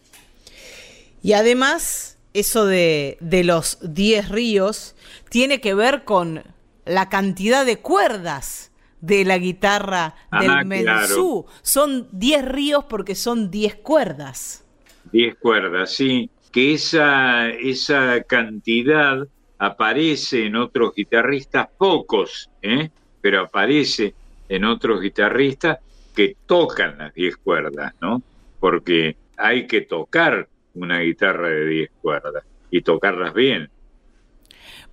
Y 1.22 1.34
además, 1.34 2.20
eso 2.34 2.66
de, 2.66 3.18
de 3.20 3.43
los 3.43 3.80
10 3.82 4.30
ríos 4.30 4.95
tiene 5.30 5.60
que 5.60 5.74
ver 5.74 6.06
con 6.06 6.43
la 6.86 7.10
cantidad 7.10 7.66
de 7.66 7.80
cuerdas 7.80 8.72
de 9.02 9.26
la 9.26 9.38
guitarra 9.38 10.16
del 10.39 10.50
Ah, 10.50 10.64
Mensú. 10.64 11.45
Son 11.62 12.08
10 12.12 12.45
ríos 12.45 12.86
porque 12.86 13.16
son 13.16 13.52
10 13.52 13.76
cuerdas. 13.76 14.66
10 15.12 15.36
cuerdas, 15.36 15.93
sí, 15.93 16.30
que 16.52 16.74
esa, 16.74 17.50
esa 17.50 18.22
cantidad 18.24 19.28
aparece 19.60 20.45
en 20.45 20.56
otros 20.56 20.93
guitarristas, 20.95 21.68
pocos, 21.78 22.50
¿eh? 22.62 22.89
pero 23.22 23.41
aparece 23.41 24.14
en 24.50 24.66
otros 24.66 25.02
guitarristas 25.02 25.80
que 26.16 26.36
tocan 26.45 26.98
las 26.98 27.14
10 27.14 27.38
cuerdas, 27.38 27.93
¿no? 28.02 28.22
Porque 28.60 29.16
hay 29.38 29.68
que 29.68 29.82
tocar 29.82 30.48
una 30.74 31.00
guitarra 31.00 31.50
de 31.50 31.68
10 31.68 31.91
cuerdas 32.02 32.43
y 32.72 32.82
tocarlas 32.82 33.34
bien. 33.34 33.70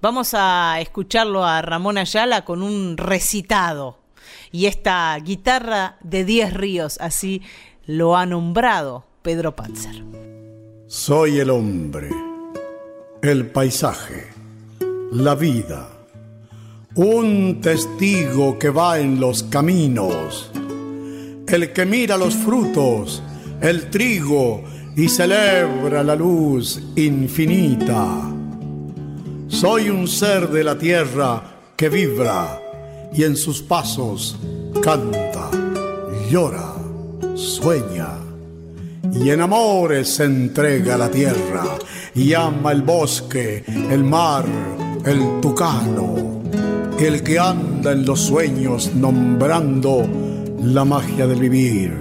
Vamos 0.04 0.34
a 0.34 0.82
escucharlo 0.82 1.46
a 1.46 1.62
Ramón 1.62 1.96
Ayala 1.96 2.44
con 2.44 2.62
un 2.62 2.98
recitado. 2.98 3.96
Y 4.52 4.66
esta 4.66 5.16
guitarra 5.16 5.96
de 6.02 6.26
10 6.26 6.52
ríos, 6.52 6.98
así 7.00 7.40
lo 7.86 8.14
ha 8.14 8.26
nombrado 8.26 9.06
Pedro 9.22 9.56
Panzer. 9.56 10.04
Soy 10.86 11.38
el 11.38 11.48
hombre, 11.48 12.10
el 13.22 13.46
paisaje, 13.46 14.26
la 15.10 15.34
vida, 15.36 15.88
un 16.96 17.62
testigo 17.62 18.58
que 18.58 18.68
va 18.68 18.98
en 18.98 19.18
los 19.18 19.42
caminos, 19.44 20.50
el 21.48 21.72
que 21.72 21.86
mira 21.86 22.18
los 22.18 22.34
frutos, 22.34 23.22
el 23.62 23.88
trigo 23.88 24.64
y 24.94 25.08
celebra 25.08 26.02
la 26.02 26.14
luz 26.14 26.78
infinita. 26.94 28.33
Soy 29.54 29.88
un 29.88 30.08
ser 30.08 30.48
de 30.48 30.64
la 30.64 30.76
tierra 30.76 31.40
que 31.76 31.88
vibra 31.88 32.60
y 33.12 33.22
en 33.22 33.36
sus 33.36 33.62
pasos 33.62 34.36
canta, 34.82 35.48
llora, 36.28 36.74
sueña 37.36 38.18
y 39.12 39.30
en 39.30 39.40
amores 39.40 40.08
se 40.08 40.24
entrega 40.24 40.98
la 40.98 41.08
tierra 41.08 41.62
y 42.16 42.34
ama 42.34 42.72
el 42.72 42.82
bosque, 42.82 43.62
el 43.68 44.02
mar, 44.02 44.44
el 45.06 45.40
tucano, 45.40 46.42
el 46.98 47.22
que 47.22 47.38
anda 47.38 47.92
en 47.92 48.04
los 48.04 48.22
sueños 48.22 48.92
nombrando 48.96 50.04
la 50.64 50.84
magia 50.84 51.28
del 51.28 51.38
vivir 51.38 51.92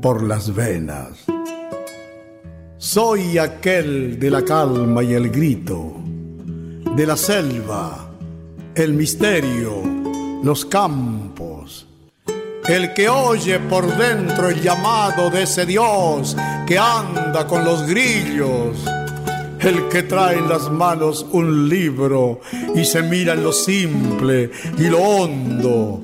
por 0.00 0.22
las 0.22 0.54
venas. 0.54 1.24
Soy 2.78 3.36
aquel 3.36 4.16
de 4.20 4.30
la 4.30 4.42
calma 4.42 5.02
y 5.02 5.14
el 5.14 5.28
grito, 5.30 6.03
de 6.96 7.06
la 7.06 7.16
selva, 7.16 8.08
el 8.74 8.94
misterio, 8.94 9.82
los 10.44 10.64
campos, 10.64 11.88
el 12.68 12.94
que 12.94 13.08
oye 13.08 13.58
por 13.58 13.84
dentro 13.96 14.48
el 14.48 14.62
llamado 14.62 15.28
de 15.28 15.42
ese 15.42 15.66
Dios 15.66 16.36
que 16.64 16.78
anda 16.78 17.48
con 17.48 17.64
los 17.64 17.84
grillos, 17.86 18.76
el 19.58 19.88
que 19.88 20.04
trae 20.04 20.38
en 20.38 20.48
las 20.48 20.70
manos 20.70 21.26
un 21.32 21.68
libro 21.68 22.40
y 22.76 22.84
se 22.84 23.02
mira 23.02 23.32
en 23.32 23.42
lo 23.42 23.52
simple 23.52 24.52
y 24.78 24.84
lo 24.84 25.00
hondo, 25.00 26.00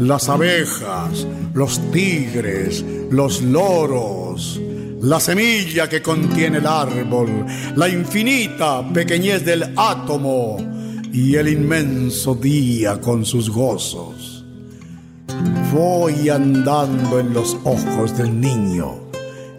las 0.00 0.28
abejas, 0.28 1.24
los 1.54 1.80
tigres, 1.92 2.84
los 3.10 3.42
loros, 3.42 4.60
la 5.02 5.18
semilla 5.18 5.88
que 5.88 6.00
contiene 6.00 6.58
el 6.58 6.66
árbol, 6.66 7.44
la 7.74 7.88
infinita 7.88 8.88
pequeñez 8.92 9.44
del 9.44 9.74
átomo 9.76 10.58
y 11.12 11.34
el 11.34 11.48
inmenso 11.48 12.36
día 12.36 13.00
con 13.00 13.24
sus 13.24 13.50
gozos. 13.50 14.44
Voy 15.74 16.28
andando 16.28 17.18
en 17.18 17.34
los 17.34 17.56
ojos 17.64 18.16
del 18.16 18.40
niño, 18.40 19.08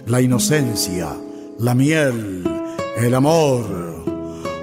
la 0.08 0.22
inocencia, 0.22 1.10
la 1.60 1.76
miel, 1.76 2.44
el 2.98 3.14
amor, 3.14 3.66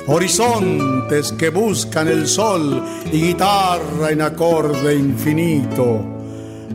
horizontes 0.06 1.32
que 1.32 1.50
buscan 1.50 2.08
el 2.08 2.26
sol 2.26 2.82
y 3.12 3.20
guitarra 3.20 4.12
en 4.12 4.22
acorde 4.22 4.94
infinito, 4.94 6.19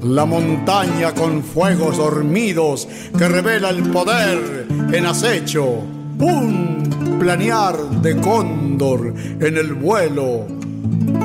la 0.02 0.26
montaña 0.26 1.14
con 1.14 1.44
fuegos 1.44 1.98
dormidos 1.98 2.88
que 3.18 3.28
revela 3.28 3.70
el 3.70 3.84
poder 3.92 4.68
en 4.92 5.06
acecho, 5.06 5.84
un 6.20 7.18
planear 7.20 7.78
de 8.02 8.18
cóndor 8.18 9.14
en 9.40 9.58
el 9.58 9.74
vuelo, 9.74 10.46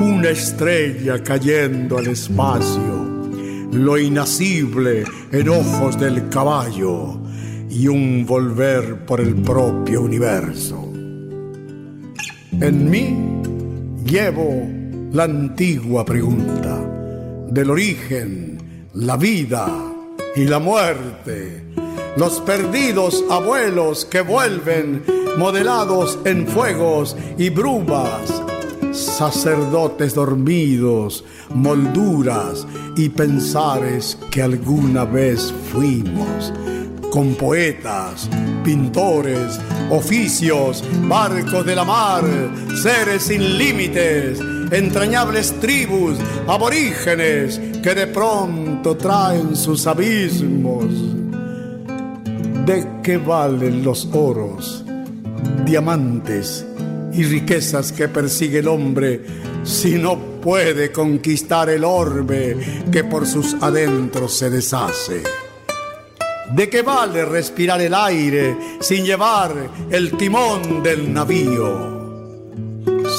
una 0.01 0.29
estrella 0.29 1.21
cayendo 1.23 1.97
al 1.97 2.07
espacio, 2.07 3.27
lo 3.71 3.97
inacible 3.97 5.03
en 5.31 5.49
ojos 5.49 5.99
del 5.99 6.29
caballo 6.29 7.19
y 7.69 7.87
un 7.87 8.25
volver 8.25 9.05
por 9.05 9.21
el 9.21 9.35
propio 9.35 10.01
universo. 10.01 10.91
En 12.59 12.89
mí 12.89 13.15
llevo 14.05 14.67
la 15.13 15.23
antigua 15.23 16.05
pregunta 16.05 16.79
del 17.49 17.69
origen, 17.69 18.50
la 18.93 19.15
vida 19.15 19.67
y 20.35 20.43
la 20.45 20.59
muerte, 20.59 21.63
los 22.17 22.41
perdidos 22.41 23.23
abuelos 23.29 24.03
que 24.03 24.21
vuelven 24.21 25.03
modelados 25.37 26.19
en 26.25 26.45
fuegos 26.45 27.15
y 27.37 27.49
brumas, 27.49 28.43
sacerdotes 28.91 30.13
dormidos, 30.13 31.23
molduras 31.53 32.67
y 32.97 33.07
pensares 33.09 34.17
que 34.29 34.41
alguna 34.41 35.05
vez 35.05 35.53
fuimos. 35.71 36.53
Con 37.11 37.35
poetas, 37.35 38.29
pintores, 38.63 39.59
oficios, 39.89 40.83
barcos 41.03 41.65
de 41.65 41.75
la 41.75 41.83
mar, 41.83 42.23
seres 42.81 43.23
sin 43.23 43.57
límites, 43.57 44.39
entrañables 44.71 45.59
tribus, 45.59 46.17
aborígenes 46.47 47.59
que 47.83 47.93
de 47.93 48.07
pronto 48.07 48.95
traen 48.95 49.55
sus 49.55 49.85
abismos. 49.85 50.85
¿De 52.65 52.87
qué 53.03 53.17
valen 53.17 53.83
los 53.83 54.07
oros, 54.13 54.85
diamantes 55.65 56.65
y 57.11 57.23
riquezas 57.23 57.91
que 57.91 58.07
persigue 58.07 58.59
el 58.59 58.67
hombre 58.69 59.21
si 59.63 59.95
no 59.95 60.17
puede 60.41 60.91
conquistar 60.91 61.69
el 61.69 61.83
orbe 61.83 62.57
que 62.91 63.03
por 63.03 63.27
sus 63.27 63.55
adentros 63.55 64.33
se 64.33 64.49
deshace? 64.49 65.21
¿De 66.55 66.69
qué 66.69 66.81
vale 66.81 67.25
respirar 67.25 67.81
el 67.81 67.93
aire 67.93 68.57
sin 68.79 69.03
llevar 69.03 69.53
el 69.89 70.17
timón 70.17 70.83
del 70.83 71.13
navío? 71.13 72.00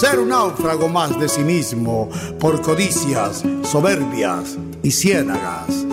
Ser 0.02 0.18
un 0.18 0.30
náufrago 0.30 0.88
más 0.88 1.16
de 1.20 1.28
sí 1.28 1.42
mismo 1.42 2.08
por 2.40 2.60
codicias, 2.60 3.44
soberbias 3.62 4.58
y 4.82 4.90
ciénagas. 4.90 5.86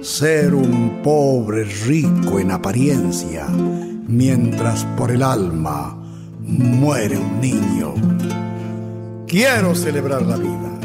Ser 0.00 0.52
un 0.52 1.00
pobre 1.00 1.62
rico 1.62 2.40
en 2.40 2.50
apariencia, 2.50 3.46
mientras 3.46 4.84
por 4.96 5.12
el 5.12 5.22
alma 5.22 5.96
muere 6.40 7.16
un 7.16 7.40
niño. 7.40 7.94
Quiero 9.28 9.76
celebrar 9.76 10.22
la 10.22 10.38
vida, 10.38 10.80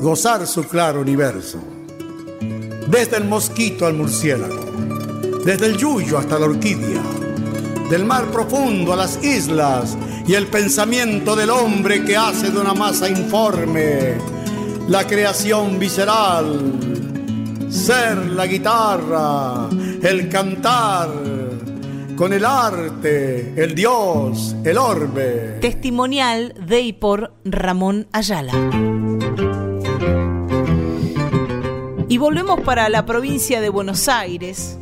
gozar 0.00 0.44
su 0.48 0.64
claro 0.64 1.02
universo 1.02 1.60
desde 2.88 3.18
el 3.18 3.26
mosquito 3.26 3.86
al 3.86 3.94
murciélago, 3.94 5.38
desde 5.44 5.66
el 5.66 5.76
yuyo 5.76 6.18
hasta 6.18 6.36
la 6.36 6.46
orquídea, 6.46 7.00
del 7.88 8.04
mar 8.06 8.24
profundo 8.32 8.92
a 8.92 8.96
las 8.96 9.22
islas 9.22 9.96
y 10.26 10.34
el 10.34 10.46
pensamiento 10.46 11.34
del 11.36 11.50
hombre 11.50 12.04
que 12.04 12.16
hace 12.16 12.50
de 12.50 12.58
una 12.58 12.74
masa 12.74 13.08
informe 13.08 14.14
la 14.88 15.06
creación 15.06 15.78
visceral, 15.78 16.72
ser 17.70 18.18
la 18.26 18.46
guitarra, 18.46 19.68
el 20.02 20.28
cantar, 20.28 21.08
con 22.16 22.32
el 22.32 22.44
arte, 22.44 23.54
el 23.56 23.74
Dios, 23.74 24.54
el 24.64 24.78
orbe. 24.78 25.58
Testimonial 25.60 26.54
de 26.66 26.80
y 26.80 26.92
por 26.92 27.34
Ramón 27.44 28.06
Ayala. 28.12 28.52
Y 32.08 32.18
volvemos 32.18 32.60
para 32.60 32.88
la 32.88 33.06
provincia 33.06 33.60
de 33.60 33.70
Buenos 33.70 34.08
Aires 34.08 34.78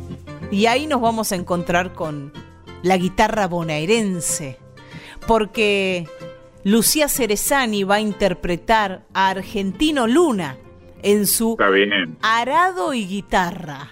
y 0.51 0.65
ahí 0.65 0.87
nos 0.87 0.99
vamos 0.99 1.31
a 1.31 1.35
encontrar 1.35 1.93
con 1.93 2.33
la 2.83 2.97
guitarra 2.97 3.47
bonaerense, 3.47 4.59
porque 5.27 6.07
Lucía 6.63 7.07
Cerezani 7.07 7.83
va 7.83 7.95
a 7.95 8.01
interpretar 8.01 9.03
a 9.13 9.29
Argentino 9.29 10.07
Luna 10.07 10.57
en 11.01 11.25
su 11.25 11.57
arado 12.21 12.93
y 12.93 13.07
guitarra. 13.07 13.89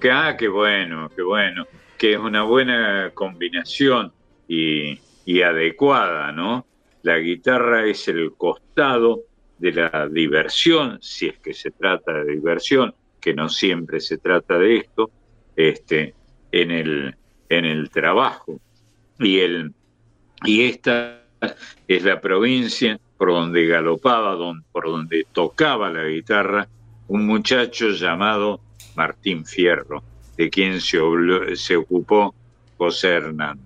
Que, 0.00 0.10
ah, 0.10 0.36
qué 0.38 0.48
bueno, 0.48 1.10
qué 1.14 1.22
bueno. 1.22 1.66
Que 1.98 2.14
es 2.14 2.18
una 2.18 2.42
buena 2.42 3.10
combinación 3.14 4.12
y, 4.48 4.98
y 5.24 5.42
adecuada, 5.42 6.32
¿no? 6.32 6.66
La 7.02 7.18
guitarra 7.18 7.86
es 7.86 8.08
el 8.08 8.32
costado 8.36 9.22
de 9.58 9.72
la 9.72 10.08
diversión, 10.08 10.98
si 11.00 11.28
es 11.28 11.38
que 11.38 11.54
se 11.54 11.70
trata 11.70 12.12
de 12.12 12.34
diversión, 12.34 12.94
que 13.20 13.34
no 13.34 13.48
siempre 13.48 14.00
se 14.00 14.18
trata 14.18 14.58
de 14.58 14.76
esto, 14.76 15.10
este, 15.54 16.14
en 16.52 16.70
el, 16.70 17.16
en 17.48 17.64
el 17.64 17.90
trabajo. 17.90 18.60
Y, 19.18 19.38
el, 19.38 19.72
y 20.46 20.64
esta 20.66 21.20
es 21.88 22.02
la 22.04 22.20
provincia 22.20 22.98
por 23.18 23.28
donde 23.28 23.66
galopaba, 23.66 24.32
don- 24.34 24.64
por 24.72 24.86
donde 24.86 25.26
tocaba 25.32 25.90
la 25.90 26.04
guitarra, 26.04 26.68
un 27.08 27.26
muchacho 27.26 27.90
llamado 27.90 28.60
Martín 28.94 29.44
Fierro, 29.46 30.02
de 30.36 30.50
quien 30.50 30.80
se, 30.80 30.98
ocupó 31.76 32.34
José 32.78 33.08
Hernán. 33.14 33.58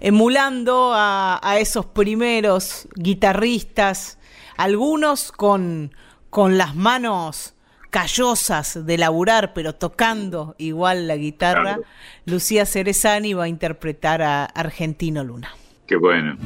emulando 0.00 0.92
a, 0.94 1.40
a 1.42 1.58
esos 1.58 1.86
primeros 1.86 2.86
guitarristas, 2.94 4.18
algunos 4.56 5.32
con, 5.32 5.92
con 6.30 6.56
las 6.58 6.74
manos 6.76 7.54
callosas 7.90 8.84
de 8.86 8.98
laburar, 8.98 9.54
pero 9.54 9.74
tocando 9.74 10.54
igual 10.58 11.08
la 11.08 11.16
guitarra, 11.16 11.62
Claro. 11.76 11.82
Lucía 12.26 12.66
Cerezani 12.66 13.32
va 13.34 13.44
a 13.44 13.48
interpretar 13.48 14.20
a 14.22 14.44
Argentino 14.44 15.24
Luna. 15.24 15.50
Qué 15.88 15.96
bueno. 15.96 16.36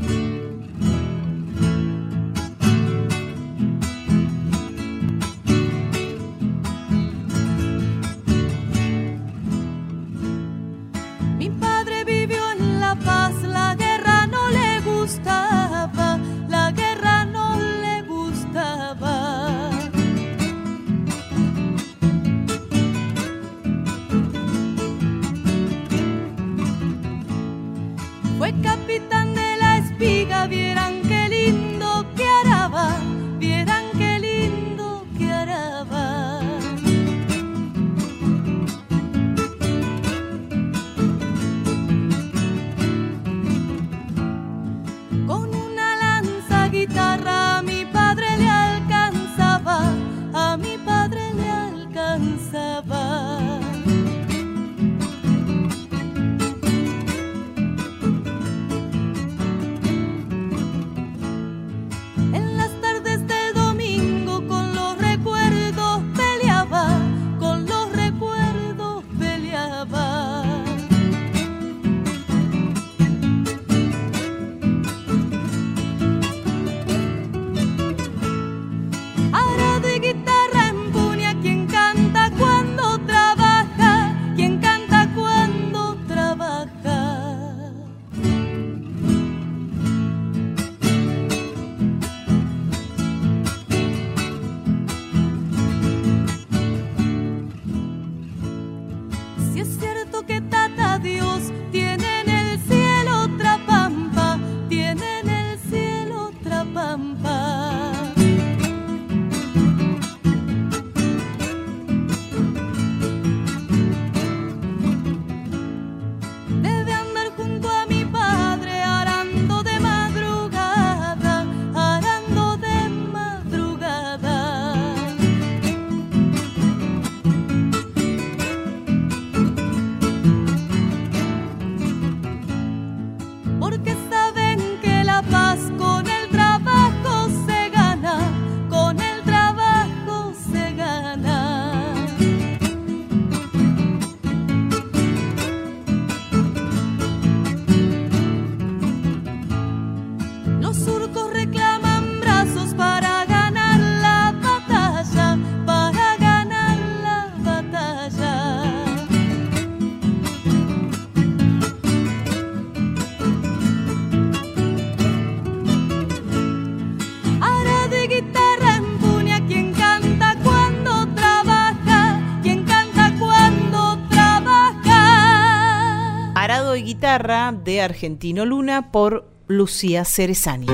Guitarra 177.12 177.52
de 177.52 177.82
Argentino 177.82 178.46
Luna 178.46 178.90
por 178.90 179.26
Lucía 179.46 180.06
Cerezani. 180.06 180.66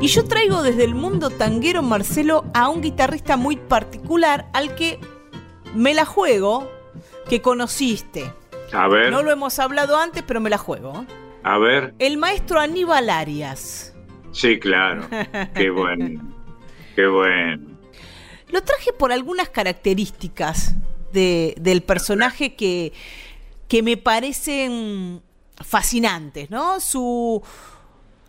Y 0.00 0.08
yo 0.08 0.24
traigo 0.24 0.62
desde 0.64 0.82
el 0.82 0.96
mundo 0.96 1.30
tanguero, 1.30 1.82
Marcelo, 1.82 2.44
a 2.54 2.68
un 2.68 2.80
guitarrista 2.82 3.36
muy 3.36 3.56
particular 3.56 4.48
al 4.52 4.74
que 4.74 4.98
me 5.76 5.94
la 5.94 6.04
juego, 6.04 6.68
que 7.28 7.40
conociste. 7.40 8.32
A 8.72 8.88
ver, 8.88 9.12
No 9.12 9.22
lo 9.22 9.30
hemos 9.30 9.60
hablado 9.60 9.96
antes, 9.96 10.24
pero 10.26 10.40
me 10.40 10.50
la 10.50 10.58
juego. 10.58 11.06
a 11.44 11.56
ver. 11.58 11.94
El 12.00 12.16
maestro 12.16 12.58
Aníbal 12.58 13.10
Arias. 13.10 13.94
Sí, 14.32 14.58
claro. 14.58 15.06
Qué 15.54 15.70
bueno. 15.70 16.34
Qué 16.96 17.06
bueno. 17.06 17.68
lo 18.50 18.62
traje 18.64 18.92
por 18.92 19.12
algunas 19.12 19.48
características 19.50 20.74
de- 21.14 21.54
del 21.58 21.82
personaje 21.82 22.54
que, 22.54 22.92
que 23.68 23.82
me 23.82 23.96
parecen 23.96 25.22
fascinantes, 25.56 26.50
¿no? 26.50 26.80
Su, 26.80 27.40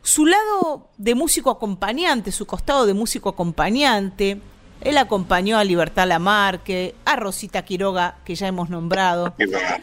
su 0.02 0.26
lado 0.26 0.90
de 0.98 1.16
músico 1.16 1.50
acompañante, 1.50 2.32
su 2.32 2.46
costado 2.46 2.86
de 2.86 2.94
músico 2.94 3.28
acompañante. 3.30 4.40
Él 4.82 4.98
acompañó 4.98 5.58
a 5.58 5.64
Libertad 5.64 6.06
Lamarque, 6.08 6.94
a 7.06 7.16
Rosita 7.16 7.64
Quiroga, 7.64 8.18
que 8.26 8.36
ya 8.36 8.48
hemos 8.48 8.70
nombrado, 8.70 9.34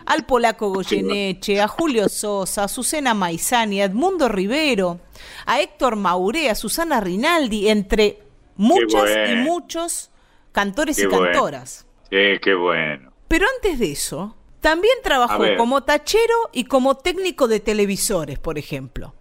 al 0.06 0.26
polaco 0.26 0.68
Goyeneche, 0.72 1.60
a 1.60 1.66
Julio 1.66 2.08
Sosa, 2.08 2.64
a 2.64 2.68
Susana 2.68 3.12
Maizani, 3.14 3.80
a 3.80 3.86
Edmundo 3.86 4.28
Rivero, 4.28 5.00
a 5.46 5.60
Héctor 5.60 5.96
Mauré, 5.96 6.50
a 6.50 6.54
Susana 6.54 7.00
Rinaldi, 7.00 7.68
entre 7.68 8.22
muchas 8.56 9.02
y 9.32 9.34
muchos 9.36 10.10
cantores 10.52 10.98
y 10.98 11.02
cantoras. 11.32 11.86
Sí, 12.12 12.38
qué 12.42 12.52
bueno. 12.52 13.10
Pero 13.26 13.46
antes 13.56 13.78
de 13.78 13.90
eso, 13.90 14.36
también 14.60 14.92
trabajó 15.02 15.42
como 15.56 15.82
tachero 15.82 16.50
y 16.52 16.64
como 16.64 16.98
técnico 16.98 17.48
de 17.48 17.58
televisores, 17.58 18.38
por 18.38 18.58
ejemplo. 18.58 19.14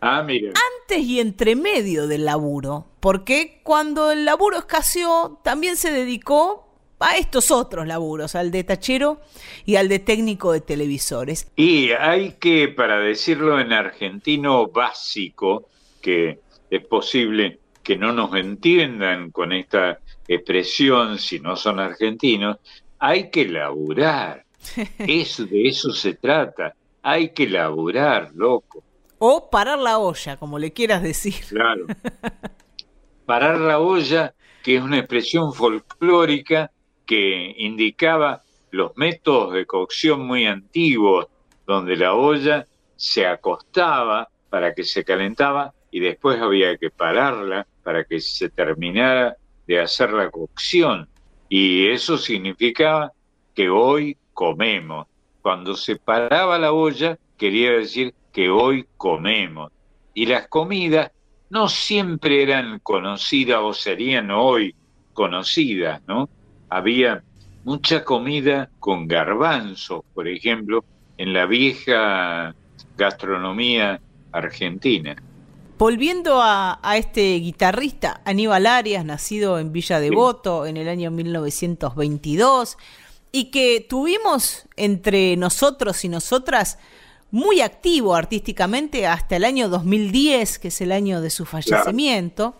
Ah, 0.00 0.22
mire. 0.22 0.52
Antes 0.80 1.04
y 1.04 1.18
entre 1.18 1.56
medio 1.56 2.06
del 2.06 2.26
laburo, 2.26 2.86
porque 3.00 3.58
cuando 3.64 4.12
el 4.12 4.24
laburo 4.24 4.58
escaseó, 4.58 5.40
también 5.42 5.76
se 5.76 5.90
dedicó 5.90 6.68
a 7.00 7.16
estos 7.16 7.50
otros 7.50 7.88
laburos, 7.88 8.36
al 8.36 8.52
de 8.52 8.62
tachero 8.62 9.20
y 9.66 9.74
al 9.74 9.88
de 9.88 9.98
técnico 9.98 10.52
de 10.52 10.60
televisores. 10.60 11.50
Y 11.56 11.90
hay 11.90 12.34
que, 12.34 12.68
para 12.68 13.00
decirlo 13.00 13.58
en 13.58 13.72
argentino 13.72 14.68
básico, 14.68 15.68
que 16.00 16.38
es 16.70 16.84
posible 16.84 17.58
que 17.82 17.96
no 17.96 18.12
nos 18.12 18.36
entiendan 18.36 19.32
con 19.32 19.50
esta 19.50 19.98
expresión 20.34 21.18
si 21.18 21.40
no 21.40 21.56
son 21.56 21.80
argentinos, 21.80 22.58
hay 22.98 23.30
que 23.30 23.46
laburar. 23.46 24.44
Eso, 24.98 25.44
de 25.46 25.68
eso 25.68 25.90
se 25.90 26.14
trata. 26.14 26.74
Hay 27.02 27.30
que 27.30 27.48
laburar, 27.48 28.30
loco. 28.34 28.84
O 29.18 29.50
parar 29.50 29.78
la 29.78 29.98
olla, 29.98 30.36
como 30.36 30.58
le 30.58 30.72
quieras 30.72 31.02
decir. 31.02 31.34
Claro. 31.48 31.86
Parar 33.26 33.58
la 33.60 33.78
olla, 33.78 34.34
que 34.62 34.76
es 34.76 34.82
una 34.82 34.98
expresión 34.98 35.52
folclórica 35.54 36.70
que 37.06 37.54
indicaba 37.58 38.42
los 38.70 38.96
métodos 38.96 39.54
de 39.54 39.66
cocción 39.66 40.26
muy 40.26 40.46
antiguos, 40.46 41.26
donde 41.66 41.96
la 41.96 42.14
olla 42.14 42.66
se 42.96 43.26
acostaba 43.26 44.28
para 44.48 44.74
que 44.74 44.84
se 44.84 45.04
calentaba 45.04 45.72
y 45.90 46.00
después 46.00 46.40
había 46.40 46.76
que 46.76 46.90
pararla 46.90 47.66
para 47.82 48.04
que 48.04 48.20
se 48.20 48.50
terminara 48.50 49.36
de 49.70 49.80
hacer 49.80 50.12
la 50.12 50.28
cocción. 50.30 51.08
Y 51.48 51.86
eso 51.86 52.18
significaba 52.18 53.12
que 53.54 53.70
hoy 53.70 54.16
comemos. 54.34 55.06
Cuando 55.42 55.76
se 55.76 55.94
paraba 55.94 56.58
la 56.58 56.72
olla, 56.72 57.16
quería 57.38 57.70
decir 57.70 58.12
que 58.32 58.50
hoy 58.50 58.84
comemos. 58.96 59.70
Y 60.12 60.26
las 60.26 60.48
comidas 60.48 61.12
no 61.50 61.68
siempre 61.68 62.42
eran 62.42 62.80
conocidas 62.80 63.60
o 63.62 63.72
serían 63.72 64.32
hoy 64.32 64.74
conocidas, 65.12 66.02
¿no? 66.08 66.28
Había 66.68 67.22
mucha 67.62 68.02
comida 68.04 68.70
con 68.80 69.06
garbanzos, 69.06 70.02
por 70.14 70.26
ejemplo, 70.26 70.84
en 71.16 71.32
la 71.32 71.46
vieja 71.46 72.56
gastronomía 72.96 74.00
argentina. 74.32 75.14
Volviendo 75.80 76.42
a, 76.42 76.78
a 76.82 76.98
este 76.98 77.36
guitarrista, 77.36 78.20
Aníbal 78.26 78.66
Arias, 78.66 79.02
nacido 79.02 79.58
en 79.58 79.72
Villa 79.72 79.98
Devoto 79.98 80.66
en 80.66 80.76
el 80.76 80.90
año 80.90 81.10
1922, 81.10 82.76
y 83.32 83.46
que 83.46 83.80
tuvimos 83.88 84.66
entre 84.76 85.38
nosotros 85.38 86.04
y 86.04 86.10
nosotras 86.10 86.76
muy 87.30 87.62
activo 87.62 88.14
artísticamente 88.14 89.06
hasta 89.06 89.36
el 89.36 89.44
año 89.46 89.70
2010, 89.70 90.58
que 90.58 90.68
es 90.68 90.82
el 90.82 90.92
año 90.92 91.22
de 91.22 91.30
su 91.30 91.46
fallecimiento. 91.46 92.56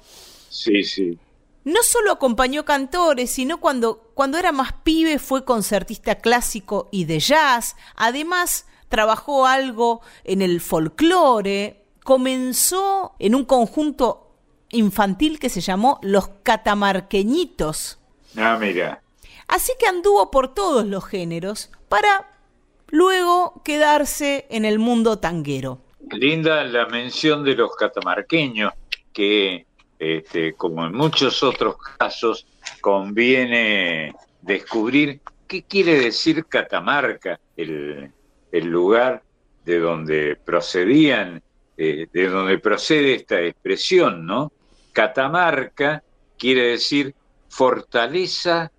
Sí, 0.48 0.82
sí. 0.82 1.18
No 1.64 1.82
solo 1.82 2.12
acompañó 2.12 2.64
cantores, 2.64 3.30
sino 3.30 3.60
cuando, 3.60 4.12
cuando 4.14 4.38
era 4.38 4.50
más 4.50 4.72
pibe 4.82 5.18
fue 5.18 5.44
concertista 5.44 6.14
clásico 6.14 6.88
y 6.90 7.04
de 7.04 7.20
jazz. 7.20 7.76
Además, 7.96 8.64
trabajó 8.88 9.44
algo 9.46 10.00
en 10.24 10.40
el 10.40 10.62
folclore. 10.62 11.79
Comenzó 12.04 13.14
en 13.18 13.34
un 13.34 13.44
conjunto 13.44 14.34
infantil 14.70 15.38
que 15.38 15.48
se 15.48 15.60
llamó 15.60 15.98
Los 16.02 16.28
Catamarqueñitos. 16.42 17.98
Ah, 18.36 18.56
mira. 18.60 19.02
Así 19.48 19.72
que 19.78 19.86
anduvo 19.86 20.30
por 20.30 20.54
todos 20.54 20.86
los 20.86 21.04
géneros 21.04 21.70
para 21.88 22.30
luego 22.88 23.60
quedarse 23.64 24.46
en 24.50 24.64
el 24.64 24.78
mundo 24.78 25.18
tanguero. 25.18 25.80
Linda 26.10 26.64
la 26.64 26.86
mención 26.86 27.44
de 27.44 27.54
los 27.54 27.74
catamarqueños, 27.76 28.72
que 29.12 29.66
este, 29.98 30.54
como 30.54 30.86
en 30.86 30.94
muchos 30.94 31.42
otros 31.42 31.76
casos, 31.98 32.46
conviene 32.80 34.14
descubrir 34.40 35.20
qué 35.46 35.62
quiere 35.62 35.98
decir 36.00 36.46
Catamarca, 36.46 37.38
el, 37.56 38.10
el 38.50 38.66
lugar 38.66 39.22
de 39.64 39.78
donde 39.78 40.36
procedían, 40.36 41.42
eh, 41.82 42.08
de 42.12 42.28
donde 42.28 42.58
procede 42.58 43.14
esta 43.14 43.40
expresión, 43.40 44.26
¿no? 44.26 44.52
Catamarca 44.92 46.02
quiere 46.38 46.72
decir 46.72 47.14
fortaleza 47.48 48.70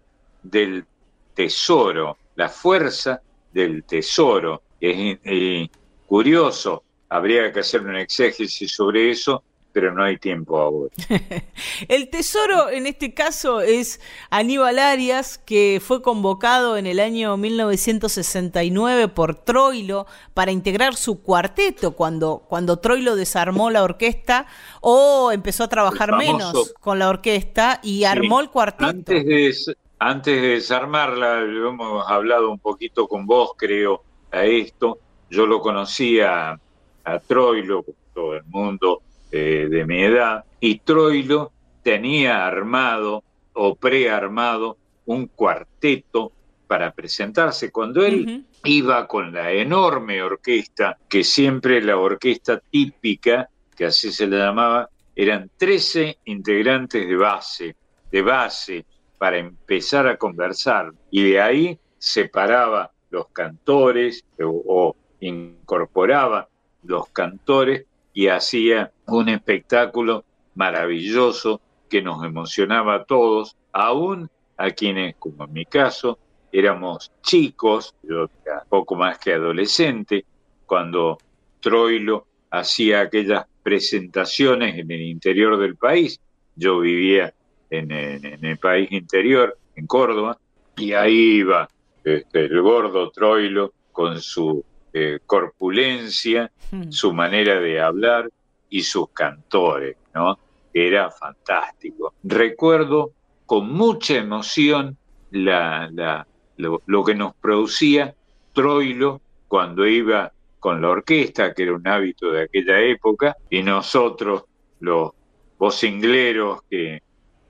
del 0.44 0.86
tesoro, 1.34 2.19
la 2.36 2.48
fuerza 2.48 3.19
del 3.52 3.86
tesoro. 3.86 4.61
Es 4.80 5.18
eh, 5.23 5.68
curioso, 6.06 6.84
habría 7.10 7.52
que 7.52 7.61
hacer 7.61 7.82
un 7.82 7.95
exégesis 7.95 8.72
sobre 8.72 9.10
eso, 9.10 9.44
pero 9.72 9.93
no 9.93 10.03
hay 10.03 10.18
tiempo 10.18 10.60
ahora. 10.60 10.93
El 11.88 12.10
tesoro 12.10 12.69
en 12.69 12.88
este 12.88 13.14
caso 13.14 13.61
es 13.61 13.99
Aníbal 14.30 14.80
Arias, 14.80 15.38
que 15.38 15.81
fue 15.84 16.02
convocado 16.02 16.77
en 16.77 16.85
el 16.85 16.99
año 16.99 17.38
1969 17.38 19.07
por 19.10 19.35
Troilo 19.35 20.06
para 20.34 20.52
integrar 20.52 20.95
su 20.95 21.22
cuarteto 21.22 21.91
cuando, 21.91 22.43
cuando 22.48 22.80
Troilo 22.80 23.15
desarmó 23.15 23.69
la 23.69 23.84
orquesta 23.84 24.48
o 24.81 25.31
empezó 25.31 25.64
a 25.64 25.69
trabajar 25.69 26.15
menos 26.18 26.73
con 26.80 26.99
la 26.99 27.10
orquesta 27.10 27.80
y 27.84 28.03
armó 28.03 28.39
el 28.41 28.49
cuarteto. 28.49 28.89
Antes 28.89 29.26
de, 29.26 29.76
antes 29.99 30.41
de 30.41 30.48
desarmarla, 30.48 31.41
lo 31.41 31.69
hemos 31.69 32.10
hablado 32.10 32.52
un 32.52 32.60
poquito 32.60 33.07
con 33.07 33.26
vos, 33.26 33.52
creo, 33.57 34.03
a 34.31 34.45
esto. 34.45 34.99
Yo 35.30 35.45
lo 35.45 35.61
conocía 35.61 36.60
a 37.03 37.19
Troilo, 37.19 37.85
todo 38.14 38.35
el 38.35 38.43
mundo 38.45 39.02
eh, 39.31 39.67
de 39.69 39.85
mi 39.85 40.01
edad, 40.03 40.45
y 40.59 40.79
Troilo 40.79 41.51
tenía 41.83 42.45
armado 42.45 43.23
o 43.53 43.75
prearmado 43.75 44.77
un 45.05 45.27
cuarteto 45.27 46.31
para 46.67 46.91
presentarse. 46.91 47.71
Cuando 47.71 48.05
él 48.05 48.45
iba 48.63 49.07
con 49.07 49.33
la 49.33 49.51
enorme 49.51 50.21
orquesta, 50.21 50.97
que 51.09 51.23
siempre 51.23 51.81
la 51.81 51.97
orquesta 51.97 52.59
típica, 52.59 53.49
que 53.75 53.85
así 53.85 54.11
se 54.11 54.27
le 54.27 54.37
llamaba, 54.37 54.89
eran 55.15 55.49
13 55.57 56.19
integrantes 56.25 57.07
de 57.07 57.15
base, 57.15 57.75
de 58.11 58.21
base, 58.21 58.85
para 59.17 59.37
empezar 59.37 60.07
a 60.07 60.17
conversar. 60.17 60.93
Y 61.09 61.31
de 61.31 61.41
ahí 61.41 61.79
separaba 61.97 62.91
los 63.09 63.27
cantores 63.29 64.23
o, 64.39 64.63
o 64.65 64.95
incorporaba 65.19 66.47
los 66.83 67.09
cantores 67.09 67.85
y 68.13 68.27
hacía 68.27 68.91
un 69.07 69.29
espectáculo 69.29 70.25
maravilloso 70.55 71.61
que 71.89 72.01
nos 72.01 72.23
emocionaba 72.23 72.95
a 72.95 73.03
todos, 73.03 73.55
aún 73.71 74.29
a 74.57 74.71
quienes, 74.71 75.15
como 75.15 75.45
en 75.45 75.53
mi 75.53 75.65
caso, 75.65 76.19
éramos 76.51 77.11
chicos, 77.21 77.95
yo 78.03 78.29
era 78.45 78.63
poco 78.67 78.95
más 78.95 79.17
que 79.17 79.33
adolescente, 79.33 80.25
cuando 80.65 81.17
Troilo 81.59 82.27
hacía 82.49 83.01
aquellas 83.01 83.45
presentaciones 83.63 84.77
en 84.77 84.91
el 84.91 85.01
interior 85.01 85.57
del 85.57 85.75
país. 85.75 86.19
Yo 86.55 86.79
vivía 86.79 87.33
en, 87.69 87.91
el 87.91 88.57
país 88.57 88.91
interior, 88.91 89.57
en 89.75 89.88
Córdoba, 89.88 90.38
y 90.77 90.93
ahí 90.93 91.38
iba 91.39 91.69
este, 92.03 92.45
el 92.45 92.61
gordo 92.61 93.09
Troilo 93.11 93.73
con 93.91 94.19
su 94.19 94.63
eh, 94.93 95.19
corpulencia, 95.26 96.51
su 96.89 97.13
manera 97.13 97.59
de 97.59 97.81
hablar 97.81 98.30
y 98.69 98.84
sus 98.84 99.09
cantores, 99.09 99.97
¿no? 100.13 100.38
Era 100.73 101.11
fantástico. 101.11 102.13
Recuerdo 102.23 103.11
con 103.45 103.72
mucha 103.73 104.15
emoción 104.15 104.97
la, 105.31 105.89
la- 105.91 106.26
lo, 106.57 106.81
lo 106.85 107.03
que 107.03 107.15
nos 107.15 107.34
producía 107.35 108.13
Troilo 108.53 109.22
cuando 109.47 109.85
iba 109.88 110.31
con 110.59 110.81
la 110.81 110.89
orquesta, 110.89 111.53
que 111.53 111.63
era 111.63 111.73
un 111.73 111.88
hábito 111.88 112.31
de 112.31 112.43
aquella 112.43 112.80
época, 112.81 113.35
y 113.49 113.63
nosotros, 113.63 114.43
los 114.80 115.11
vocingleros 115.57 116.61
que, 116.69 117.01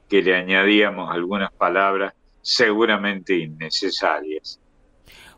que 0.09 0.22
le 0.22 0.35
añadíamos 0.35 1.13
algunas 1.13 1.51
palabras 1.51 2.13
seguramente 2.41 3.35
innecesarias. 3.38 4.59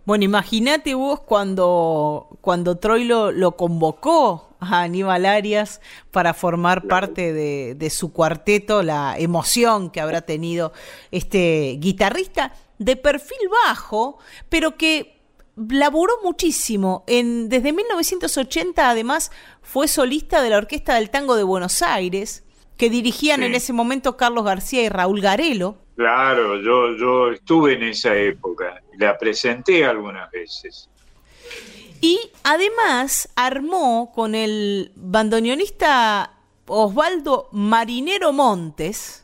Bueno, 0.05 0.25
imagínate 0.25 0.95
vos 0.95 1.21
cuando, 1.21 2.37
cuando 2.41 2.77
Troilo 2.77 3.31
lo 3.31 3.55
convocó 3.55 4.49
a 4.59 4.81
Aníbal 4.81 5.25
Arias 5.25 5.79
para 6.11 6.33
formar 6.33 6.87
parte 6.87 7.31
de, 7.31 7.75
de, 7.75 7.89
su 7.89 8.11
cuarteto, 8.11 8.83
la 8.83 9.15
emoción 9.17 9.89
que 9.89 10.01
habrá 10.01 10.21
tenido 10.21 10.73
este 11.11 11.77
guitarrista 11.79 12.53
de 12.79 12.97
perfil 12.97 13.37
bajo, 13.65 14.17
pero 14.49 14.75
que 14.75 15.21
laburó 15.55 16.13
muchísimo. 16.23 17.03
En, 17.07 17.47
desde 17.47 17.71
1980 17.71 18.89
además 18.89 19.31
fue 19.61 19.87
solista 19.87 20.41
de 20.41 20.49
la 20.49 20.57
Orquesta 20.57 20.95
del 20.95 21.09
Tango 21.09 21.35
de 21.35 21.43
Buenos 21.43 21.81
Aires, 21.81 22.43
que 22.77 22.89
dirigían 22.89 23.39
Sí. 23.41 23.45
en 23.45 23.55
ese 23.55 23.73
momento 23.73 24.17
Carlos 24.17 24.43
García 24.45 24.81
y 24.83 24.89
Raúl 24.89 25.21
Garelo. 25.21 25.75
Claro, 25.95 26.59
yo, 26.59 26.95
yo 26.97 27.31
estuve 27.31 27.73
en 27.73 27.83
esa 27.83 28.15
época, 28.15 28.81
la 28.97 29.17
presenté 29.17 29.85
algunas 29.85 30.29
veces. 30.31 30.89
Y 32.01 32.19
además 32.43 33.29
armó 33.35 34.11
con 34.13 34.35
el 34.35 34.91
bandoneonista 34.95 36.31
Osvaldo 36.67 37.47
Marinero 37.51 38.33
Montes 38.33 39.23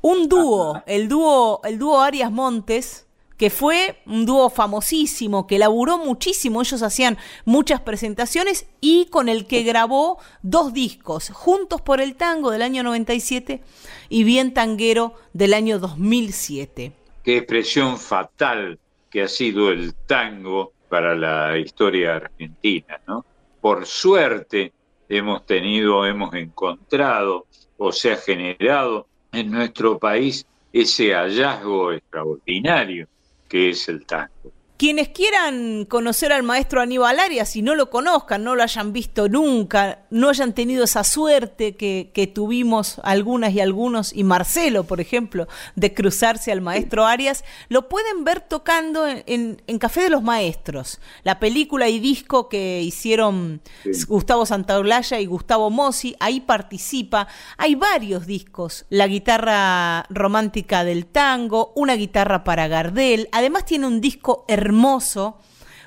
un 0.00 0.28
dúo, 0.28 0.82
el 0.86 1.08
dúo, 1.08 1.60
el 1.64 1.78
dúo 1.78 2.00
Arias 2.02 2.30
Montes, 2.30 3.06
que 3.44 3.50
fue 3.50 4.00
un 4.06 4.24
dúo 4.24 4.48
famosísimo, 4.48 5.46
que 5.46 5.58
laburó 5.58 5.98
muchísimo, 5.98 6.62
ellos 6.62 6.80
hacían 6.80 7.18
muchas 7.44 7.78
presentaciones 7.82 8.66
y 8.80 9.04
con 9.10 9.28
el 9.28 9.46
que 9.46 9.64
grabó 9.64 10.18
dos 10.40 10.72
discos, 10.72 11.28
Juntos 11.28 11.82
por 11.82 12.00
el 12.00 12.16
Tango 12.16 12.50
del 12.50 12.62
año 12.62 12.82
97 12.82 13.60
y 14.08 14.24
Bien 14.24 14.54
Tanguero 14.54 15.12
del 15.34 15.52
año 15.52 15.78
2007. 15.78 16.92
Qué 17.22 17.36
expresión 17.36 17.98
fatal 17.98 18.78
que 19.10 19.20
ha 19.20 19.28
sido 19.28 19.70
el 19.70 19.92
tango 19.92 20.72
para 20.88 21.14
la 21.14 21.58
historia 21.58 22.16
argentina, 22.16 22.98
¿no? 23.06 23.26
Por 23.60 23.84
suerte 23.84 24.72
hemos 25.06 25.44
tenido, 25.44 26.06
hemos 26.06 26.32
encontrado 26.32 27.44
o 27.76 27.92
se 27.92 28.10
ha 28.10 28.16
generado 28.16 29.06
en 29.32 29.50
nuestro 29.50 29.98
país 29.98 30.46
ese 30.72 31.12
hallazgo 31.12 31.92
extraordinario 31.92 33.06
que 33.54 33.70
es 33.70 33.88
el 33.88 34.04
tango. 34.04 34.63
Quienes 34.76 35.08
quieran 35.10 35.84
conocer 35.84 36.32
al 36.32 36.42
maestro 36.42 36.80
Aníbal 36.80 37.20
Arias, 37.20 37.48
si 37.50 37.62
no 37.62 37.76
lo 37.76 37.90
conozcan, 37.90 38.42
no 38.42 38.56
lo 38.56 38.62
hayan 38.64 38.92
visto 38.92 39.28
nunca, 39.28 40.00
no 40.10 40.30
hayan 40.30 40.52
tenido 40.52 40.82
esa 40.82 41.04
suerte 41.04 41.76
que, 41.76 42.10
que 42.12 42.26
tuvimos 42.26 43.00
algunas 43.04 43.52
y 43.54 43.60
algunos, 43.60 44.12
y 44.12 44.24
Marcelo, 44.24 44.82
por 44.82 45.00
ejemplo, 45.00 45.46
de 45.76 45.94
cruzarse 45.94 46.50
al 46.50 46.60
maestro 46.60 47.06
Arias, 47.06 47.44
lo 47.68 47.88
pueden 47.88 48.24
ver 48.24 48.40
tocando 48.40 49.06
en, 49.06 49.22
en- 49.28 49.62
en 49.68 49.78
Café 49.78 50.00
de 50.02 50.10
los 50.10 50.24
Maestros, 50.24 50.98
la 51.22 51.38
película 51.38 51.88
y 51.88 52.00
disco 52.00 52.48
que 52.48 52.80
hicieron 52.82 53.60
Gustavo 54.08 54.44
Santaolalla 54.44 55.20
y 55.20 55.26
Gustavo 55.26 55.70
Mossi, 55.70 56.16
ahí 56.18 56.40
participa. 56.40 57.28
Hay 57.58 57.76
varios 57.76 58.26
discos, 58.26 58.86
la 58.90 59.06
guitarra 59.06 60.04
romántica 60.10 60.82
del 60.82 61.06
tango, 61.06 61.72
una 61.76 61.94
guitarra 61.94 62.42
para 62.42 62.66
Gardel, 62.66 63.28
además 63.30 63.64
tiene 63.66 63.86
un 63.86 64.00
disco 64.00 64.44
hermoso 64.48 64.63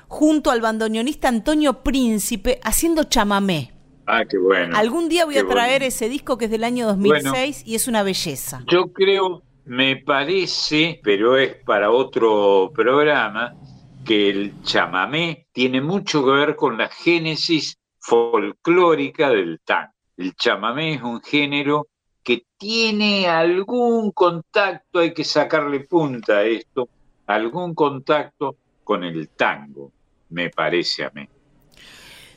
junto 0.08 0.50
al 0.50 0.60
bandoneonista 0.60 1.28
Antonio 1.28 1.82
Príncipe 1.82 2.60
haciendo 2.62 3.04
chamamé. 3.04 3.72
Ah, 4.06 4.24
qué 4.24 4.38
bueno. 4.38 4.76
Algún 4.76 5.08
día 5.08 5.26
voy 5.26 5.36
a 5.36 5.46
traer 5.46 5.80
bueno. 5.80 5.86
ese 5.86 6.08
disco 6.08 6.38
que 6.38 6.46
es 6.46 6.50
del 6.50 6.64
año 6.64 6.86
2006 6.86 7.64
y 7.66 7.74
es 7.74 7.88
una 7.88 8.02
belleza. 8.02 8.64
Yo 8.66 8.90
creo, 8.92 9.42
me 9.66 9.96
parece, 9.96 10.98
pero 11.04 11.36
es 11.36 11.56
para 11.56 11.90
otro 11.90 12.72
programa, 12.74 13.54
que 14.06 14.30
el 14.30 14.62
chamamé 14.62 15.46
tiene 15.52 15.82
mucho 15.82 16.24
que 16.24 16.30
ver 16.30 16.56
con 16.56 16.78
la 16.78 16.88
génesis 16.88 17.76
folclórica 17.98 19.28
del 19.28 19.60
tango. 19.62 19.92
El 20.16 20.34
chamamé 20.34 20.94
es 20.94 21.02
un 21.02 21.20
género 21.20 21.86
que 22.22 22.44
tiene 22.56 23.28
algún 23.28 24.10
contacto, 24.12 25.00
hay 25.00 25.12
que 25.12 25.24
sacarle 25.24 25.80
punta 25.80 26.38
a 26.38 26.44
esto, 26.44 26.88
algún 27.26 27.74
contacto 27.74 28.56
con 28.88 29.04
el 29.04 29.28
tango, 29.28 29.92
me 30.30 30.48
parece 30.48 31.04
a 31.04 31.10
mí. 31.14 31.28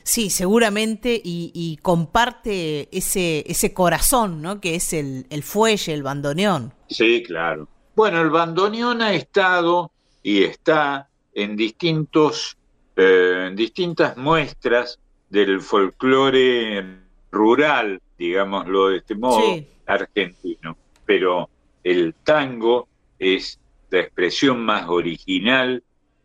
Sí, 0.02 0.28
seguramente, 0.28 1.14
y, 1.14 1.50
y 1.54 1.78
comparte 1.78 2.94
ese, 2.94 3.42
ese 3.50 3.72
corazón, 3.72 4.42
¿no? 4.42 4.60
Que 4.60 4.74
es 4.74 4.92
el, 4.92 5.24
el 5.30 5.42
fuelle, 5.42 5.94
el 5.94 6.02
bandoneón. 6.02 6.74
Sí, 6.90 7.22
claro. 7.26 7.68
Bueno, 7.96 8.20
el 8.20 8.28
bandoneón 8.28 9.00
ha 9.00 9.14
estado 9.14 9.92
y 10.22 10.42
está 10.42 11.08
en 11.32 11.56
distintos, 11.56 12.58
eh, 12.96 13.46
en 13.48 13.56
distintas 13.56 14.18
muestras 14.18 14.98
del 15.30 15.62
folclore 15.62 16.84
rural, 17.30 17.98
digámoslo 18.18 18.88
de 18.88 18.98
este 18.98 19.14
modo, 19.14 19.40
Sí. 19.54 19.66
argentino. 19.86 20.76
Pero 21.06 21.48
el 21.82 22.12
tango 22.22 22.88
es 23.18 23.58
la 23.88 24.00
expresión 24.00 24.62
más 24.62 24.86
original, 24.90 25.82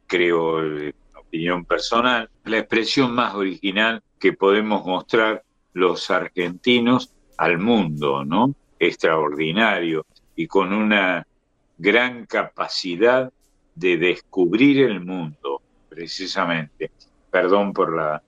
creo, 0.08 0.62
en 0.62 0.96
opinión 1.16 1.66
personal, 1.66 2.30
la 2.46 2.58
expresión 2.60 3.14
más 3.14 3.36
original 3.36 4.02
que 4.20 4.34
podemos 4.34 4.86
mostrar 4.86 5.44
los 5.74 6.10
argentinos 6.10 7.14
al 7.38 7.60
mundo, 7.60 8.26
¿no? 8.26 8.56
Extraordinario 8.80 10.06
y 10.36 10.48
con 10.48 10.74
una 10.74 11.28
gran 11.78 12.26
capacidad 12.26 13.32
de 13.76 13.98
descubrir 13.98 14.84
el 14.84 15.02
mundo, 15.02 15.62
precisamente. 15.90 16.92
Perdón 17.30 17.74
por 17.74 17.96
la 17.96 18.24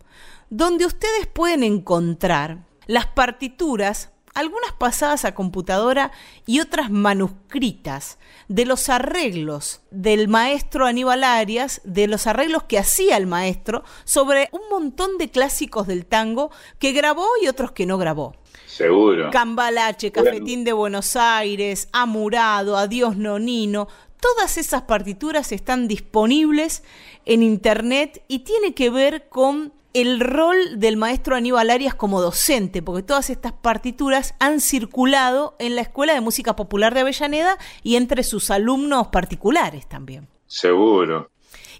donde 0.49 0.86
ustedes 0.86 1.28
pueden 1.28 1.64
encontrar 1.64 2.65
las 2.86 3.07
partituras, 3.07 4.11
algunas 4.38 4.72
pasadas 4.72 5.26
a 5.26 5.34
computadora 5.34 6.12
y 6.46 6.60
otras 6.60 6.92
manuscritas, 6.92 8.20
de 8.48 8.66
los 8.66 8.88
arreglos 8.88 9.82
del 9.90 10.28
maestro 10.28 10.86
Aníbal 10.86 11.24
Arias, 11.24 11.82
de 11.84 12.08
los 12.08 12.28
arreglos 12.28 12.64
que 12.64 12.78
hacía 12.78 13.18
el 13.18 13.26
maestro 13.26 13.84
sobre 14.04 14.50
un 14.52 14.62
montón 14.70 15.18
de 15.18 15.32
clásicos 15.32 15.88
del 15.88 16.06
tango 16.06 16.52
que 16.78 16.92
grabó 16.92 17.26
y 17.42 17.48
otros 17.48 17.72
que 17.72 17.88
no 17.88 17.98
grabó. 17.98 18.36
Seguro. 18.68 19.32
Cambalache, 19.32 20.12
Cafetín 20.12 20.64
de 20.64 20.74
Buenos 20.74 21.16
Aires, 21.16 21.90
Amurado, 21.92 22.78
Adiós 22.78 23.18
Nonino, 23.18 23.88
todas 24.22 24.60
esas 24.60 24.84
partituras 24.84 25.52
están 25.52 25.88
disponibles 25.88 26.84
en 27.26 27.42
internet 27.42 28.24
y 28.28 28.40
tiene 28.40 28.76
que 28.76 28.92
ver 28.92 29.30
con 29.30 29.74
el 30.02 30.19
rol 30.19 30.80
del 30.80 30.95
maestro 30.95 31.36
Aníbal 31.36 31.69
Arias 31.69 31.95
como 31.95 32.22
docente, 32.22 32.82
porque 32.82 33.03
todas 33.03 33.30
estas 33.30 33.53
partituras 33.53 34.36
han 34.40 34.61
circulado 34.61 35.56
en 35.60 35.76
la 35.76 35.82
Escuela 35.82 36.14
de 36.14 36.22
Música 36.22 36.56
Popular 36.56 36.94
de 36.94 37.02
Avellaneda 37.02 37.57
y 37.82 37.95
entre 37.95 38.24
sus 38.24 38.52
alumnos 38.52 39.07
particulares 39.07 39.88
también. 39.88 40.28
Seguro. 40.45 41.32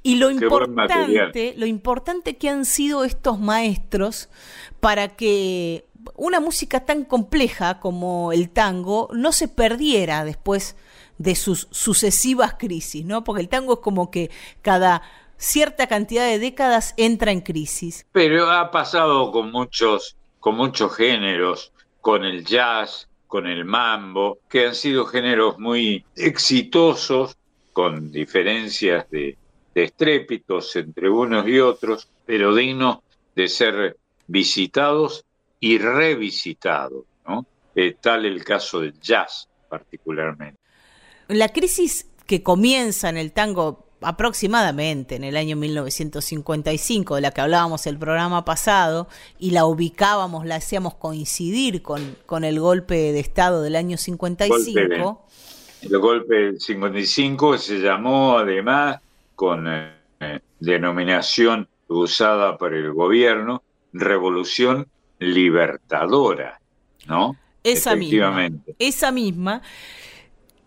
Y 0.02 0.16
lo 0.16 0.32
importante, 0.32 1.54
lo 1.58 1.66
importante 1.66 2.38
que 2.38 2.50
han 2.50 2.66
sido 2.66 3.04
estos 3.04 3.40
maestros 3.40 4.30
para 4.80 5.10
que 5.10 5.86
una 6.16 6.40
música 6.40 6.86
tan 6.86 7.04
compleja 7.04 7.80
como 7.80 8.32
el 8.32 8.50
tango 8.50 9.10
no 9.14 9.32
se 9.32 9.48
perdiera 9.48 10.24
después 10.24 10.76
de 11.18 11.36
sus 11.36 11.68
sucesivas 11.72 12.56
crisis, 12.58 13.06
¿no? 13.06 13.24
Porque 13.24 13.42
el 13.42 13.50
tango 13.50 13.74
es 13.74 13.80
como 13.80 14.12
que 14.12 14.32
cada 14.62 15.02
cierta 15.38 15.88
cantidad 15.88 16.26
de 16.26 16.40
décadas 16.40 16.94
entra 16.98 17.32
en 17.32 17.42
crisis. 17.42 18.06
Pero 18.12 18.50
ha 18.50 18.72
pasado 18.72 19.32
con 19.32 19.52
muchos, 19.52 20.18
con 20.40 20.56
muchos 20.56 20.96
géneros, 20.96 21.72
con 22.02 22.26
el 22.26 22.46
jazz, 22.46 23.08
con 23.28 23.48
el 23.48 23.66
mambo, 23.66 24.40
que 24.50 24.68
han 24.68 24.76
sido 24.76 25.06
géneros 25.06 25.60
muy 25.60 26.06
exitosos, 26.16 27.38
con 27.74 28.12
diferencias 28.12 29.10
de, 29.10 29.38
de 29.76 29.84
estrépitos 29.84 30.76
entre 30.76 31.10
unos 31.10 31.48
y 31.48 31.60
otros, 31.60 32.10
pero 32.26 32.56
dignos 32.56 33.00
de 33.36 33.48
ser 33.48 33.98
visitados 34.26 35.24
y 35.60 35.78
revisitados, 35.78 37.06
¿no? 37.28 37.46
Eh, 37.76 37.96
tal 38.02 38.26
el 38.26 38.44
caso 38.44 38.82
del 38.82 39.00
jazz 39.00 39.48
particularmente. 39.70 40.60
La 41.28 41.50
crisis 41.50 42.10
que 42.26 42.42
comienza 42.42 43.10
en 43.10 43.18
el 43.18 43.34
tango 43.34 43.87
aproximadamente 44.02 45.16
en 45.16 45.24
el 45.24 45.38
año 45.38 45.56
1955, 45.56 47.16
de 47.16 47.22
la 47.22 47.32
que 47.32 47.42
hablábamos 47.42 47.88
el 47.88 47.98
programa 47.98 48.46
pasado, 48.46 49.08
y 49.40 49.52
la 49.52 49.66
ubicábamos, 49.66 50.46
la 50.46 50.56
hacíamos 50.56 50.96
coincidir 50.96 51.82
con, 51.82 52.16
con 52.26 52.44
el 52.44 52.60
golpe 52.60 52.96
de 52.96 53.20
Estado 53.20 53.62
del 53.62 53.76
año 53.76 53.98
55. 53.98 55.26
el 55.82 56.00
golpe 56.00 56.36
del 56.36 56.60
55 56.60 57.58
se 57.58 57.80
llamó 57.80 58.38
además 58.38 59.00
con 59.36 59.66
eh, 59.68 60.40
denominación 60.60 61.68
usada 61.88 62.58
por 62.58 62.74
el 62.74 62.92
gobierno, 62.94 63.64
Revolución 63.94 64.88
Libertadora, 65.20 66.60
¿no? 67.08 67.36
Esa 67.64 67.96
misma. 67.96 68.50
Esa 68.80 69.12
misma. 69.12 69.62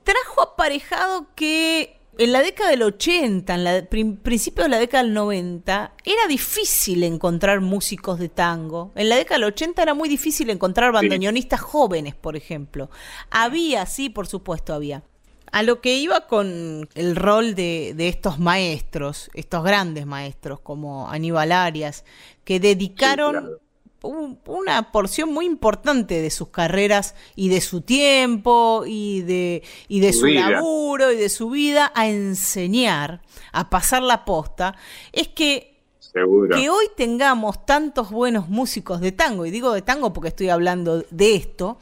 Trajo 0.03 0.43
aparejado 0.43 1.29
que 1.35 2.00
en 2.21 2.33
la 2.33 2.43
década 2.43 2.69
del 2.69 2.83
80, 2.83 3.55
en 3.55 3.65
la 3.65 3.87
principio 4.23 4.65
de 4.65 4.69
la 4.69 4.79
década 4.79 5.03
del 5.05 5.15
90, 5.15 5.95
era 6.05 6.27
difícil 6.29 7.03
encontrar 7.03 7.63
músicos 7.63 8.19
de 8.19 8.29
tango. 8.29 8.93
En 8.95 9.09
la 9.09 9.17
década 9.17 9.37
del 9.37 9.45
80 9.45 9.83
era 9.83 9.95
muy 9.95 10.07
difícil 10.07 10.51
encontrar 10.51 10.93
bandoneonistas 10.93 11.63
jóvenes, 11.63 12.15
por 12.15 12.37
ejemplo. 12.37 12.91
Había, 13.31 13.87
sí, 13.87 14.11
por 14.11 14.27
supuesto, 14.27 14.75
había. 14.75 15.03
A 15.51 15.63
lo 15.63 15.81
que 15.81 15.97
iba 15.97 16.27
con 16.27 16.91
el 16.95 17.17
rol 17.17 17.55
de, 17.55 17.95
de 17.97 18.09
estos 18.09 18.39
maestros, 18.39 19.31
estos 19.33 19.65
grandes 19.65 20.05
maestros 20.05 20.61
como 20.61 21.09
Aníbal 21.09 21.53
Arias, 21.53 22.05
que 22.45 22.61
dedicaron 22.61 23.57
una 24.03 24.93
porción 24.93 25.33
muy 25.33 25.47
importante 25.47 26.21
de 26.21 26.31
sus 26.31 26.49
carreras 26.49 27.15
y 27.37 27.49
de 27.49 27.61
su 27.61 27.83
tiempo 27.83 28.85
y 28.87 29.23
de, 29.23 29.63
y 29.89 30.01
de 30.01 30.13
su, 30.13 30.27
laburo 30.27 31.13
y 31.13 31.17
de 31.17 31.29
su 31.29 31.51
vida 31.51 31.93
a 31.95 32.09
enseñar, 32.09 33.21
a 33.53 33.69
pasar 33.71 34.03
la 34.03 34.25
posta, 34.25 34.77
es 35.13 35.29
que, 35.29 35.83
que 36.13 36.71
hoy 36.71 36.87
tengamos 36.97 37.67
tantos 37.67 38.11
buenos 38.11 38.49
músicos 38.49 39.01
de 39.01 39.13
tango, 39.13 39.47
y 39.47 39.51
digo 39.51 39.73
de 39.73 39.83
tango 39.83 40.13
porque 40.13 40.29
estoy 40.29 40.49
hablando 40.49 41.05
de 41.11 41.35
esto, 41.35 41.79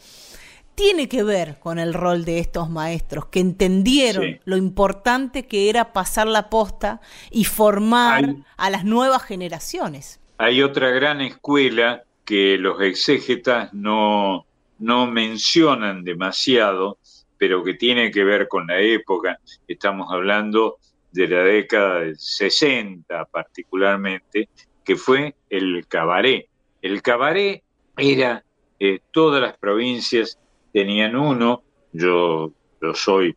tiene 0.78 1.09
que 1.09 1.24
ver 1.24 1.59
con 1.59 1.81
el 1.81 1.93
rol 1.93 2.24
de 2.24 2.39
estos 2.39 2.70
maestros 2.70 3.27
que 3.27 3.40
entendieron 3.40 4.39
lo 4.45 4.57
importante 4.57 5.45
que 5.47 5.69
era 5.69 5.93
pasar 5.93 6.28
la 6.28 6.51
posta 6.51 7.01
y 7.32 7.45
formar 7.45 8.36
a 8.57 8.70
las 8.70 8.85
nuevas 8.85 9.24
generaciones. 9.24 10.20
Hay 10.39 10.62
otra 10.62 10.90
gran 10.90 11.20
escuela 11.20 12.05
que 12.29 12.59
los 12.59 12.79
exégetas 12.83 13.73
no, 13.73 14.45
no 14.81 15.07
mencionan 15.07 16.05
demasiado, 16.05 16.99
pero 17.39 17.65
que 17.65 17.73
tiene 17.73 18.11
que 18.11 18.23
ver 18.23 18.49
con 18.49 18.67
la 18.67 18.79
época. 18.81 19.39
Estamos 19.67 20.13
hablando 20.13 20.77
de 21.11 21.27
la 21.27 21.43
década 21.43 22.01
del 22.01 22.19
60 22.19 23.25
particularmente, 23.33 24.51
que 24.85 24.97
fue 24.97 25.37
el 25.49 25.87
cabaret. 25.89 26.51
El 26.83 27.01
cabaret 27.01 27.63
era, 27.97 28.45
eh, 28.79 29.01
todas 29.11 29.41
las 29.41 29.57
provincias 29.57 30.39
tenían 30.71 31.17
uno, 31.17 31.63
yo, 31.95 32.53
yo 32.83 32.93
soy 32.93 33.35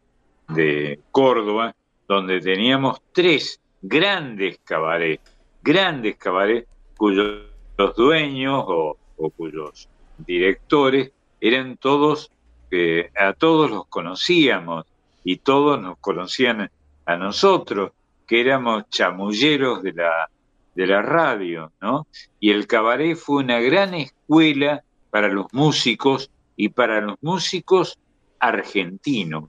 de 0.50 1.00
Córdoba, 1.12 1.74
donde 2.10 2.42
teníamos 2.42 3.02
tres 3.14 3.62
grandes 3.82 4.60
cabarets, 4.66 5.24
grandes 5.64 6.18
cabarets 6.18 6.68
cuyos 6.98 7.51
los 7.82 7.96
dueños 7.96 8.64
o, 8.68 8.98
cuyos 9.36 9.90
directores 10.20 11.12
eran 11.40 11.78
todos, 11.78 12.32
eh, 12.70 13.10
a 13.18 13.34
todos 13.34 13.72
los 13.72 13.88
conocíamos 13.88 14.86
y 15.24 15.38
todos 15.38 15.82
nos 15.82 15.98
conocían 15.98 16.70
a 17.06 17.16
nosotros, 17.16 17.92
que 18.28 18.42
éramos 18.42 18.88
chamulleros 18.90 19.82
de 19.82 19.94
la, 19.94 20.30
de 20.76 20.88
la 20.88 21.02
radio, 21.02 21.72
¿no? 21.82 22.08
Y 22.40 22.52
el 22.52 22.68
cabaret 22.68 23.18
fue 23.18 23.44
una 23.44 23.60
gran 23.60 23.96
escuela 23.96 24.84
para 25.10 25.28
los 25.28 25.48
músicos 25.52 26.30
y 26.56 26.70
para 26.70 27.02
los 27.02 27.18
músicos 27.22 27.98
argentinos 28.40 29.46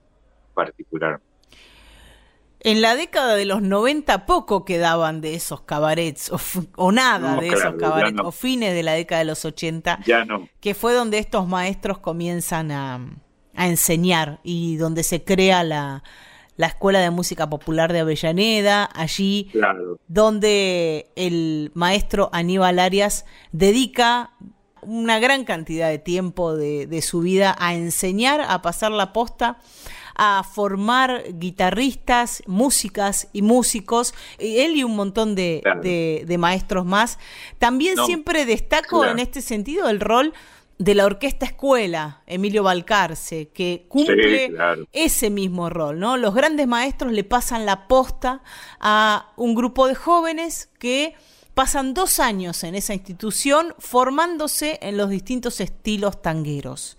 particularmente. 0.54 1.31
En 2.64 2.80
la 2.80 2.94
década 2.94 3.34
de 3.34 3.44
los 3.44 3.60
90 3.60 4.24
poco 4.24 4.64
quedaban 4.64 5.20
de 5.20 5.34
esos 5.34 5.62
cabarets, 5.62 6.30
o, 6.76 6.92
nada 6.92 7.36
de 7.36 7.48
esos 7.48 7.74
cabarets, 7.74 8.20
o 8.22 8.30
fines 8.30 8.72
de 8.72 8.84
la 8.84 8.92
década 8.92 9.18
de 9.18 9.24
los 9.24 9.44
80, 9.44 9.98
ya 10.06 10.24
no. 10.24 10.48
que 10.60 10.74
fue 10.74 10.94
donde 10.94 11.18
estos 11.18 11.48
maestros 11.48 11.98
comienzan 11.98 12.70
a, 12.70 13.00
enseñar 13.54 14.40
y 14.44 14.76
donde 14.76 15.02
se 15.02 15.24
crea 15.24 15.64
la, 15.64 16.02
Escuela 16.56 17.00
de 17.00 17.10
Música 17.10 17.50
Popular 17.50 17.92
de 17.92 18.00
Avellaneda, 18.00 18.88
allí 18.94 19.50
donde 20.06 21.10
el 21.16 21.72
maestro 21.74 22.30
Aníbal 22.32 22.78
Arias 22.78 23.26
dedica 23.50 24.30
una 24.80 25.18
gran 25.18 25.44
cantidad 25.44 25.88
de 25.88 25.98
tiempo 25.98 26.54
de, 26.54 26.86
de 26.86 27.02
su 27.02 27.20
vida 27.20 27.56
a 27.58 27.74
enseñar, 27.74 28.40
a 28.40 28.62
pasar 28.62 28.92
la 28.92 29.12
posta 29.12 29.58
a 30.14 30.42
formar 30.42 31.24
guitarristas, 31.34 32.42
músicas 32.46 33.28
y 33.32 33.42
músicos, 33.42 34.14
él 34.38 34.76
y 34.76 34.84
un 34.84 34.96
montón 34.96 35.34
de, 35.34 35.62
de, 36.26 36.38
maestros 36.38 36.84
más. 36.84 37.18
También 37.58 37.96
siempre 38.04 38.46
destaco 38.46 39.04
en 39.04 39.18
este 39.18 39.40
sentido 39.40 39.88
el 39.88 40.00
rol 40.00 40.32
de 40.78 40.94
la 40.94 41.06
Orquesta 41.06 41.46
Escuela, 41.46 42.22
Emilio 42.26 42.64
Balcarce, 42.64 43.48
que 43.48 43.86
cumple 43.88 44.52
ese 44.92 45.30
mismo 45.30 45.70
rol, 45.70 46.00
¿no? 46.00 46.16
Los 46.16 46.34
grandes 46.34 46.66
maestros 46.66 47.12
le 47.12 47.22
pasan 47.22 47.66
la 47.66 47.86
posta 47.86 48.42
a 48.80 49.32
un 49.36 49.54
grupo 49.54 49.86
de 49.86 49.94
jóvenes 49.94 50.70
que 50.80 51.14
pasan 51.54 51.94
dos 51.94 52.18
años 52.18 52.64
en 52.64 52.74
esa 52.74 52.94
institución 52.94 53.74
formándose 53.78 54.78
en 54.82 54.96
los 54.96 55.10
distintos 55.10 55.60
estilos 55.60 56.20
tangueros. 56.20 56.96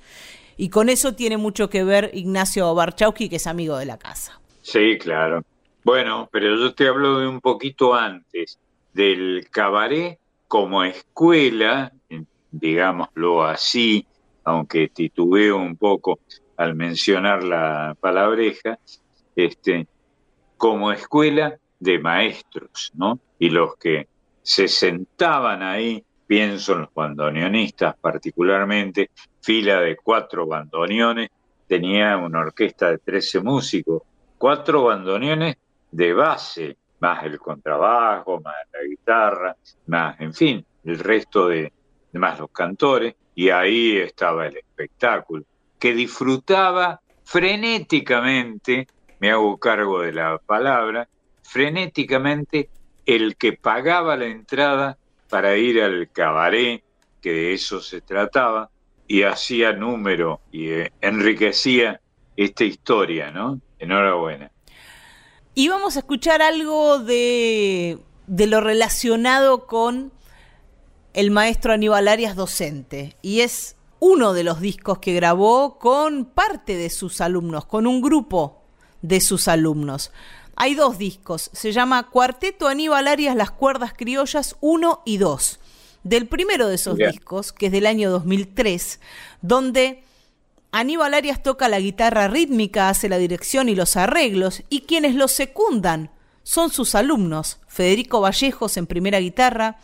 Y 0.57 0.69
con 0.69 0.89
eso 0.89 1.13
tiene 1.13 1.37
mucho 1.37 1.69
que 1.69 1.83
ver 1.83 2.11
Ignacio 2.13 2.73
Barchowski, 2.73 3.29
que 3.29 3.37
es 3.37 3.47
amigo 3.47 3.77
de 3.77 3.85
la 3.85 3.97
casa. 3.97 4.39
Sí, 4.61 4.97
claro. 4.99 5.43
Bueno, 5.83 6.29
pero 6.31 6.55
yo 6.57 6.73
te 6.73 6.87
hablo 6.87 7.19
de 7.19 7.27
un 7.27 7.41
poquito 7.41 7.93
antes, 7.93 8.57
del 8.93 9.47
cabaret 9.51 10.19
como 10.47 10.83
escuela, 10.83 11.91
digámoslo 12.51 13.43
así, 13.43 14.05
aunque 14.43 14.89
titubeo 14.89 15.57
un 15.57 15.75
poco 15.75 16.19
al 16.57 16.75
mencionar 16.75 17.43
la 17.43 17.97
palabreja, 17.99 18.77
este, 19.35 19.87
como 20.57 20.91
escuela 20.91 21.57
de 21.79 21.99
maestros, 21.99 22.91
¿no? 22.95 23.19
Y 23.39 23.49
los 23.49 23.75
que 23.77 24.07
se 24.41 24.67
sentaban 24.67 25.63
ahí, 25.63 26.03
pienso 26.27 26.73
en 26.73 26.81
los 26.81 26.93
bandoneonistas 26.93 27.95
particularmente, 27.99 29.09
fila 29.43 29.81
de 29.81 29.97
cuatro 29.97 30.47
bandoneones, 30.47 31.29
tenía 31.67 32.15
una 32.17 32.39
orquesta 32.39 32.89
de 32.89 32.97
13 32.97 33.41
músicos, 33.41 34.01
cuatro 34.37 34.85
bandoneones 34.85 35.57
de 35.91 36.13
base, 36.13 36.77
más 36.99 37.25
el 37.25 37.37
contrabajo, 37.37 38.39
más 38.39 38.55
la 38.71 38.87
guitarra, 38.87 39.55
más, 39.87 40.19
en 40.21 40.33
fin, 40.33 40.65
el 40.85 40.97
resto 40.97 41.49
de, 41.49 41.73
más 42.13 42.39
los 42.39 42.51
cantores, 42.51 43.15
y 43.35 43.49
ahí 43.49 43.97
estaba 43.97 44.47
el 44.47 44.57
espectáculo, 44.57 45.43
que 45.77 45.93
disfrutaba 45.93 47.01
frenéticamente, 47.25 48.87
me 49.19 49.31
hago 49.31 49.57
cargo 49.57 50.01
de 50.01 50.13
la 50.13 50.37
palabra, 50.37 51.09
frenéticamente 51.41 52.69
el 53.05 53.35
que 53.35 53.53
pagaba 53.53 54.15
la 54.15 54.25
entrada 54.25 54.97
para 55.29 55.57
ir 55.57 55.81
al 55.81 56.09
cabaret, 56.11 56.81
que 57.21 57.31
de 57.31 57.53
eso 57.53 57.81
se 57.81 57.99
trataba, 57.99 58.69
y 59.13 59.21
hacía 59.21 59.73
número 59.73 60.41
y 60.51 60.69
eh, 60.69 60.91
enriquecía 60.99 62.01
esta 62.35 62.63
historia, 62.63 63.29
¿no? 63.29 63.61
Enhorabuena. 63.77 64.49
Y 65.53 65.67
vamos 65.67 65.95
a 65.95 65.99
escuchar 65.99 66.41
algo 66.41 66.97
de, 66.97 67.99
de 68.25 68.47
lo 68.47 68.59
relacionado 68.59 69.67
con 69.67 70.11
el 71.13 71.29
maestro 71.29 71.73
Aníbal 71.73 72.07
Arias 72.07 72.35
docente, 72.35 73.15
y 73.21 73.41
es 73.41 73.75
uno 73.99 74.33
de 74.33 74.43
los 74.43 74.59
discos 74.59 74.97
que 74.97 75.13
grabó 75.13 75.77
con 75.77 76.25
parte 76.25 76.75
de 76.75 76.89
sus 76.89 77.21
alumnos, 77.21 77.65
con 77.65 77.85
un 77.85 78.01
grupo 78.01 78.63
de 79.03 79.21
sus 79.21 79.47
alumnos. 79.47 80.11
Hay 80.55 80.73
dos 80.73 80.97
discos, 80.97 81.51
se 81.53 81.71
llama 81.71 82.09
Cuarteto 82.09 82.67
Aníbal 82.67 83.07
Arias 83.07 83.35
Las 83.35 83.51
Cuerdas 83.51 83.93
Criollas 83.95 84.55
1 84.59 85.03
y 85.05 85.17
2 85.17 85.59
del 86.03 86.27
primero 86.27 86.67
de 86.67 86.75
esos 86.75 86.97
discos, 86.97 87.51
que 87.51 87.67
es 87.67 87.71
del 87.71 87.85
año 87.85 88.11
2003, 88.11 88.99
donde 89.41 90.03
Aníbal 90.71 91.13
Arias 91.13 91.43
toca 91.43 91.69
la 91.69 91.79
guitarra 91.79 92.27
rítmica, 92.27 92.89
hace 92.89 93.09
la 93.09 93.17
dirección 93.17 93.69
y 93.69 93.75
los 93.75 93.95
arreglos, 93.95 94.63
y 94.69 94.81
quienes 94.81 95.15
lo 95.15 95.27
secundan 95.27 96.11
son 96.43 96.71
sus 96.71 96.95
alumnos, 96.95 97.59
Federico 97.67 98.21
Vallejos 98.21 98.75
en 98.77 98.85
primera 98.85 99.19
guitarra, 99.19 99.77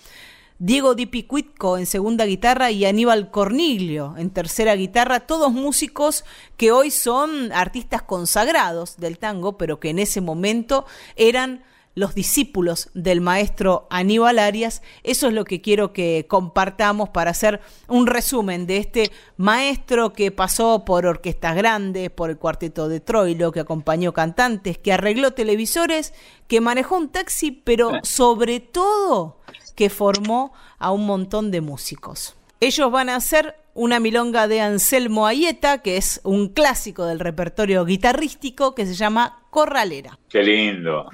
Diego 0.61 0.93
Di 0.93 1.05
Picuitco 1.05 1.77
en 1.77 1.85
segunda 1.85 2.25
guitarra 2.25 2.69
y 2.69 2.83
Aníbal 2.83 3.31
Cornilio 3.31 4.15
en 4.17 4.29
tercera 4.29 4.75
guitarra, 4.75 5.21
todos 5.21 5.53
músicos 5.53 6.25
que 6.57 6.73
hoy 6.73 6.91
son 6.91 7.53
artistas 7.53 8.01
consagrados 8.01 8.97
del 8.97 9.19
tango, 9.19 9.57
pero 9.57 9.79
que 9.79 9.89
en 9.89 9.99
ese 9.99 10.19
momento 10.19 10.85
eran 11.15 11.63
los 11.99 12.15
discípulos 12.15 12.89
del 12.93 13.19
maestro 13.19 13.85
Aníbal 13.89 14.39
Arias. 14.39 14.81
Eso 15.03 15.27
es 15.27 15.33
lo 15.33 15.43
que 15.43 15.61
quiero 15.61 15.91
que 15.91 16.25
compartamos 16.27 17.09
para 17.09 17.31
hacer 17.31 17.59
un 17.87 18.07
resumen 18.07 18.65
de 18.65 18.77
este 18.77 19.11
maestro 19.35 20.13
que 20.13 20.31
pasó 20.31 20.85
por 20.85 21.05
orquestas 21.05 21.55
grandes, 21.55 22.09
por 22.09 22.29
el 22.29 22.37
cuarteto 22.37 22.87
de 22.87 23.01
Troilo, 23.01 23.51
que 23.51 23.59
acompañó 23.59 24.13
cantantes, 24.13 24.77
que 24.77 24.93
arregló 24.93 25.31
televisores, 25.31 26.13
que 26.47 26.61
manejó 26.61 26.97
un 26.97 27.09
taxi, 27.09 27.51
pero 27.51 27.91
sobre 28.03 28.61
todo 28.61 29.37
que 29.75 29.89
formó 29.89 30.53
a 30.77 30.91
un 30.91 31.05
montón 31.05 31.51
de 31.51 31.61
músicos. 31.61 32.35
Ellos 32.61 32.91
van 32.91 33.09
a 33.09 33.17
hacer 33.17 33.55
una 33.73 33.99
milonga 33.99 34.47
de 34.47 34.61
Anselmo 34.61 35.27
Ayeta, 35.27 35.81
que 35.81 35.97
es 35.97 36.19
un 36.23 36.49
clásico 36.49 37.05
del 37.05 37.19
repertorio 37.19 37.85
guitarrístico 37.85 38.75
que 38.75 38.85
se 38.85 38.93
llama 38.93 39.43
Corralera. 39.49 40.19
Qué 40.29 40.43
lindo. 40.43 41.07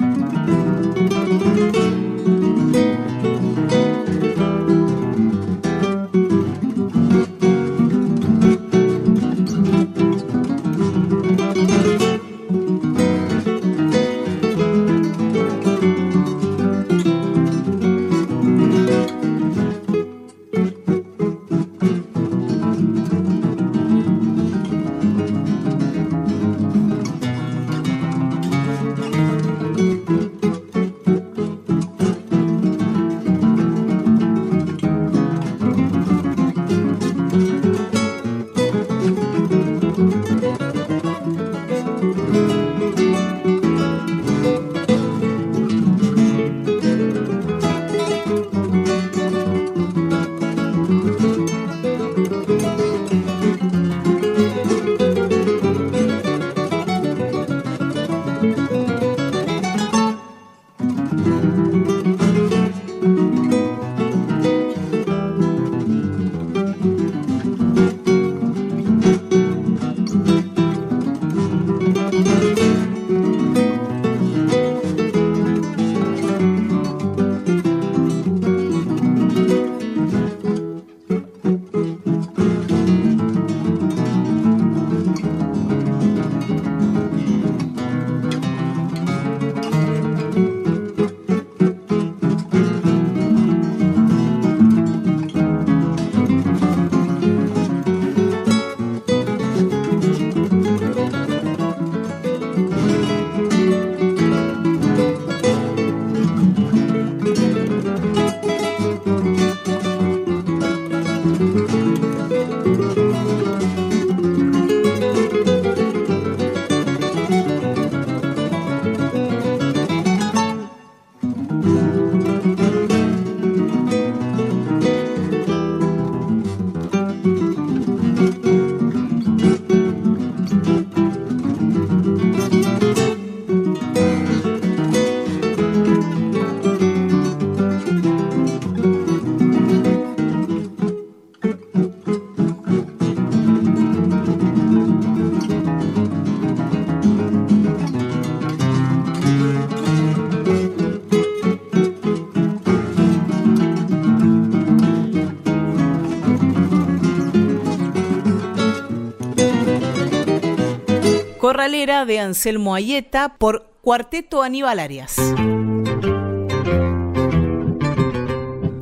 De 161.86 162.20
Anselmo 162.20 162.74
Ayeta 162.74 163.36
por 163.38 163.68
Cuarteto 163.84 164.42
Aníbal 164.42 164.80
Arias. 164.80 165.18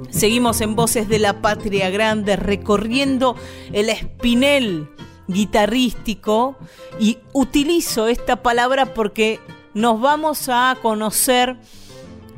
Seguimos 0.10 0.62
en 0.62 0.78
Voces 0.78 1.10
de 1.10 1.20
la 1.20 1.42
Patria 1.42 1.90
Grande 1.90 2.38
recorriendo 2.38 3.36
el 3.74 3.90
espinel 3.90 4.88
guitarrístico 5.28 6.56
y 6.98 7.18
utilizo 7.34 8.08
esta 8.08 8.42
palabra 8.42 8.94
porque 8.94 9.42
nos 9.74 10.00
vamos 10.00 10.48
a 10.48 10.78
conocer 10.82 11.58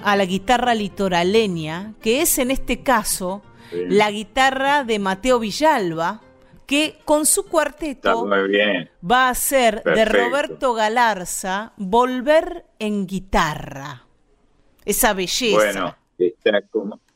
a 0.03 0.15
la 0.15 0.25
guitarra 0.25 0.73
litoraleña, 0.73 1.93
que 2.01 2.23
es 2.23 2.39
en 2.39 2.49
este 2.49 2.81
caso 2.81 3.43
la 3.71 4.09
guitarra 4.09 4.83
de 4.83 4.97
Mateo 4.97 5.37
Villalba, 5.37 6.21
que 6.65 6.99
con 7.05 7.25
su 7.25 7.45
cuarteto 7.45 8.27
va 8.29 9.29
a 9.29 9.35
ser 9.35 9.83
de 9.83 10.05
Roberto 10.05 10.73
Galarza 10.73 11.73
Volver 11.77 12.65
en 12.79 13.05
guitarra. 13.05 14.03
Esa 14.83 15.13
belleza. 15.13 15.55
Bueno, 15.55 15.95
está 16.17 16.61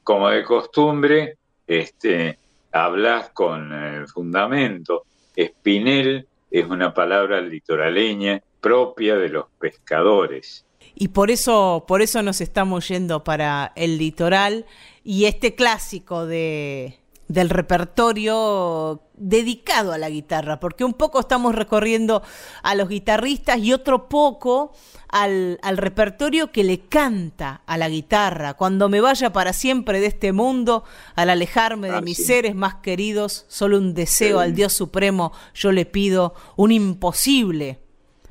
como, 0.04 0.30
de 0.30 0.44
costumbre, 0.44 1.38
este, 1.68 2.40
hablas 2.72 3.30
con 3.30 3.72
el 3.72 4.08
fundamento. 4.08 5.06
Espinel 5.36 6.28
es 6.50 6.66
una 6.66 6.94
palabra 6.94 7.42
litoraleña 7.42 8.42
propia 8.60 9.16
de 9.16 9.30
los 9.30 9.46
pescadores. 9.60 10.66
Y 10.96 11.10
por 11.10 11.32
eso, 11.32 11.86
por 11.88 12.02
eso 12.02 12.22
nos 12.24 12.42
estamos 12.42 12.88
yendo 12.88 13.24
para 13.24 13.72
el 13.76 13.98
litoral 13.98 14.66
y 15.04 15.26
este 15.26 15.56
clásico 15.56 16.26
de, 16.26 16.99
del 17.30 17.50
repertorio 17.52 19.04
dedicado 19.16 19.94
a 19.94 19.98
la 19.98 20.10
guitarra, 20.10 20.60
porque 20.60 20.84
un 20.84 20.94
poco 20.94 21.20
estamos 21.20 21.54
recorriendo 21.54 22.24
a 22.64 22.74
los 22.76 22.90
guitarristas 22.90 23.60
y 23.60 23.72
otro 23.72 24.10
poco 24.10 24.74
al, 25.10 25.60
al, 25.62 25.78
repertorio 25.78 26.52
que 26.52 26.64
le 26.64 26.80
canta 26.82 27.62
a 27.68 27.78
la 27.78 27.88
guitarra. 27.88 28.56
Cuando 28.56 28.90
me 28.90 29.00
vaya 29.00 29.32
para 29.32 29.54
siempre 29.54 30.00
de 30.00 30.08
este 30.08 30.34
mundo, 30.34 30.84
al 31.16 31.30
alejarme 31.30 31.90
de 31.90 31.98
Ah, 31.98 32.02
mis 32.02 32.18
sí. 32.18 32.24
seres 32.24 32.56
más 32.56 32.76
queridos, 32.76 33.46
solo 33.48 33.78
un 33.78 33.94
deseo 33.94 34.40
al 34.40 34.56
Dios 34.56 34.74
Supremo 34.74 35.32
yo 35.54 35.72
le 35.72 35.86
pido, 35.86 36.34
un 36.56 36.72
imposible 36.72 37.80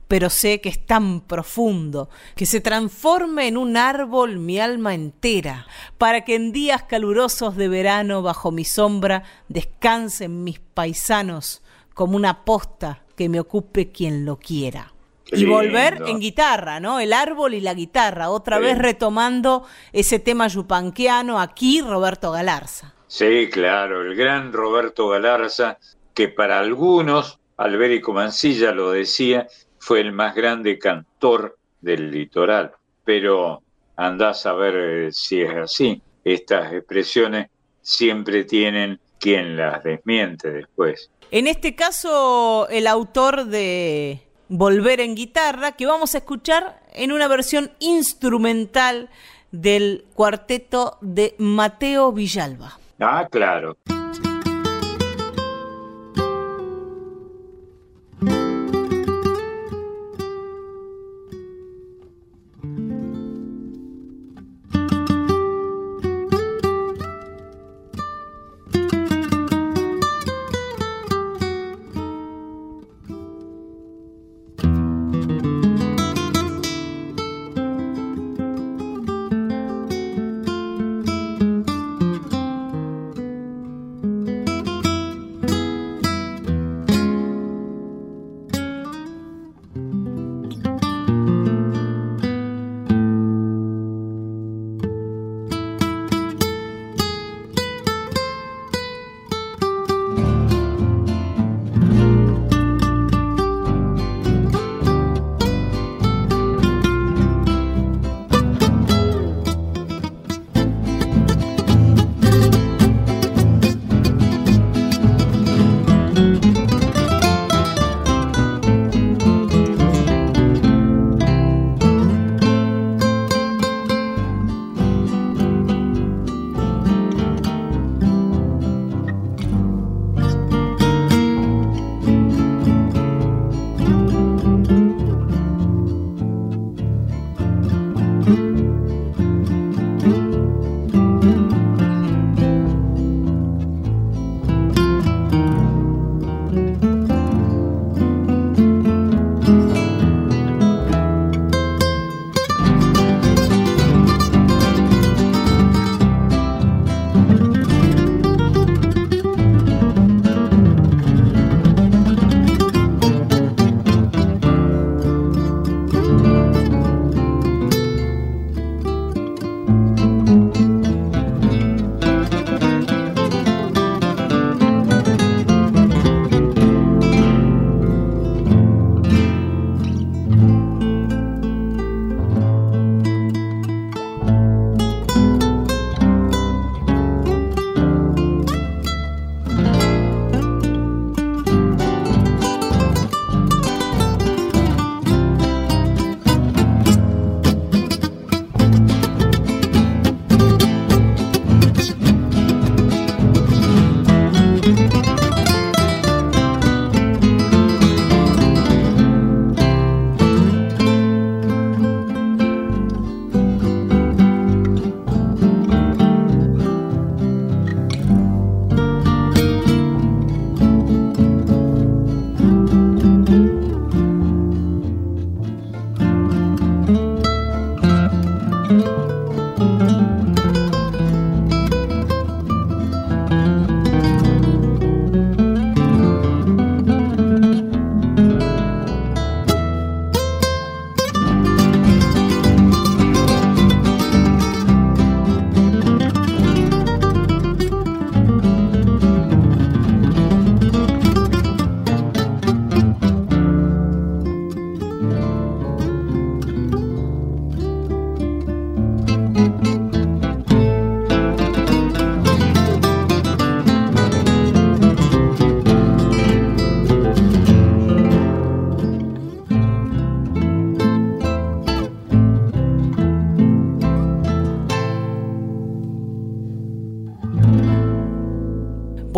pero 0.08 0.30
sé 0.30 0.60
que 0.60 0.70
es 0.70 0.84
tan 0.84 1.20
profundo, 1.20 2.08
que 2.34 2.46
se 2.46 2.60
transforme 2.60 3.46
en 3.46 3.56
un 3.58 3.76
árbol 3.76 4.38
mi 4.38 4.58
alma 4.58 4.94
entera, 4.94 5.66
para 5.98 6.24
que 6.24 6.34
en 6.34 6.50
días 6.50 6.82
calurosos 6.84 7.56
de 7.56 7.68
verano 7.68 8.22
bajo 8.22 8.50
mi 8.50 8.64
sombra 8.64 9.22
descansen 9.48 10.42
mis 10.44 10.58
paisanos 10.60 11.62
como 11.94 12.16
una 12.16 12.44
posta 12.44 13.02
que 13.16 13.28
me 13.28 13.40
ocupe 13.40 13.90
quien 13.92 14.24
lo 14.24 14.38
quiera. 14.38 14.92
Y 15.30 15.44
volver 15.44 16.02
en 16.06 16.20
guitarra, 16.20 16.80
¿no? 16.80 17.00
El 17.00 17.12
árbol 17.12 17.52
y 17.52 17.60
la 17.60 17.74
guitarra, 17.74 18.30
otra 18.30 18.56
Sí. 18.56 18.62
vez 18.62 18.78
retomando 18.78 19.66
ese 19.92 20.18
tema 20.18 20.48
yupanquiano, 20.48 21.38
aquí 21.38 21.82
Roberto 21.82 22.30
Galarza. 22.30 22.94
Sí, 23.08 23.50
claro, 23.52 24.00
el 24.02 24.14
gran 24.14 24.54
Roberto 24.54 25.08
Galarza, 25.08 25.78
que 26.14 26.28
para 26.28 26.58
algunos, 26.58 27.40
Alberico 27.58 28.12
Mancilla 28.14 28.72
lo 28.72 28.92
decía, 28.92 29.48
fue 29.78 30.00
el 30.00 30.12
más 30.12 30.34
grande 30.34 30.78
cantor 30.78 31.58
del 31.80 32.10
litoral. 32.10 32.72
Pero 33.04 33.62
andás 33.96 34.46
a 34.46 34.52
ver 34.52 34.74
eh, 34.76 35.12
si 35.12 35.42
es 35.42 35.54
así. 35.54 36.02
Estas 36.24 36.72
expresiones 36.72 37.48
siempre 37.82 38.44
tienen 38.44 39.00
quien 39.18 39.56
las 39.56 39.82
desmiente 39.82 40.50
después. 40.50 41.10
En 41.30 41.46
este 41.46 41.74
caso, 41.74 42.68
el 42.70 42.86
autor 42.86 43.46
de 43.46 44.22
Volver 44.50 45.00
en 45.00 45.14
guitarra, 45.14 45.72
que 45.72 45.84
vamos 45.84 46.14
a 46.14 46.18
escuchar 46.18 46.80
en 46.94 47.12
una 47.12 47.28
versión 47.28 47.70
instrumental 47.80 49.10
del 49.50 50.06
cuarteto 50.14 50.96
de 51.02 51.34
Mateo 51.38 52.12
Villalba. 52.12 52.78
Ah, 52.98 53.28
claro. 53.30 53.76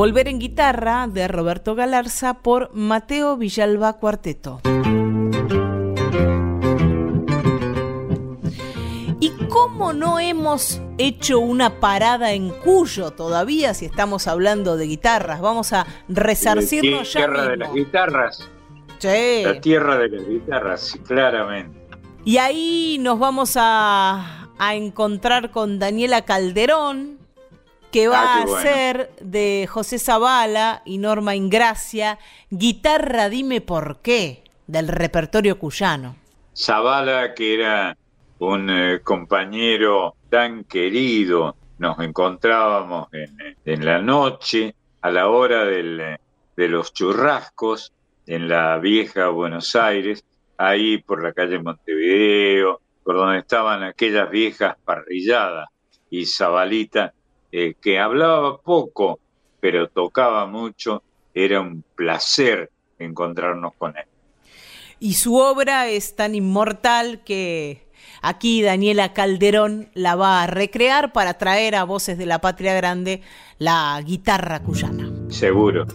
Volver 0.00 0.28
en 0.28 0.38
guitarra 0.38 1.06
de 1.08 1.28
Roberto 1.28 1.74
Galarza 1.74 2.38
por 2.38 2.74
Mateo 2.74 3.36
Villalba 3.36 3.98
Cuarteto. 3.98 4.62
¿Y 9.20 9.28
cómo 9.50 9.92
no 9.92 10.18
hemos 10.18 10.80
hecho 10.96 11.38
una 11.40 11.80
parada 11.80 12.32
en 12.32 12.48
Cuyo 12.48 13.10
todavía 13.10 13.74
si 13.74 13.84
estamos 13.84 14.26
hablando 14.26 14.78
de 14.78 14.86
guitarras? 14.86 15.42
Vamos 15.42 15.74
a 15.74 15.86
resarcirnos 16.08 17.12
ya 17.12 17.20
tierra 17.26 17.48
de 17.48 17.56
las 17.58 17.68
mismo. 17.70 17.84
guitarras. 17.84 18.48
Sí. 19.00 19.42
La 19.44 19.60
tierra 19.60 19.98
de 19.98 20.08
las 20.08 20.26
guitarras, 20.26 20.98
claramente. 21.06 21.78
Y 22.24 22.38
ahí 22.38 22.96
nos 23.02 23.18
vamos 23.18 23.52
a, 23.58 24.48
a 24.58 24.74
encontrar 24.74 25.50
con 25.50 25.78
Daniela 25.78 26.22
Calderón, 26.22 27.19
que 27.90 28.08
va 28.08 28.40
Ah, 28.40 28.42
a 28.42 28.62
ser 28.62 29.10
de 29.20 29.66
José 29.70 29.98
Zavala 29.98 30.82
y 30.84 30.98
Norma 30.98 31.34
Ingracia, 31.34 32.18
Guitarra 32.50 33.28
Dime 33.28 33.60
por 33.60 33.98
qué, 34.02 34.44
del 34.66 34.88
repertorio 34.88 35.58
cuyano. 35.58 36.16
Zavala, 36.56 37.34
que 37.34 37.54
era 37.54 37.96
un 38.38 38.70
eh, 38.70 39.00
compañero 39.02 40.16
tan 40.28 40.64
querido, 40.64 41.56
nos 41.78 41.98
encontrábamos 42.00 43.08
en, 43.12 43.56
en 43.64 43.84
la 43.84 44.00
noche, 44.00 44.74
a 45.02 45.10
la 45.10 45.28
hora 45.28 45.64
del, 45.64 46.00
eh, 46.00 46.18
de 46.56 46.68
los 46.68 46.92
churrascos, 46.92 47.92
en 48.26 48.48
la 48.48 48.78
vieja 48.78 49.28
Buenos 49.28 49.74
Aires, 49.76 50.24
ahí 50.56 50.98
por 50.98 51.22
la 51.22 51.32
calle 51.32 51.58
Montevideo, 51.58 52.80
por 53.02 53.16
donde 53.16 53.38
estaban 53.38 53.82
aquellas 53.82 54.30
viejas 54.30 54.76
parrilladas, 54.84 55.68
y 56.10 56.26
Zabalita, 56.26 57.12
eh, 57.52 57.74
que 57.80 57.98
hablaba 57.98 58.58
poco, 58.58 59.18
pero 59.60 59.88
tocaba 59.88 60.46
mucho, 60.46 61.02
era 61.34 61.60
un 61.60 61.84
placer 61.94 62.70
encontrarnos 62.98 63.72
con 63.76 63.96
él. 63.96 64.04
Y 64.98 65.14
su 65.14 65.36
obra 65.36 65.88
es 65.88 66.14
tan 66.14 66.34
inmortal 66.34 67.24
que 67.24 67.88
aquí 68.20 68.62
Daniela 68.62 69.12
Calderón 69.14 69.88
la 69.94 70.14
va 70.14 70.42
a 70.42 70.46
recrear 70.46 71.12
para 71.12 71.38
traer 71.38 71.74
a 71.74 71.84
Voces 71.84 72.18
de 72.18 72.26
la 72.26 72.40
Patria 72.40 72.74
Grande 72.74 73.22
la 73.58 74.00
guitarra 74.04 74.62
cuyana. 74.62 75.10
Seguro. 75.30 75.86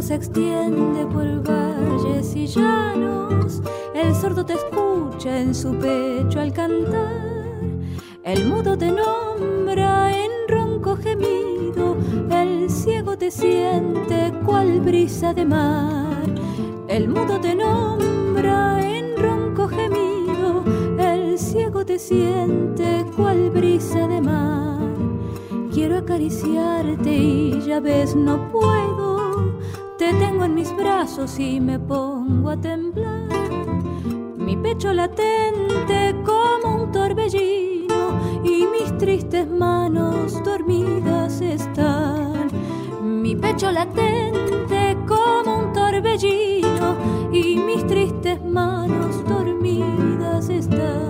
Se 0.00 0.16
extiende 0.16 1.06
por 1.06 1.42
valles 1.42 2.36
y 2.36 2.46
llanos, 2.46 3.62
el 3.94 4.14
sordo 4.14 4.44
te 4.44 4.52
escucha 4.52 5.40
en 5.40 5.54
su 5.54 5.72
pecho 5.78 6.40
al 6.40 6.52
cantar, 6.52 7.48
el 8.22 8.46
mudo 8.46 8.76
te 8.76 8.92
nombra 8.92 10.12
en 10.12 10.30
ronco 10.46 10.96
gemido, 10.96 11.96
el 12.30 12.68
ciego 12.68 13.16
te 13.16 13.30
siente 13.30 14.30
cual 14.44 14.82
brisa 14.82 15.32
de 15.32 15.46
mar, 15.46 16.26
el 16.88 17.08
mudo 17.08 17.40
te 17.40 17.54
nombra 17.54 18.86
en 18.86 19.16
ronco 19.16 19.68
gemido, 19.68 20.64
el 20.98 21.38
ciego 21.38 21.86
te 21.86 21.98
siente 21.98 23.06
cual 23.16 23.48
brisa 23.48 24.06
de 24.06 24.20
mar. 24.20 24.80
Quiero 25.72 25.96
acariciarte 25.96 27.10
y 27.10 27.62
ya 27.62 27.80
ves 27.80 28.14
no 28.14 28.50
puedo. 28.50 29.13
Te 29.98 30.12
tengo 30.12 30.44
en 30.44 30.54
mis 30.54 30.74
brazos 30.76 31.38
y 31.38 31.60
me 31.60 31.78
pongo 31.78 32.50
a 32.50 32.56
temblar. 32.56 33.28
Mi 34.36 34.56
pecho 34.56 34.92
latente 34.92 36.16
como 36.24 36.82
un 36.82 36.90
torbellino 36.90 38.18
y 38.42 38.66
mis 38.66 38.98
tristes 38.98 39.48
manos 39.48 40.42
dormidas 40.42 41.40
están. 41.40 42.48
Mi 43.02 43.36
pecho 43.36 43.70
latente 43.70 44.96
como 45.06 45.58
un 45.60 45.72
torbellino 45.72 46.96
y 47.32 47.56
mis 47.60 47.86
tristes 47.86 48.42
manos 48.42 49.24
dormidas 49.28 50.48
están. 50.48 51.08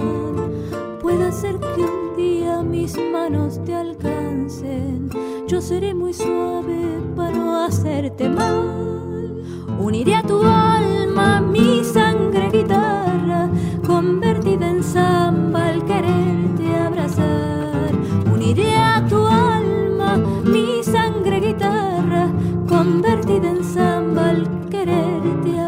Puede 1.01 1.33
ser 1.33 1.59
que 1.59 1.81
un 1.81 2.17
día 2.19 2.63
mis 2.63 2.99
manos 3.11 3.65
te 3.65 3.75
alcancen. 3.75 5.09
Yo 5.47 5.61
seré 5.61 5.93
muy 5.93 6.15
suave 6.15 7.01
para 7.15 7.37
no 7.37 7.65
hacerte 7.65 8.31
mal. 8.31 9.45
Uniré 9.79 10.15
a 10.15 10.23
tu 10.23 10.43
alma 10.43 11.41
mi 11.43 11.85
sangre 11.85 12.49
guitarra, 12.51 13.51
convertida 13.87 14.69
en 14.69 14.83
samba 14.83 15.67
al 15.67 15.85
quererte 15.85 16.75
abrazar. 16.77 17.93
Uniré 18.33 18.75
a 18.75 19.05
tu 19.07 19.27
alma 19.27 20.17
mi 20.45 20.83
sangre 20.83 21.41
guitarra, 21.41 22.31
convertida 22.67 23.51
en 23.51 23.65
samba 23.65 24.31
al 24.31 24.69
quererte 24.71 25.51
abrazar. 25.59 25.64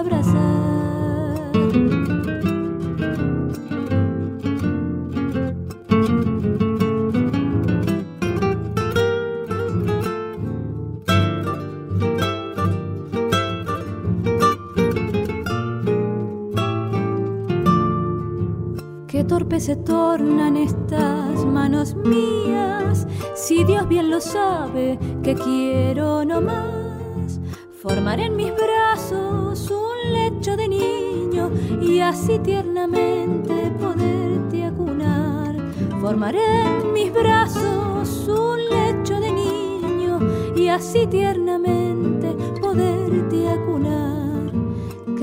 Qué 19.26 19.30
torpe 19.30 19.58
se 19.58 19.74
tornan 19.74 20.56
estas 20.56 21.44
manos 21.44 21.96
mías, 21.96 23.08
si 23.34 23.64
Dios 23.64 23.88
bien 23.88 24.08
lo 24.08 24.20
sabe 24.20 25.00
que 25.24 25.34
quiero 25.34 26.24
no 26.24 26.40
más. 26.40 27.40
Formar 27.82 28.20
en 28.20 28.36
mis 28.36 28.52
brazos 28.52 29.68
un 29.68 30.12
lecho 30.12 30.56
de 30.56 30.68
niño 30.68 31.50
y 31.82 31.98
así 31.98 32.38
tiernamente 32.38 33.72
poderte 33.80 34.64
acunar. 34.64 35.56
Formaré 36.00 36.62
en 36.62 36.92
mis 36.92 37.12
brazos 37.12 38.28
un 38.28 38.58
lecho 38.58 39.18
de 39.18 39.32
niño 39.32 40.20
y 40.54 40.68
así 40.68 41.04
tiernamente 41.08 42.32
poderte 42.60 43.48
acunar 43.48 44.05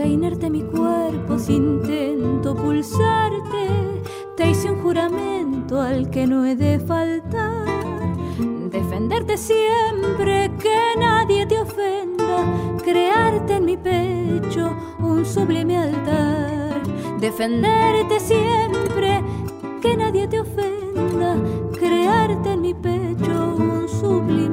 que 0.03 0.09
inerte 0.09 0.49
mi 0.49 0.61
cuerpo 0.63 1.39
si 1.39 1.53
intento 1.53 2.53
pulsarte, 2.55 4.01
te 4.35 4.49
hice 4.49 4.69
un 4.69 4.81
juramento 4.81 5.80
al 5.80 6.09
que 6.09 6.27
no 6.27 6.45
he 6.45 6.57
de 6.57 6.77
faltar. 6.80 7.65
Defenderte 8.69 9.38
siempre, 9.38 10.51
que 10.61 10.99
nadie 10.99 11.45
te 11.45 11.57
ofenda, 11.57 12.43
crearte 12.84 13.55
en 13.55 13.65
mi 13.65 13.77
pecho 13.77 14.75
un 14.99 15.25
sublime 15.25 15.77
altar. 15.77 16.81
Defenderte 17.21 18.19
siempre, 18.19 19.21
que 19.81 19.95
nadie 19.95 20.27
te 20.27 20.41
ofenda, 20.41 21.38
crearte 21.80 22.51
en 22.51 22.61
mi 22.61 22.73
pecho 22.73 23.55
un 23.55 23.88
sublime 23.88 24.52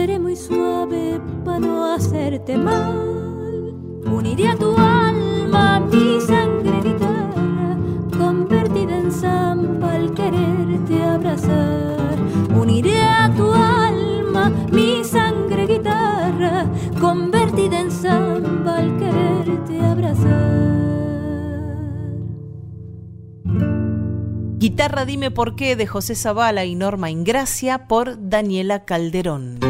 seré 0.00 0.18
muy 0.18 0.34
suave 0.34 1.20
para 1.44 1.58
no 1.58 1.92
hacerte 1.92 2.56
mal. 2.56 3.74
Uniré 4.10 4.48
a 4.48 4.56
tu 4.56 4.74
alma 4.74 5.80
mi 5.92 6.18
sangre 6.22 6.80
guitarra, 6.82 7.76
convertida 8.16 8.96
en 8.96 9.12
samba 9.12 9.92
al 9.92 10.14
quererte 10.14 11.02
abrazar. 11.02 12.16
Uniré 12.58 13.02
a 13.02 13.30
tu 13.36 13.52
alma 13.52 14.48
mi 14.72 15.04
sangre 15.04 15.66
guitarra, 15.66 16.64
convertida 16.98 17.80
en 17.80 17.90
samba 17.90 18.78
al 18.78 18.96
quererte 18.96 19.80
abrazar. 19.84 20.70
Guitarra 24.56 25.04
Dime 25.04 25.30
por 25.30 25.56
qué 25.56 25.76
de 25.76 25.86
José 25.86 26.14
Zavala 26.14 26.64
y 26.64 26.74
Norma 26.74 27.10
Ingracia 27.10 27.86
por 27.86 28.16
Daniela 28.30 28.86
Calderón. 28.86 29.69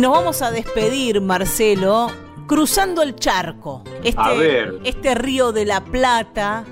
Nos 0.00 0.12
vamos 0.12 0.40
a 0.40 0.50
despedir, 0.50 1.20
Marcelo, 1.20 2.08
cruzando 2.46 3.02
el 3.02 3.16
charco. 3.16 3.84
A 3.86 3.98
Este, 4.02 4.38
ver. 4.38 4.80
este 4.84 5.14
río 5.14 5.52
de 5.52 5.66
la 5.66 5.84
Plata, 5.84 6.64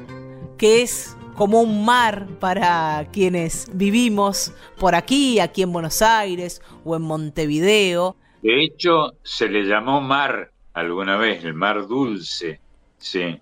que 0.56 0.80
es 0.82 1.14
como 1.36 1.60
un 1.60 1.84
mar 1.84 2.26
para 2.40 3.06
quienes 3.12 3.68
vivimos 3.72 4.52
por 4.78 4.94
aquí, 4.94 5.40
aquí 5.40 5.62
en 5.62 5.72
Buenos 5.72 6.00
Aires 6.00 6.62
o 6.84 6.96
en 6.96 7.02
Montevideo. 7.02 8.16
De 8.42 8.64
hecho, 8.64 9.12
se 9.22 9.48
le 9.48 9.64
llamó 9.64 10.00
mar 10.00 10.50
alguna 10.72 11.16
vez, 11.18 11.44
el 11.44 11.54
mar 11.54 11.86
dulce. 11.86 12.60
Sí. 12.96 13.38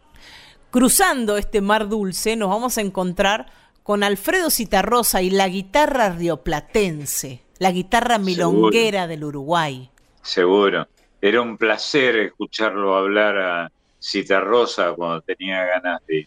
Cruzando 0.71 1.37
este 1.37 1.61
mar 1.61 1.89
dulce 1.89 2.35
nos 2.35 2.51
vamos 2.51 2.77
a 2.77 2.81
encontrar 2.81 3.47
con 3.85 4.03
Alfredo 4.03 4.51
Citarrosa 4.51 5.23
y 5.23 5.31
la 5.31 5.49
guitarra 5.49 6.11
rioplatense, 6.11 7.43
la 7.59 7.70
guitarra 7.70 8.19
milonguera 8.19 9.07
del 9.07 9.24
Uruguay. 9.24 9.89
Seguro. 10.23 10.87
Era 11.20 11.41
un 11.41 11.57
placer 11.57 12.16
escucharlo 12.16 12.97
hablar 12.97 13.39
a 13.39 13.73
Citarrosa 14.03 14.93
cuando 14.93 15.23
tenía 15.23 15.65
ganas 15.65 16.01
de, 16.07 16.27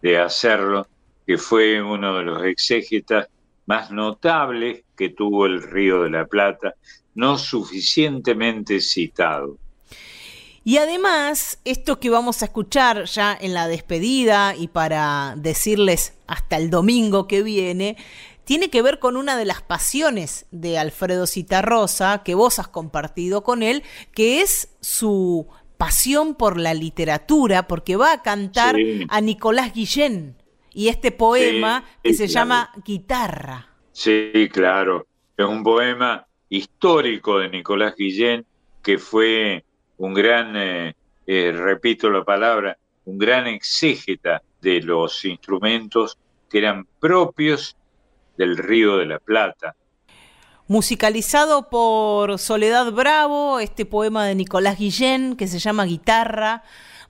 de 0.00 0.18
hacerlo. 0.18 0.86
que 1.26 1.36
fue 1.36 1.82
uno 1.82 2.16
de 2.16 2.24
los 2.24 2.42
exégetas 2.44 3.28
más 3.66 3.90
notables 3.90 4.84
que 4.96 5.10
tuvo 5.10 5.44
el 5.44 5.62
Río 5.62 6.02
de 6.02 6.10
la 6.10 6.24
Plata, 6.24 6.74
no 7.14 7.36
suficientemente 7.36 8.80
citado. 8.80 9.58
Y 10.64 10.78
además, 10.78 11.60
esto 11.64 12.00
que 12.00 12.10
vamos 12.10 12.42
a 12.42 12.46
escuchar 12.46 13.04
ya 13.04 13.36
en 13.38 13.54
la 13.54 13.68
despedida 13.68 14.54
y 14.56 14.68
para 14.68 15.34
decirles 15.36 16.14
hasta 16.26 16.56
el 16.56 16.70
domingo 16.70 17.26
que 17.26 17.42
viene, 17.42 17.96
tiene 18.48 18.70
que 18.70 18.80
ver 18.80 18.98
con 18.98 19.18
una 19.18 19.36
de 19.36 19.44
las 19.44 19.60
pasiones 19.60 20.46
de 20.52 20.78
Alfredo 20.78 21.26
Citarrosa 21.26 22.22
que 22.24 22.34
vos 22.34 22.58
has 22.58 22.66
compartido 22.68 23.42
con 23.42 23.62
él, 23.62 23.82
que 24.14 24.40
es 24.40 24.74
su 24.80 25.46
pasión 25.76 26.34
por 26.34 26.58
la 26.58 26.72
literatura, 26.72 27.68
porque 27.68 27.96
va 27.96 28.10
a 28.10 28.22
cantar 28.22 28.74
Sí. 28.76 29.04
a 29.10 29.20
Nicolás 29.20 29.74
Guillén 29.74 30.34
y 30.72 30.88
este 30.88 31.12
poema 31.12 31.84
Sí, 31.86 31.98
que 32.04 32.14
se 32.14 32.24
claro. 32.26 32.32
llama 32.32 32.72
Guitarra. 32.86 33.68
Sí, 33.92 34.48
claro. 34.50 35.06
Es 35.36 35.44
un 35.44 35.62
poema 35.62 36.26
histórico 36.48 37.40
de 37.40 37.50
Nicolás 37.50 37.96
Guillén, 37.98 38.46
que 38.82 38.96
fue 38.96 39.62
un 39.98 40.14
gran, 40.14 40.56
eh, 40.56 40.94
eh, 41.26 41.52
repito 41.54 42.08
la 42.08 42.24
palabra, 42.24 42.78
un 43.04 43.18
gran 43.18 43.46
exégeta 43.46 44.40
de 44.62 44.80
los 44.80 45.22
instrumentos 45.26 46.16
que 46.48 46.56
eran 46.58 46.86
propios 46.98 47.76
del 48.38 48.56
Río 48.56 48.96
de 48.96 49.04
la 49.04 49.18
Plata. 49.18 49.74
Musicalizado 50.68 51.68
por 51.68 52.38
Soledad 52.38 52.92
Bravo, 52.92 53.58
este 53.58 53.84
poema 53.84 54.26
de 54.26 54.34
Nicolás 54.34 54.78
Guillén 54.78 55.36
que 55.36 55.48
se 55.48 55.58
llama 55.58 55.84
Guitarra, 55.84 56.62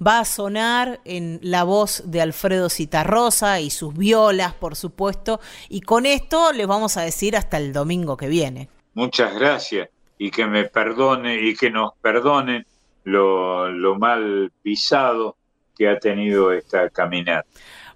va 0.05 0.21
a 0.21 0.25
sonar 0.25 1.01
en 1.05 1.41
la 1.43 1.65
voz 1.65 2.03
de 2.07 2.23
Alfredo 2.23 2.71
Citarrosa 2.71 3.61
y 3.61 3.71
sus 3.71 3.95
violas, 3.95 4.55
por 4.55 4.77
supuesto, 4.77 5.41
y 5.69 5.81
con 5.81 6.07
esto 6.07 6.53
les 6.53 6.67
vamos 6.67 6.97
a 6.97 7.03
decir 7.03 7.37
hasta 7.37 7.59
el 7.59 7.73
domingo 7.73 8.17
que 8.17 8.29
viene. 8.29 8.69
Muchas 8.95 9.35
gracias 9.35 9.89
y 10.19 10.31
que 10.31 10.47
me 10.47 10.65
perdone 10.65 11.41
y 11.43 11.55
que 11.55 11.71
nos 11.71 11.93
perdonen 12.01 12.65
lo, 13.05 13.69
lo 13.71 13.99
mal 13.99 14.53
pisado 14.63 15.37
que 15.77 15.89
ha 15.89 15.99
tenido 15.99 16.53
esta 16.53 16.91
caminata. 16.91 17.49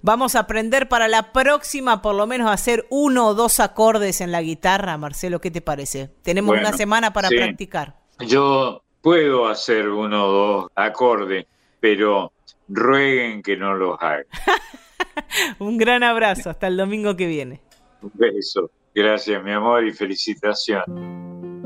Vamos 0.05 0.35
a 0.35 0.41
aprender 0.41 0.89
para 0.89 1.07
la 1.07 1.33
próxima 1.33 2.03
por 2.03 2.17
lo 2.17 2.27
menos 2.27 2.49
a 2.51 2.53
hacer 2.55 2.87
uno 2.91 3.29
o 3.29 3.35
dos 3.35 3.61
acordes 3.61 4.21
en 4.21 4.33
la 4.33 4.43
guitarra, 4.43 4.99
Marcelo, 4.99 5.41
¿qué 5.41 5.53
te 5.53 5.61
parece? 5.61 6.11
Tenemos 6.23 6.49
Bueno, 6.49 6.69
una 6.69 6.77
semana 6.77 7.13
para 7.13 7.29
sí. 7.29 7.37
practicar. 7.37 7.95
Yo 8.19 8.83
puedo 9.01 9.47
hacer 9.49 9.89
uno 9.89 10.27
o 10.27 10.33
dos 10.33 10.71
acordes, 10.75 11.47
pero 11.79 12.33
rueguen 12.69 13.43
que 13.43 13.57
no 13.57 13.75
los 13.75 13.97
haga. 14.01 14.25
Un 15.61 15.79
gran 15.79 16.03
abrazo, 16.03 16.51
hasta 16.51 16.67
el 16.67 16.77
domingo 16.77 17.17
que 17.17 17.27
viene. 17.27 17.61
Un 18.03 18.11
beso. 18.15 18.71
Gracias, 18.95 19.43
mi 19.43 19.53
amor, 19.53 19.87
y 19.87 19.93
felicitaciones. 19.93 21.62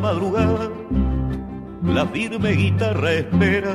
La 0.00 0.12
madrugada, 0.12 0.70
la 1.84 2.06
firme 2.06 2.52
guitarra 2.52 3.12
espera, 3.12 3.74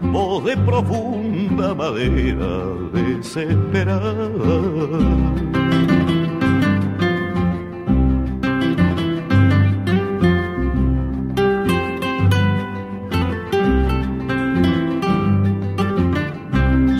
voz 0.00 0.44
de 0.44 0.56
profunda 0.56 1.74
madera 1.74 2.64
desesperada. 2.92 4.28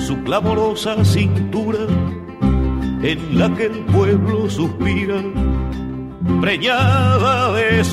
Su 0.07 0.23
clamorosa 0.24 1.05
cintura 1.05 1.86
en 3.03 3.39
la 3.39 3.53
que 3.55 3.66
el 3.66 3.78
pueblo 3.86 4.49
suspira 4.49 5.20
preñada 6.40 7.52
de 7.52 7.84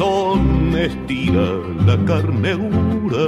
estira 0.85 1.49
la 1.85 1.97
carne 2.05 2.51
dura. 2.53 3.25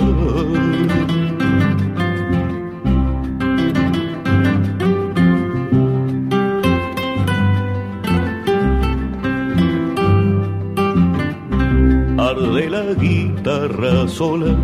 Arde 12.17 12.69
la 12.69 12.93
guitarra 12.93 14.07
sola 14.07 14.55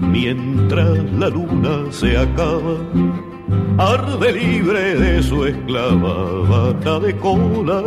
mientras 0.00 0.98
la 1.18 1.28
luna 1.28 1.90
se 1.90 2.16
acaba. 2.16 2.76
Arde 3.78 4.32
libre 4.32 4.94
de 4.94 5.22
su 5.22 5.44
esclava 5.46 6.14
bata 6.48 7.00
de 7.00 7.16
cola. 7.16 7.82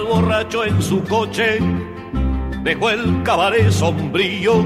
Al 0.00 0.06
borracho 0.06 0.64
en 0.64 0.80
su 0.82 1.02
coche, 1.04 1.58
dejó 2.62 2.90
el 2.90 3.22
cabaret 3.22 3.70
sombrío, 3.70 4.64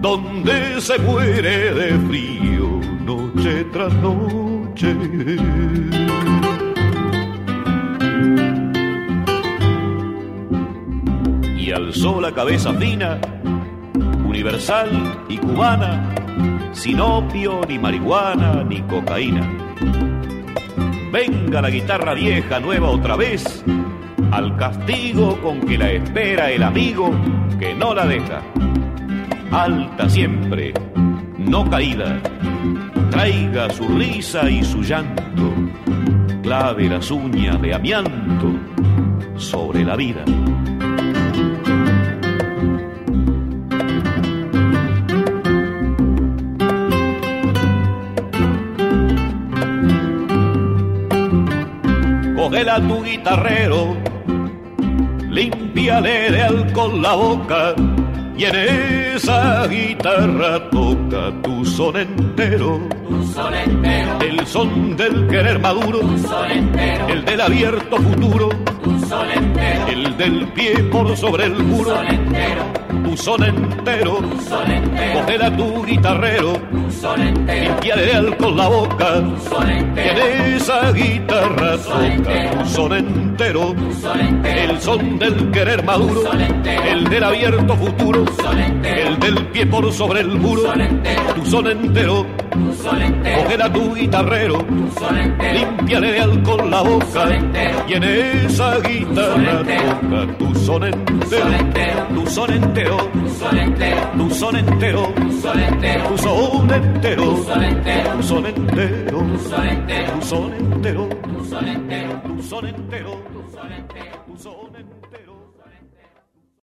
donde 0.00 0.80
se 0.80 0.98
muere 0.98 1.72
de 1.74 1.98
frío 2.06 2.80
noche 3.04 3.64
tras 3.72 3.92
noche. 3.94 4.96
Y 11.56 11.70
alzó 11.70 12.20
la 12.20 12.32
cabeza 12.32 12.72
fina, 12.74 13.20
universal 14.26 15.24
y 15.28 15.38
cubana, 15.38 16.14
sin 16.72 17.00
opio, 17.00 17.60
ni 17.68 17.78
marihuana, 17.78 18.64
ni 18.64 18.82
cocaína. 18.82 19.48
Venga 21.12 21.62
la 21.62 21.70
guitarra 21.70 22.14
vieja, 22.14 22.58
nueva 22.58 22.90
otra 22.90 23.16
vez, 23.16 23.64
al 24.34 24.56
castigo 24.56 25.40
con 25.40 25.60
que 25.60 25.78
la 25.78 25.92
espera 25.92 26.50
el 26.50 26.64
amigo 26.64 27.12
que 27.56 27.72
no 27.72 27.94
la 27.94 28.04
deja. 28.04 28.42
Alta 29.52 30.08
siempre, 30.08 30.74
no 31.38 31.70
caída, 31.70 32.20
traiga 33.10 33.70
su 33.70 33.86
risa 33.86 34.50
y 34.50 34.64
su 34.64 34.82
llanto, 34.82 35.54
clave 36.42 36.88
las 36.88 37.12
uñas 37.12 37.62
de 37.62 37.74
amianto 37.74 38.52
sobre 39.36 39.84
la 39.84 39.94
vida. 39.94 40.24
Cógela 52.36 52.80
tu 52.80 53.04
guitarrero, 53.04 53.96
límpiale 55.34 56.30
de 56.30 56.42
alcohol 56.42 57.02
la 57.02 57.14
boca 57.14 57.74
y 58.36 58.44
en 58.44 58.54
esa 58.54 59.66
guitarra 59.66 60.70
toca 60.70 61.32
tu 61.42 61.64
son 61.64 61.96
entero. 61.96 62.80
El 64.20 64.46
son 64.46 64.96
del 64.96 65.26
querer 65.26 65.58
maduro, 65.58 66.00
el 67.08 67.24
del 67.24 67.40
abierto 67.40 67.96
futuro, 67.96 68.48
el 69.88 70.16
del 70.16 70.46
pie 70.52 70.74
por 70.84 71.16
sobre 71.16 71.46
el 71.46 71.64
muro, 71.64 71.94
tu 73.04 73.16
son 73.16 73.42
entero, 73.42 74.18
cógela 75.14 75.56
tu 75.56 75.84
guitarrero, 75.84 76.52
limpiaré 77.12 78.06
de 78.06 78.14
alcohol 78.14 78.56
la 78.56 78.68
boca, 78.68 79.16
en 79.16 80.54
esa 80.56 80.92
guitarra 80.92 81.76
toca. 81.76 82.58
Tu 82.58 82.68
son 82.70 82.92
entero, 82.92 83.74
el 84.44 84.80
son 84.80 85.18
del 85.18 85.50
querer 85.50 85.84
maduro, 85.84 86.22
el 86.88 87.04
del 87.04 87.24
abierto 87.24 87.76
futuro, 87.76 88.24
el 88.82 89.18
del 89.18 89.46
pie 89.48 89.66
por 89.66 89.92
sobre 89.92 90.20
el 90.20 90.28
muro, 90.38 90.62
tu 91.34 91.44
son 91.46 91.66
entero, 91.66 92.26
cógela 92.50 93.72
tu 93.72 93.94
guitarrero, 93.94 94.64
limpiale 95.52 96.12
de 96.12 96.20
alcohol 96.20 96.70
la 96.70 96.82
boca, 96.82 97.28
y 97.86 97.92
en 97.92 98.04
esa 98.04 98.78
guitarra 98.80 99.62
toca. 99.62 100.38
Tu 100.38 100.54
son 100.54 100.84
entero, 100.84 101.46
tu 102.14 102.26
son 102.30 102.52
entero, 102.52 102.96
tu 102.96 103.30
son 103.38 103.58
entero, 103.58 104.08
tu 104.16 104.30
son 104.30 104.56
entero, 104.56 105.12
tu 106.08 106.18
son 106.18 106.70
entero, 106.70 106.93
son 106.94 107.64
entero, 107.64 108.16
tu 108.16 108.22
son 108.22 108.44
entero, 108.46 109.18
tu 109.18 109.38
son 109.48 109.64
entero, 109.64 110.12
tu 110.14 110.26
son 110.26 110.52
entero, 110.54 111.08
tu 111.08 111.44
son 111.44 111.66
entero, 111.66 112.20
tu 112.24 112.42
son 112.42 112.66
entero, 112.66 113.16
tu 113.24 113.52
son 113.52 113.72
entero, 113.72 114.24
tu 114.26 114.42
son 114.42 114.50
entero. 114.66 114.73